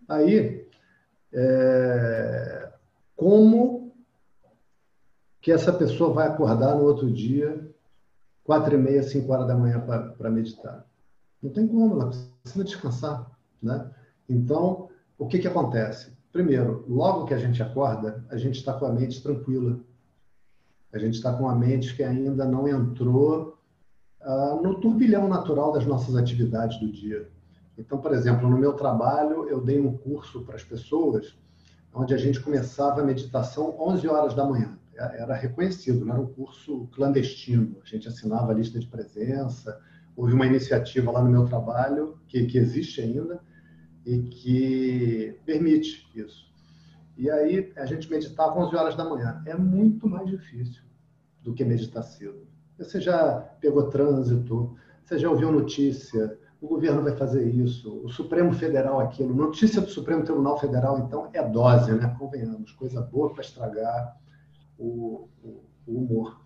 Aí, 0.09 0.67
é, 1.31 2.73
como 3.15 3.95
que 5.39 5.51
essa 5.51 5.71
pessoa 5.71 6.13
vai 6.13 6.27
acordar 6.27 6.75
no 6.75 6.83
outro 6.83 7.09
dia, 7.09 7.69
quatro 8.43 8.75
e 8.75 8.77
meia, 8.77 9.01
cinco 9.01 9.31
horas 9.31 9.47
da 9.47 9.55
manhã 9.55 9.79
para 9.79 10.29
meditar? 10.29 10.85
Não 11.41 11.51
tem 11.51 11.65
como, 11.67 11.95
ela 11.95 12.09
precisa 12.09 12.63
descansar, 12.65 13.31
né? 13.61 13.89
Então, 14.27 14.89
o 15.17 15.25
que 15.25 15.39
que 15.39 15.47
acontece? 15.47 16.15
Primeiro, 16.31 16.85
logo 16.87 17.25
que 17.25 17.33
a 17.33 17.37
gente 17.37 17.61
acorda, 17.61 18.23
a 18.29 18.37
gente 18.37 18.55
está 18.55 18.73
com 18.73 18.85
a 18.85 18.91
mente 18.91 19.21
tranquila. 19.21 19.79
A 20.93 20.97
gente 20.97 21.15
está 21.15 21.33
com 21.33 21.47
a 21.47 21.55
mente 21.55 21.95
que 21.95 22.03
ainda 22.03 22.45
não 22.45 22.67
entrou 22.67 23.57
uh, 24.21 24.61
no 24.61 24.79
turbilhão 24.79 25.27
natural 25.27 25.71
das 25.71 25.85
nossas 25.85 26.15
atividades 26.15 26.79
do 26.79 26.91
dia. 26.91 27.29
Então, 27.77 27.97
por 27.97 28.13
exemplo, 28.13 28.49
no 28.49 28.57
meu 28.57 28.73
trabalho, 28.73 29.47
eu 29.49 29.61
dei 29.61 29.79
um 29.79 29.97
curso 29.97 30.43
para 30.43 30.55
as 30.55 30.63
pessoas 30.63 31.35
onde 31.93 32.13
a 32.13 32.17
gente 32.17 32.39
começava 32.39 33.01
a 33.01 33.05
meditação 33.05 33.75
11 33.79 34.07
horas 34.07 34.33
da 34.33 34.45
manhã. 34.45 34.77
Era 34.95 35.35
reconhecido, 35.35 36.05
não 36.05 36.13
era 36.13 36.21
um 36.21 36.27
curso 36.27 36.87
clandestino. 36.93 37.77
A 37.83 37.85
gente 37.85 38.07
assinava 38.07 38.51
a 38.51 38.55
lista 38.55 38.79
de 38.79 38.87
presença. 38.87 39.79
Houve 40.15 40.33
uma 40.33 40.45
iniciativa 40.45 41.11
lá 41.11 41.21
no 41.21 41.29
meu 41.29 41.45
trabalho, 41.45 42.17
que, 42.27 42.45
que 42.45 42.57
existe 42.57 43.01
ainda, 43.01 43.41
e 44.05 44.19
que 44.19 45.39
permite 45.45 46.09
isso. 46.15 46.51
E 47.17 47.29
aí 47.29 47.71
a 47.75 47.85
gente 47.85 48.09
meditava 48.09 48.59
11 48.59 48.75
horas 48.75 48.95
da 48.95 49.07
manhã. 49.07 49.41
É 49.45 49.55
muito 49.55 50.07
mais 50.07 50.27
difícil 50.27 50.83
do 51.41 51.53
que 51.53 51.63
meditar 51.63 52.03
cedo. 52.03 52.47
Você 52.77 52.99
já 52.99 53.39
pegou 53.59 53.89
trânsito, 53.89 54.75
você 55.03 55.19
já 55.19 55.29
ouviu 55.29 55.51
notícia, 55.51 56.37
o 56.59 56.67
governo 56.67 57.03
vai 57.03 57.15
fazer 57.15 57.47
isso, 57.47 58.01
o 58.03 58.09
Supremo 58.09 58.53
Federal 58.53 58.99
aquilo. 58.99 59.33
Notícia 59.33 59.81
do 59.81 59.89
Supremo 59.89 60.23
Tribunal 60.23 60.59
Federal, 60.59 60.99
então, 60.99 61.29
é 61.33 61.43
dose, 61.47 61.91
né? 61.93 62.15
Convenhamos, 62.17 62.71
coisa 62.73 63.01
boa 63.01 63.33
para 63.33 63.41
estragar 63.41 64.17
o, 64.77 65.27
o, 65.43 65.63
o 65.87 65.97
humor. 65.97 66.39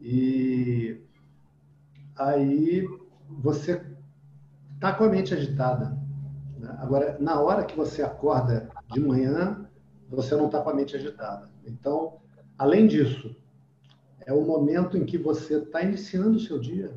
E 0.00 1.00
aí 2.16 2.88
você 3.28 3.84
está 4.74 4.92
com 4.94 5.04
a 5.04 5.08
mente 5.08 5.34
agitada. 5.34 5.98
Né? 6.58 6.74
Agora, 6.78 7.16
na 7.20 7.40
hora 7.40 7.64
que 7.64 7.76
você 7.76 8.02
acorda 8.02 8.68
de 8.92 9.00
manhã, 9.00 9.68
você 10.08 10.34
não 10.34 10.46
está 10.46 10.60
com 10.60 10.70
a 10.70 10.74
mente 10.74 10.96
agitada. 10.96 11.48
Então, 11.64 12.18
além 12.56 12.86
disso, 12.86 13.36
é 14.20 14.32
o 14.32 14.44
momento 14.44 14.96
em 14.96 15.04
que 15.04 15.16
você 15.16 15.58
está 15.58 15.82
iniciando 15.82 16.36
o 16.36 16.40
seu 16.40 16.58
dia. 16.58 16.92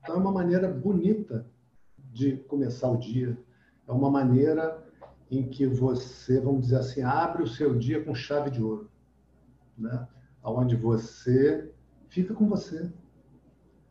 Então, 0.00 0.16
é 0.16 0.18
uma 0.18 0.32
maneira 0.32 0.68
bonita 0.68 1.46
de 2.12 2.36
começar 2.36 2.88
o 2.88 2.96
dia. 2.96 3.38
É 3.86 3.92
uma 3.92 4.10
maneira 4.10 4.82
em 5.30 5.48
que 5.48 5.66
você, 5.66 6.40
vamos 6.40 6.62
dizer 6.62 6.76
assim, 6.76 7.02
abre 7.02 7.42
o 7.42 7.48
seu 7.48 7.76
dia 7.76 8.02
com 8.02 8.14
chave 8.14 8.50
de 8.50 8.62
ouro, 8.62 8.90
né? 9.76 10.06
Onde 10.42 10.76
você 10.76 11.72
fica 12.08 12.34
com 12.34 12.46
você. 12.46 12.92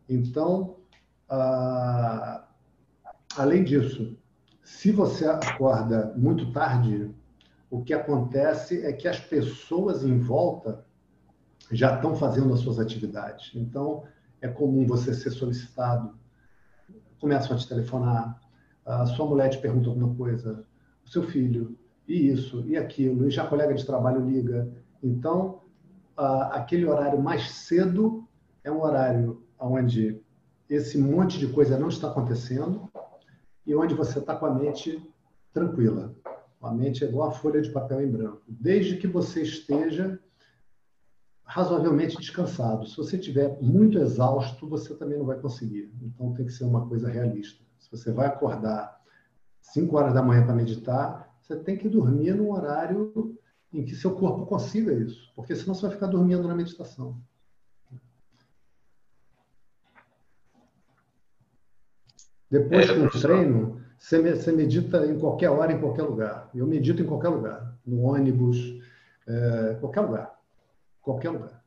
Então, 0.07 0.77
ah, 1.27 2.47
além 3.35 3.63
disso, 3.63 4.17
se 4.63 4.91
você 4.91 5.25
acorda 5.27 6.13
muito 6.15 6.51
tarde, 6.51 7.13
o 7.69 7.83
que 7.83 7.93
acontece 7.93 8.85
é 8.85 8.93
que 8.93 9.07
as 9.07 9.19
pessoas 9.19 10.03
em 10.03 10.17
volta 10.17 10.85
já 11.71 11.95
estão 11.95 12.15
fazendo 12.15 12.53
as 12.53 12.61
suas 12.61 12.79
atividades. 12.79 13.51
Então, 13.55 14.03
é 14.41 14.47
comum 14.47 14.85
você 14.85 15.13
ser 15.13 15.31
solicitado, 15.31 16.17
começam 17.19 17.55
a 17.55 17.59
te 17.59 17.67
telefonar, 17.67 18.39
a 18.85 19.05
sua 19.05 19.25
mulher 19.25 19.49
te 19.49 19.57
pergunta 19.57 19.89
alguma 19.89 20.13
coisa, 20.15 20.65
o 21.05 21.09
seu 21.09 21.23
filho, 21.23 21.77
e 22.07 22.27
isso, 22.27 22.65
e 22.67 22.75
aquilo, 22.75 23.27
e 23.27 23.31
já 23.31 23.47
colega 23.47 23.73
de 23.73 23.85
trabalho 23.85 24.25
liga. 24.25 24.69
Então, 25.01 25.61
aquele 26.51 26.85
horário 26.85 27.21
mais 27.21 27.49
cedo 27.51 28.27
é 28.63 28.71
um 28.71 28.81
horário 28.81 29.43
onde 29.59 30.21
esse 30.69 30.97
monte 30.97 31.39
de 31.39 31.47
coisa 31.47 31.77
não 31.77 31.87
está 31.87 32.09
acontecendo 32.09 32.89
e 33.65 33.75
onde 33.75 33.93
você 33.93 34.19
está 34.19 34.35
com 34.35 34.45
a 34.45 34.53
mente 34.53 35.01
tranquila. 35.53 36.15
A 36.61 36.71
mente 36.71 37.03
é 37.03 37.07
igual 37.07 37.29
a 37.29 37.31
folha 37.31 37.61
de 37.61 37.69
papel 37.69 38.01
em 38.01 38.09
branco. 38.09 38.41
Desde 38.47 38.97
que 38.97 39.07
você 39.07 39.41
esteja 39.41 40.19
razoavelmente 41.43 42.17
descansado. 42.17 42.87
Se 42.87 42.97
você 42.97 43.17
estiver 43.17 43.61
muito 43.61 43.99
exausto, 43.99 44.67
você 44.67 44.95
também 44.95 45.19
não 45.19 45.25
vai 45.25 45.37
conseguir. 45.37 45.93
Então 46.01 46.33
tem 46.33 46.45
que 46.45 46.51
ser 46.51 46.63
uma 46.63 46.87
coisa 46.87 47.09
realista. 47.09 47.63
Se 47.77 47.91
você 47.91 48.11
vai 48.11 48.27
acordar 48.27 48.99
5 49.61 49.95
horas 49.95 50.13
da 50.13 50.23
manhã 50.23 50.45
para 50.45 50.55
meditar, 50.55 51.35
você 51.41 51.55
tem 51.55 51.77
que 51.77 51.89
dormir 51.89 52.33
num 52.33 52.51
horário 52.51 53.37
em 53.71 53.83
que 53.83 53.95
seu 53.95 54.15
corpo 54.15 54.45
consiga 54.45 54.93
isso, 54.93 55.31
porque 55.35 55.55
senão 55.55 55.73
você 55.75 55.83
vai 55.83 55.91
ficar 55.91 56.07
dormindo 56.07 56.47
na 56.47 56.55
meditação. 56.55 57.21
Depois 62.53 62.87
é, 62.87 62.93
do 62.93 63.09
treino, 63.09 63.81
você 63.97 64.51
medita 64.51 65.07
em 65.07 65.17
qualquer 65.17 65.49
hora, 65.49 65.73
em 65.73 65.79
qualquer 65.79 66.03
lugar. 66.03 66.51
Eu 66.53 66.67
medito 66.67 67.01
em 67.01 67.05
qualquer 67.05 67.29
lugar, 67.29 67.75
no 67.83 68.03
ônibus, 68.03 68.79
é, 69.27 69.77
qualquer 69.79 70.01
lugar, 70.01 70.39
qualquer 71.01 71.31
lugar. 71.31 71.63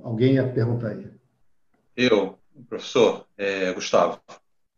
Alguém 0.00 0.34
ia 0.34 0.46
perguntar 0.46 0.90
aí? 0.90 1.10
Eu, 1.96 2.38
professor 2.68 3.26
é, 3.36 3.72
Gustavo. 3.72 4.20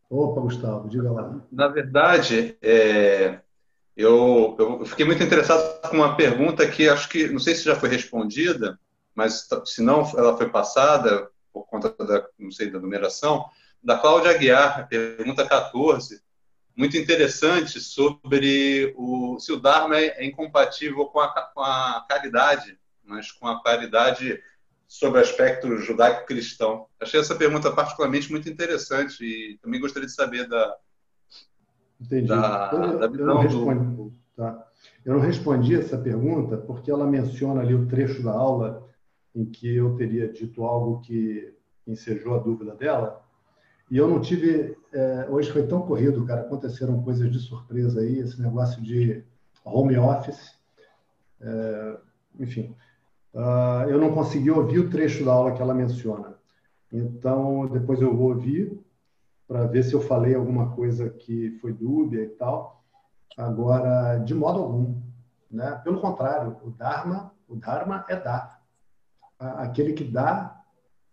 Opa, 0.08 0.40
Gustavo, 0.40 0.88
diga 0.88 1.12
lá. 1.12 1.42
Na 1.52 1.68
verdade, 1.68 2.56
é, 2.62 3.40
eu, 3.94 4.56
eu, 4.58 4.86
fiquei 4.86 5.04
muito 5.04 5.22
interessado 5.22 5.90
com 5.90 5.96
uma 5.96 6.16
pergunta 6.16 6.66
que 6.66 6.88
acho 6.88 7.06
que, 7.10 7.28
não 7.28 7.38
sei 7.38 7.54
se 7.54 7.64
já 7.64 7.76
foi 7.76 7.90
respondida, 7.90 8.80
mas 9.14 9.46
se 9.66 9.82
não, 9.82 10.10
ela 10.16 10.38
foi 10.38 10.48
passada 10.48 11.28
por 11.52 11.66
conta 11.66 11.94
da, 12.02 12.26
não 12.38 12.50
sei, 12.50 12.70
da 12.70 12.80
numeração, 12.80 13.44
da 13.82 13.98
Cláudia 13.98 14.30
Aguiar, 14.30 14.88
pergunta 14.88 15.46
14, 15.46 16.20
muito 16.76 16.96
interessante 16.96 17.80
sobre 17.80 18.94
o, 18.96 19.38
se 19.38 19.52
o 19.52 19.60
Dharma 19.60 19.98
é 19.98 20.24
incompatível 20.24 21.06
com 21.06 21.20
a, 21.20 21.28
com 21.28 21.60
a 21.60 22.06
caridade, 22.08 22.78
mas 23.04 23.32
com 23.32 23.48
a 23.48 23.62
caridade 23.62 24.40
sobre 24.86 25.18
o 25.18 25.22
aspecto 25.22 25.76
judaico-cristão. 25.76 26.86
Achei 27.00 27.20
essa 27.20 27.34
pergunta 27.34 27.70
particularmente 27.70 28.30
muito 28.30 28.48
interessante 28.48 29.24
e 29.24 29.58
também 29.58 29.80
gostaria 29.80 30.06
de 30.06 30.14
saber 30.14 30.48
da, 30.48 30.76
Entendi. 32.00 32.28
da, 32.28 32.70
eu, 32.72 32.98
da 32.98 33.06
eu 33.06 33.26
não 33.26 33.38
respondi, 33.38 33.96
do... 33.96 34.12
Tá. 34.36 34.66
Eu 35.04 35.14
não 35.14 35.20
respondi 35.20 35.74
essa 35.74 35.98
pergunta 35.98 36.56
porque 36.56 36.90
ela 36.90 37.06
menciona 37.06 37.60
ali 37.60 37.74
o 37.74 37.86
trecho 37.86 38.22
da 38.22 38.32
aula 38.32 38.88
em 39.34 39.44
que 39.44 39.76
eu 39.76 39.96
teria 39.96 40.32
dito 40.32 40.64
algo 40.64 41.00
que 41.00 41.54
ensejou 41.86 42.34
a 42.34 42.38
dúvida 42.38 42.74
dela. 42.74 43.24
E 43.90 43.96
eu 43.96 44.08
não 44.08 44.20
tive. 44.20 44.76
É, 44.92 45.26
hoje 45.28 45.50
foi 45.50 45.66
tão 45.66 45.82
corrido, 45.82 46.24
cara. 46.24 46.42
Aconteceram 46.42 47.02
coisas 47.02 47.30
de 47.30 47.38
surpresa 47.38 48.00
aí, 48.00 48.18
esse 48.18 48.40
negócio 48.40 48.82
de 48.82 49.24
home 49.64 49.96
office. 49.96 50.58
É, 51.40 51.98
enfim, 52.38 52.74
Uh, 53.32 53.88
eu 53.88 54.00
não 54.00 54.12
consegui 54.12 54.50
ouvir 54.50 54.78
o 54.78 54.90
trecho 54.90 55.24
da 55.24 55.32
aula 55.32 55.52
que 55.52 55.60
ela 55.60 55.74
menciona. 55.74 56.34
Então, 56.92 57.66
depois 57.68 58.00
eu 58.00 58.16
vou 58.16 58.30
ouvir 58.30 58.80
para 59.46 59.66
ver 59.66 59.82
se 59.82 59.94
eu 59.94 60.00
falei 60.00 60.34
alguma 60.34 60.74
coisa 60.74 61.08
que 61.10 61.52
foi 61.60 61.72
dúbia 61.72 62.22
e 62.22 62.28
tal. 62.30 62.82
Agora, 63.36 64.18
de 64.18 64.34
modo 64.34 64.58
algum, 64.58 65.00
né? 65.50 65.80
Pelo 65.84 66.00
contrário, 66.00 66.56
o 66.64 66.70
Dharma, 66.70 67.32
o 67.46 67.56
Dharma 67.56 68.04
é 68.08 68.16
dar. 68.16 68.60
Aquele 69.38 69.92
que 69.92 70.04
dá 70.04 70.60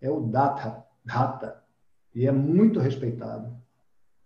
é 0.02 0.10
o 0.10 0.22
Data, 0.22 0.84
Data, 1.04 1.64
e 2.16 2.26
é 2.26 2.32
muito 2.32 2.80
respeitado 2.80 3.54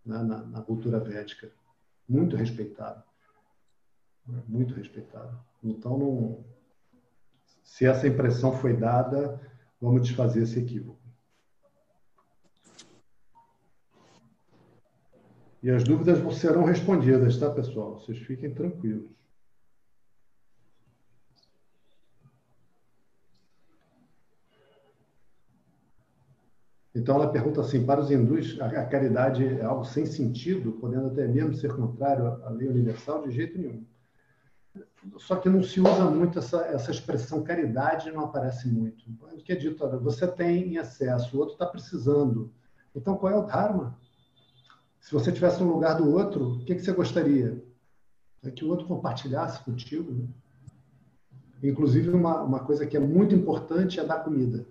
né? 0.05 0.19
na, 0.23 0.45
na 0.45 0.61
cultura 0.61 0.99
védica, 0.99 1.51
muito 2.07 2.35
respeitado, 2.35 3.03
muito 4.47 4.75
respeitado. 4.75 5.37
Então 5.63 5.97
não 5.97 6.45
se 7.63 7.85
essa 7.85 8.07
impressão 8.07 8.51
foi 8.57 8.75
dada, 8.75 9.39
vamos 9.81 10.01
desfazer 10.01 10.43
esse 10.43 10.59
equívoco. 10.59 10.99
E 15.61 15.69
as 15.69 15.83
dúvidas 15.83 16.19
serão 16.37 16.63
respondidas, 16.63 17.37
tá, 17.37 17.49
pessoal? 17.49 17.99
Vocês 17.99 18.17
fiquem 18.19 18.53
tranquilos. 18.53 19.18
Então 27.09 27.23
ela 27.23 27.31
pergunta 27.31 27.61
assim: 27.61 27.83
para 27.83 27.99
os 27.99 28.11
hindus, 28.11 28.61
a 28.61 28.85
caridade 28.85 29.43
é 29.43 29.65
algo 29.65 29.83
sem 29.83 30.05
sentido, 30.05 30.73
podendo 30.73 31.07
até 31.07 31.27
mesmo 31.27 31.55
ser 31.55 31.75
contrário 31.75 32.27
à 32.43 32.49
lei 32.51 32.67
universal? 32.67 33.23
De 33.23 33.31
jeito 33.31 33.57
nenhum. 33.57 33.83
Só 35.17 35.37
que 35.37 35.49
não 35.49 35.63
se 35.63 35.81
usa 35.81 36.05
muito 36.05 36.37
essa, 36.37 36.67
essa 36.67 36.91
expressão 36.91 37.41
caridade, 37.41 38.11
não 38.11 38.25
aparece 38.25 38.67
muito. 38.67 39.03
O 39.23 39.37
que 39.37 39.51
é 39.51 39.55
dito, 39.55 39.83
olha, 39.83 39.97
você 39.97 40.27
tem 40.27 40.73
em 40.73 40.77
excesso, 40.77 41.35
o 41.35 41.39
outro 41.39 41.53
está 41.53 41.65
precisando. 41.65 42.53
Então, 42.95 43.17
qual 43.17 43.33
é 43.33 43.37
o 43.37 43.47
Dharma? 43.47 43.97
Se 44.99 45.11
você 45.11 45.31
tivesse 45.31 45.63
no 45.63 45.73
lugar 45.73 45.95
do 45.95 46.13
outro, 46.13 46.57
o 46.57 46.63
que, 46.63 46.75
que 46.75 46.81
você 46.81 46.91
gostaria? 46.91 47.59
É 48.43 48.51
que 48.51 48.63
o 48.63 48.69
outro 48.69 48.85
compartilhasse 48.85 49.63
contigo. 49.63 50.11
Né? 50.11 50.27
Inclusive, 51.63 52.11
uma, 52.11 52.43
uma 52.43 52.59
coisa 52.59 52.85
que 52.85 52.95
é 52.95 52.99
muito 52.99 53.33
importante 53.33 53.99
é 53.99 54.05
dar 54.05 54.23
comida. 54.23 54.63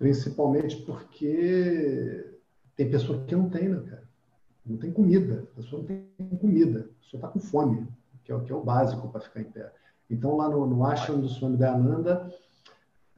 Principalmente 0.00 0.76
porque 0.78 2.38
tem 2.74 2.90
pessoa 2.90 3.22
que 3.26 3.36
não 3.36 3.50
tem, 3.50 3.68
né, 3.68 3.82
cara? 3.86 4.08
Não 4.64 4.78
tem 4.78 4.90
comida. 4.90 5.46
A 5.52 5.56
pessoa 5.56 5.82
não 5.82 5.86
tem 5.86 6.38
comida. 6.40 6.80
A 6.80 7.04
pessoa 7.04 7.18
está 7.18 7.28
com 7.28 7.38
fome 7.38 7.86
que 8.24 8.32
é 8.32 8.34
o, 8.34 8.40
que 8.40 8.50
é 8.50 8.54
o 8.54 8.62
básico 8.62 9.08
para 9.08 9.20
ficar 9.20 9.40
em 9.40 9.50
pé. 9.50 9.70
Então, 10.08 10.36
lá 10.36 10.48
no, 10.48 10.66
no 10.66 10.86
ashram 10.86 11.20
do 11.20 11.28
Swami 11.28 11.58
Dayananda, 11.58 12.32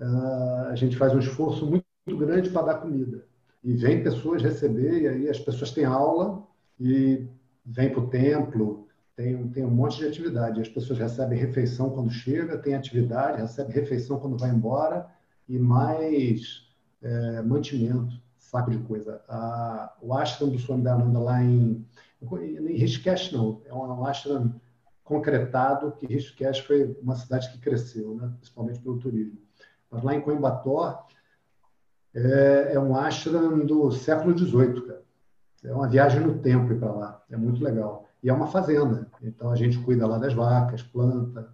uh, 0.01 0.69
a 0.71 0.75
gente 0.75 0.97
faz 0.97 1.15
um 1.15 1.19
esforço 1.19 1.67
muito, 1.67 1.85
muito 2.05 2.27
grande 2.27 2.51
para 2.51 2.63
dar 2.67 2.81
comida. 2.81 3.25
E 3.63 3.75
vem 3.75 4.03
pessoas 4.03 4.43
receber, 4.43 5.03
e 5.03 5.09
aí 5.09 5.29
as 5.29 5.39
pessoas 5.39 5.71
têm 5.71 5.85
aula 5.85 6.43
e 6.81 7.29
vêm 7.65 7.91
para 7.91 8.01
o 8.01 8.09
templo, 8.09 8.89
tem, 9.15 9.49
tem 9.51 9.65
um 9.65 9.71
monte 9.71 9.99
de 9.99 10.07
atividade. 10.07 10.61
As 10.61 10.69
pessoas 10.69 10.99
recebem 10.99 11.39
refeição 11.39 11.91
quando 11.91 12.11
chega, 12.11 12.59
tem 12.59 12.75
atividade, 12.75 13.41
recebe 13.41 13.73
refeição 13.73 14.19
quando 14.19 14.37
vai 14.37 14.51
embora 14.51 15.07
e 15.49 15.59
mais 15.59 16.72
é, 17.03 17.43
mantimento, 17.43 18.21
saco 18.39 18.71
de 18.71 18.79
coisa. 18.79 19.23
A, 19.29 19.95
o 20.01 20.15
ashram 20.15 20.49
do 20.49 20.59
Swami 20.59 20.83
Dayananda 20.83 21.19
lá 21.19 21.43
em, 21.43 21.87
em 22.21 22.77
Rishikesh, 22.77 23.33
não, 23.33 23.61
é 23.65 23.75
um 23.75 24.05
ashram 24.07 24.55
concretado 25.05 25.93
que 25.93 26.07
Rishikesh 26.07 26.61
foi 26.61 26.97
uma 27.03 27.17
cidade 27.17 27.51
que 27.51 27.59
cresceu, 27.59 28.15
né? 28.15 28.33
principalmente 28.39 28.81
pelo 28.81 28.99
turismo. 28.99 29.39
Mas 29.91 30.03
lá 30.03 30.15
em 30.15 30.21
Coimbatore 30.21 30.99
é, 32.15 32.73
é 32.75 32.81
um 32.81 32.97
ashram 32.97 33.67
do 33.67 33.91
século 33.91 34.37
XVIII, 34.37 34.83
cara. 34.87 35.03
É 35.65 35.73
uma 35.73 35.89
viagem 35.89 36.21
no 36.21 36.39
tempo 36.41 36.73
ir 36.73 36.79
para 36.79 36.93
lá. 36.93 37.23
É 37.31 37.37
muito 37.37 37.63
legal. 37.63 38.09
E 38.23 38.29
é 38.29 38.33
uma 38.33 38.49
fazenda. 38.49 39.09
Então 39.23 39.51
a 39.51 39.57
gente 39.57 39.79
cuida 39.79 40.07
lá 40.07 40.19
das 40.19 40.35
vacas, 40.35 40.83
planta, 40.83 41.53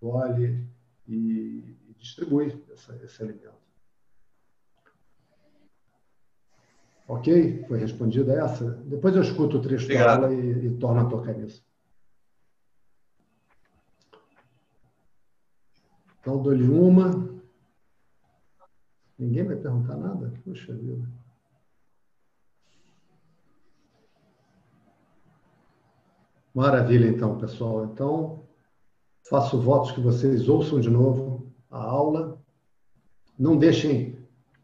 colhe 0.00 0.66
e, 1.06 1.76
distribui 1.98 2.62
esse 3.02 3.22
alimento. 3.22 3.65
Ok? 7.08 7.64
Foi 7.68 7.78
respondida 7.78 8.32
essa? 8.34 8.70
Depois 8.84 9.14
eu 9.14 9.22
escuto 9.22 9.58
o 9.58 9.62
trecho 9.62 9.90
e, 9.90 10.66
e 10.66 10.76
torno 10.78 11.00
a 11.00 11.04
tocar 11.04 11.34
nisso. 11.34 11.64
Então, 16.20 16.42
dou-lhe 16.42 16.68
uma. 16.68 17.30
Ninguém 19.16 19.44
vai 19.44 19.56
perguntar 19.56 19.96
nada? 19.96 20.32
Puxa 20.44 20.74
vida. 20.74 21.08
Maravilha, 26.52 27.06
então, 27.06 27.38
pessoal. 27.38 27.84
Então, 27.84 28.42
faço 29.28 29.60
votos 29.60 29.92
que 29.92 30.00
vocês 30.00 30.48
ouçam 30.48 30.80
de 30.80 30.90
novo 30.90 31.52
a 31.70 31.78
aula. 31.78 32.42
Não 33.38 33.56
deixem 33.56 34.18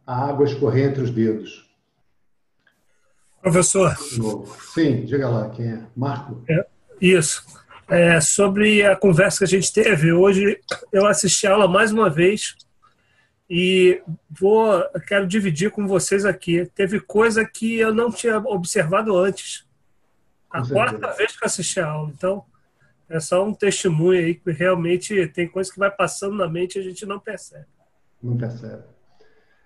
a 0.05 0.27
água 0.27 0.47
escorrer 0.47 0.91
entre 0.91 1.03
os 1.05 1.11
dedos. 1.11 1.72
Professor. 3.43 3.97
Sim, 4.73 5.05
diga 5.05 5.29
lá 5.29 5.51
quem 5.51 5.73
é. 5.73 5.83
Marco. 5.97 6.43
É, 6.49 6.65
isso. 7.01 7.45
É, 7.89 8.21
sobre 8.21 8.87
a 8.87 8.95
conversa 8.95 9.39
que 9.39 9.45
a 9.45 9.49
gente 9.49 9.73
teve 9.73 10.13
hoje, 10.13 10.61
eu 10.93 11.07
assisti 11.07 11.47
a 11.47 11.53
aula 11.53 11.67
mais 11.67 11.93
uma 11.93 12.09
vez 12.09 12.57
e 13.51 14.01
vou 14.31 14.83
quero 15.07 15.27
dividir 15.27 15.73
com 15.73 15.87
vocês 15.87 16.25
aqui. 16.25 16.65
Teve 16.75 17.01
coisa 17.01 17.45
que 17.45 17.75
eu 17.75 17.93
não 17.93 18.11
tinha 18.11 18.39
observado 18.39 19.15
antes, 19.19 19.67
a 20.49 20.67
quarta 20.67 21.13
vez 21.13 21.37
que 21.37 21.45
eu 21.45 21.47
assisti 21.47 21.81
a 21.81 21.89
aula. 21.89 22.13
Então, 22.15 22.45
é 23.09 23.19
só 23.21 23.45
um 23.45 23.53
testemunho 23.53 24.21
aí 24.21 24.35
que 24.37 24.53
realmente 24.53 25.27
tem 25.29 25.49
coisa 25.49 25.71
que 25.71 25.79
vai 25.79 25.91
passando 25.91 26.37
na 26.37 26.49
mente 26.49 26.77
e 26.77 26.81
a 26.81 26.85
gente 26.85 27.05
não 27.05 27.19
percebe. 27.19 27.67
Não 28.23 28.39
percebe. 28.39 28.85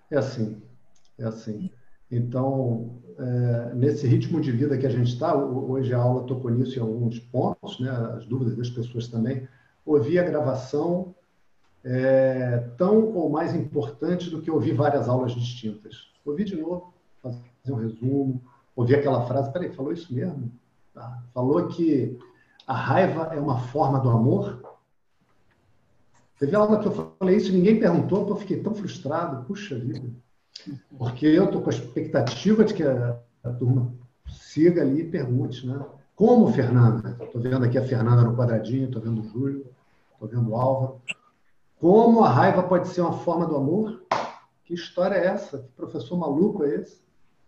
É 0.09 0.17
assim, 0.17 0.61
é 1.17 1.25
assim. 1.25 1.71
Então, 2.09 2.99
é, 3.17 3.73
nesse 3.73 4.07
ritmo 4.07 4.39
de 4.39 4.51
vida 4.51 4.77
que 4.77 4.85
a 4.85 4.89
gente 4.89 5.11
está, 5.11 5.35
hoje 5.35 5.93
a 5.93 5.97
aula 5.97 6.23
tocou 6.23 6.51
nisso 6.51 6.77
em 6.77 6.81
alguns 6.81 7.19
pontos, 7.19 7.79
né, 7.79 7.89
as 8.15 8.25
dúvidas 8.25 8.55
das 8.55 8.69
pessoas 8.69 9.07
também. 9.07 9.47
Ouvir 9.85 10.19
a 10.19 10.23
gravação 10.23 11.15
é 11.83 12.59
tão 12.77 13.13
ou 13.13 13.29
mais 13.29 13.55
importante 13.55 14.29
do 14.29 14.41
que 14.41 14.51
ouvir 14.51 14.73
várias 14.73 15.07
aulas 15.09 15.33
distintas. 15.33 16.11
Ouvir 16.25 16.45
de 16.45 16.55
novo, 16.55 16.93
fazer 17.21 17.41
um 17.69 17.75
resumo, 17.75 18.41
ouvir 18.75 18.95
aquela 18.95 19.25
frase, 19.25 19.51
peraí, 19.51 19.71
falou 19.73 19.91
isso 19.91 20.13
mesmo? 20.13 20.51
Tá. 20.93 21.23
Falou 21.33 21.67
que 21.67 22.17
a 22.65 22.73
raiva 22.73 23.29
é 23.33 23.39
uma 23.39 23.59
forma 23.59 23.99
do 23.99 24.09
amor? 24.09 24.61
Teve 26.39 26.55
aula 26.55 26.79
que 26.79 26.87
eu 26.87 27.13
falei 27.19 27.37
isso, 27.37 27.51
ninguém 27.51 27.79
perguntou, 27.79 28.27
eu 28.27 28.35
fiquei 28.35 28.61
tão 28.61 28.75
frustrado, 28.75 29.45
puxa 29.45 29.77
vida. 29.77 30.07
Porque 30.97 31.25
eu 31.25 31.45
estou 31.45 31.61
com 31.61 31.69
a 31.69 31.73
expectativa 31.73 32.63
de 32.63 32.73
que 32.73 32.83
a, 32.83 33.17
a 33.43 33.49
turma 33.51 33.93
siga 34.29 34.81
ali 34.81 35.01
e 35.01 35.09
pergunte, 35.09 35.65
né? 35.65 35.85
Como, 36.15 36.51
Fernanda? 36.51 37.15
Estou 37.21 37.39
vendo 37.39 37.63
aqui 37.63 37.77
a 37.77 37.85
Fernanda 37.85 38.23
no 38.23 38.35
quadradinho, 38.35 38.85
estou 38.85 39.01
vendo 39.01 39.21
o 39.21 39.27
Júlio, 39.29 39.67
estou 40.13 40.27
vendo 40.27 40.49
o 40.49 40.55
Álvaro. 40.55 41.01
Como 41.79 42.23
a 42.23 42.29
raiva 42.29 42.63
pode 42.63 42.87
ser 42.87 43.01
uma 43.01 43.13
forma 43.13 43.45
do 43.45 43.55
amor? 43.55 44.03
Que 44.65 44.73
história 44.73 45.15
é 45.15 45.27
essa? 45.27 45.59
Que 45.59 45.69
professor 45.73 46.17
maluco 46.17 46.63
é 46.63 46.75
esse? 46.75 47.05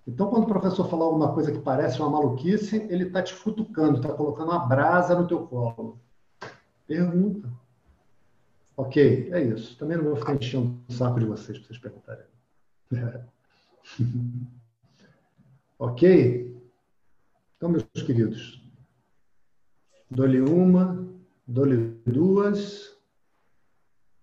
Então, 0.07 0.29
quando 0.29 0.43
o 0.43 0.47
professor 0.47 0.87
falar 0.87 1.05
alguma 1.05 1.33
coisa 1.33 1.51
que 1.51 1.59
parece 1.59 1.99
uma 1.99 2.09
maluquice, 2.09 2.77
ele 2.89 3.05
está 3.05 3.21
te 3.21 3.33
futucando, 3.33 3.97
está 3.97 4.13
colocando 4.13 4.51
uma 4.51 4.65
brasa 4.65 5.19
no 5.19 5.27
teu 5.27 5.45
colo. 5.45 5.99
Pergunta. 6.87 7.49
Ok, 8.77 9.29
é 9.31 9.41
isso. 9.43 9.77
Também 9.77 9.97
não 9.97 10.05
vou 10.05 10.15
ficar 10.15 10.35
enchendo 10.35 10.79
o 10.87 10.93
saco 10.93 11.19
de 11.19 11.25
vocês 11.25 11.57
para 11.57 11.67
vocês 11.67 11.79
perguntarem. 11.79 12.28
ok? 15.79 16.61
Então, 17.57 17.69
meus 17.69 17.83
queridos, 18.05 18.61
dou-lhe 20.09 20.41
uma, 20.41 21.07
dou-lhe 21.47 21.77
duas, 22.05 22.97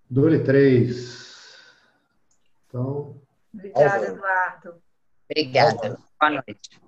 dou-lhe 0.08 0.42
três. 0.42 1.60
Então. 2.66 3.20
Obrigada, 3.52 4.06
Eduardo. 4.06 4.82
Obrigada. 5.28 5.98
Boa 6.20 6.30
noite. 6.30 6.85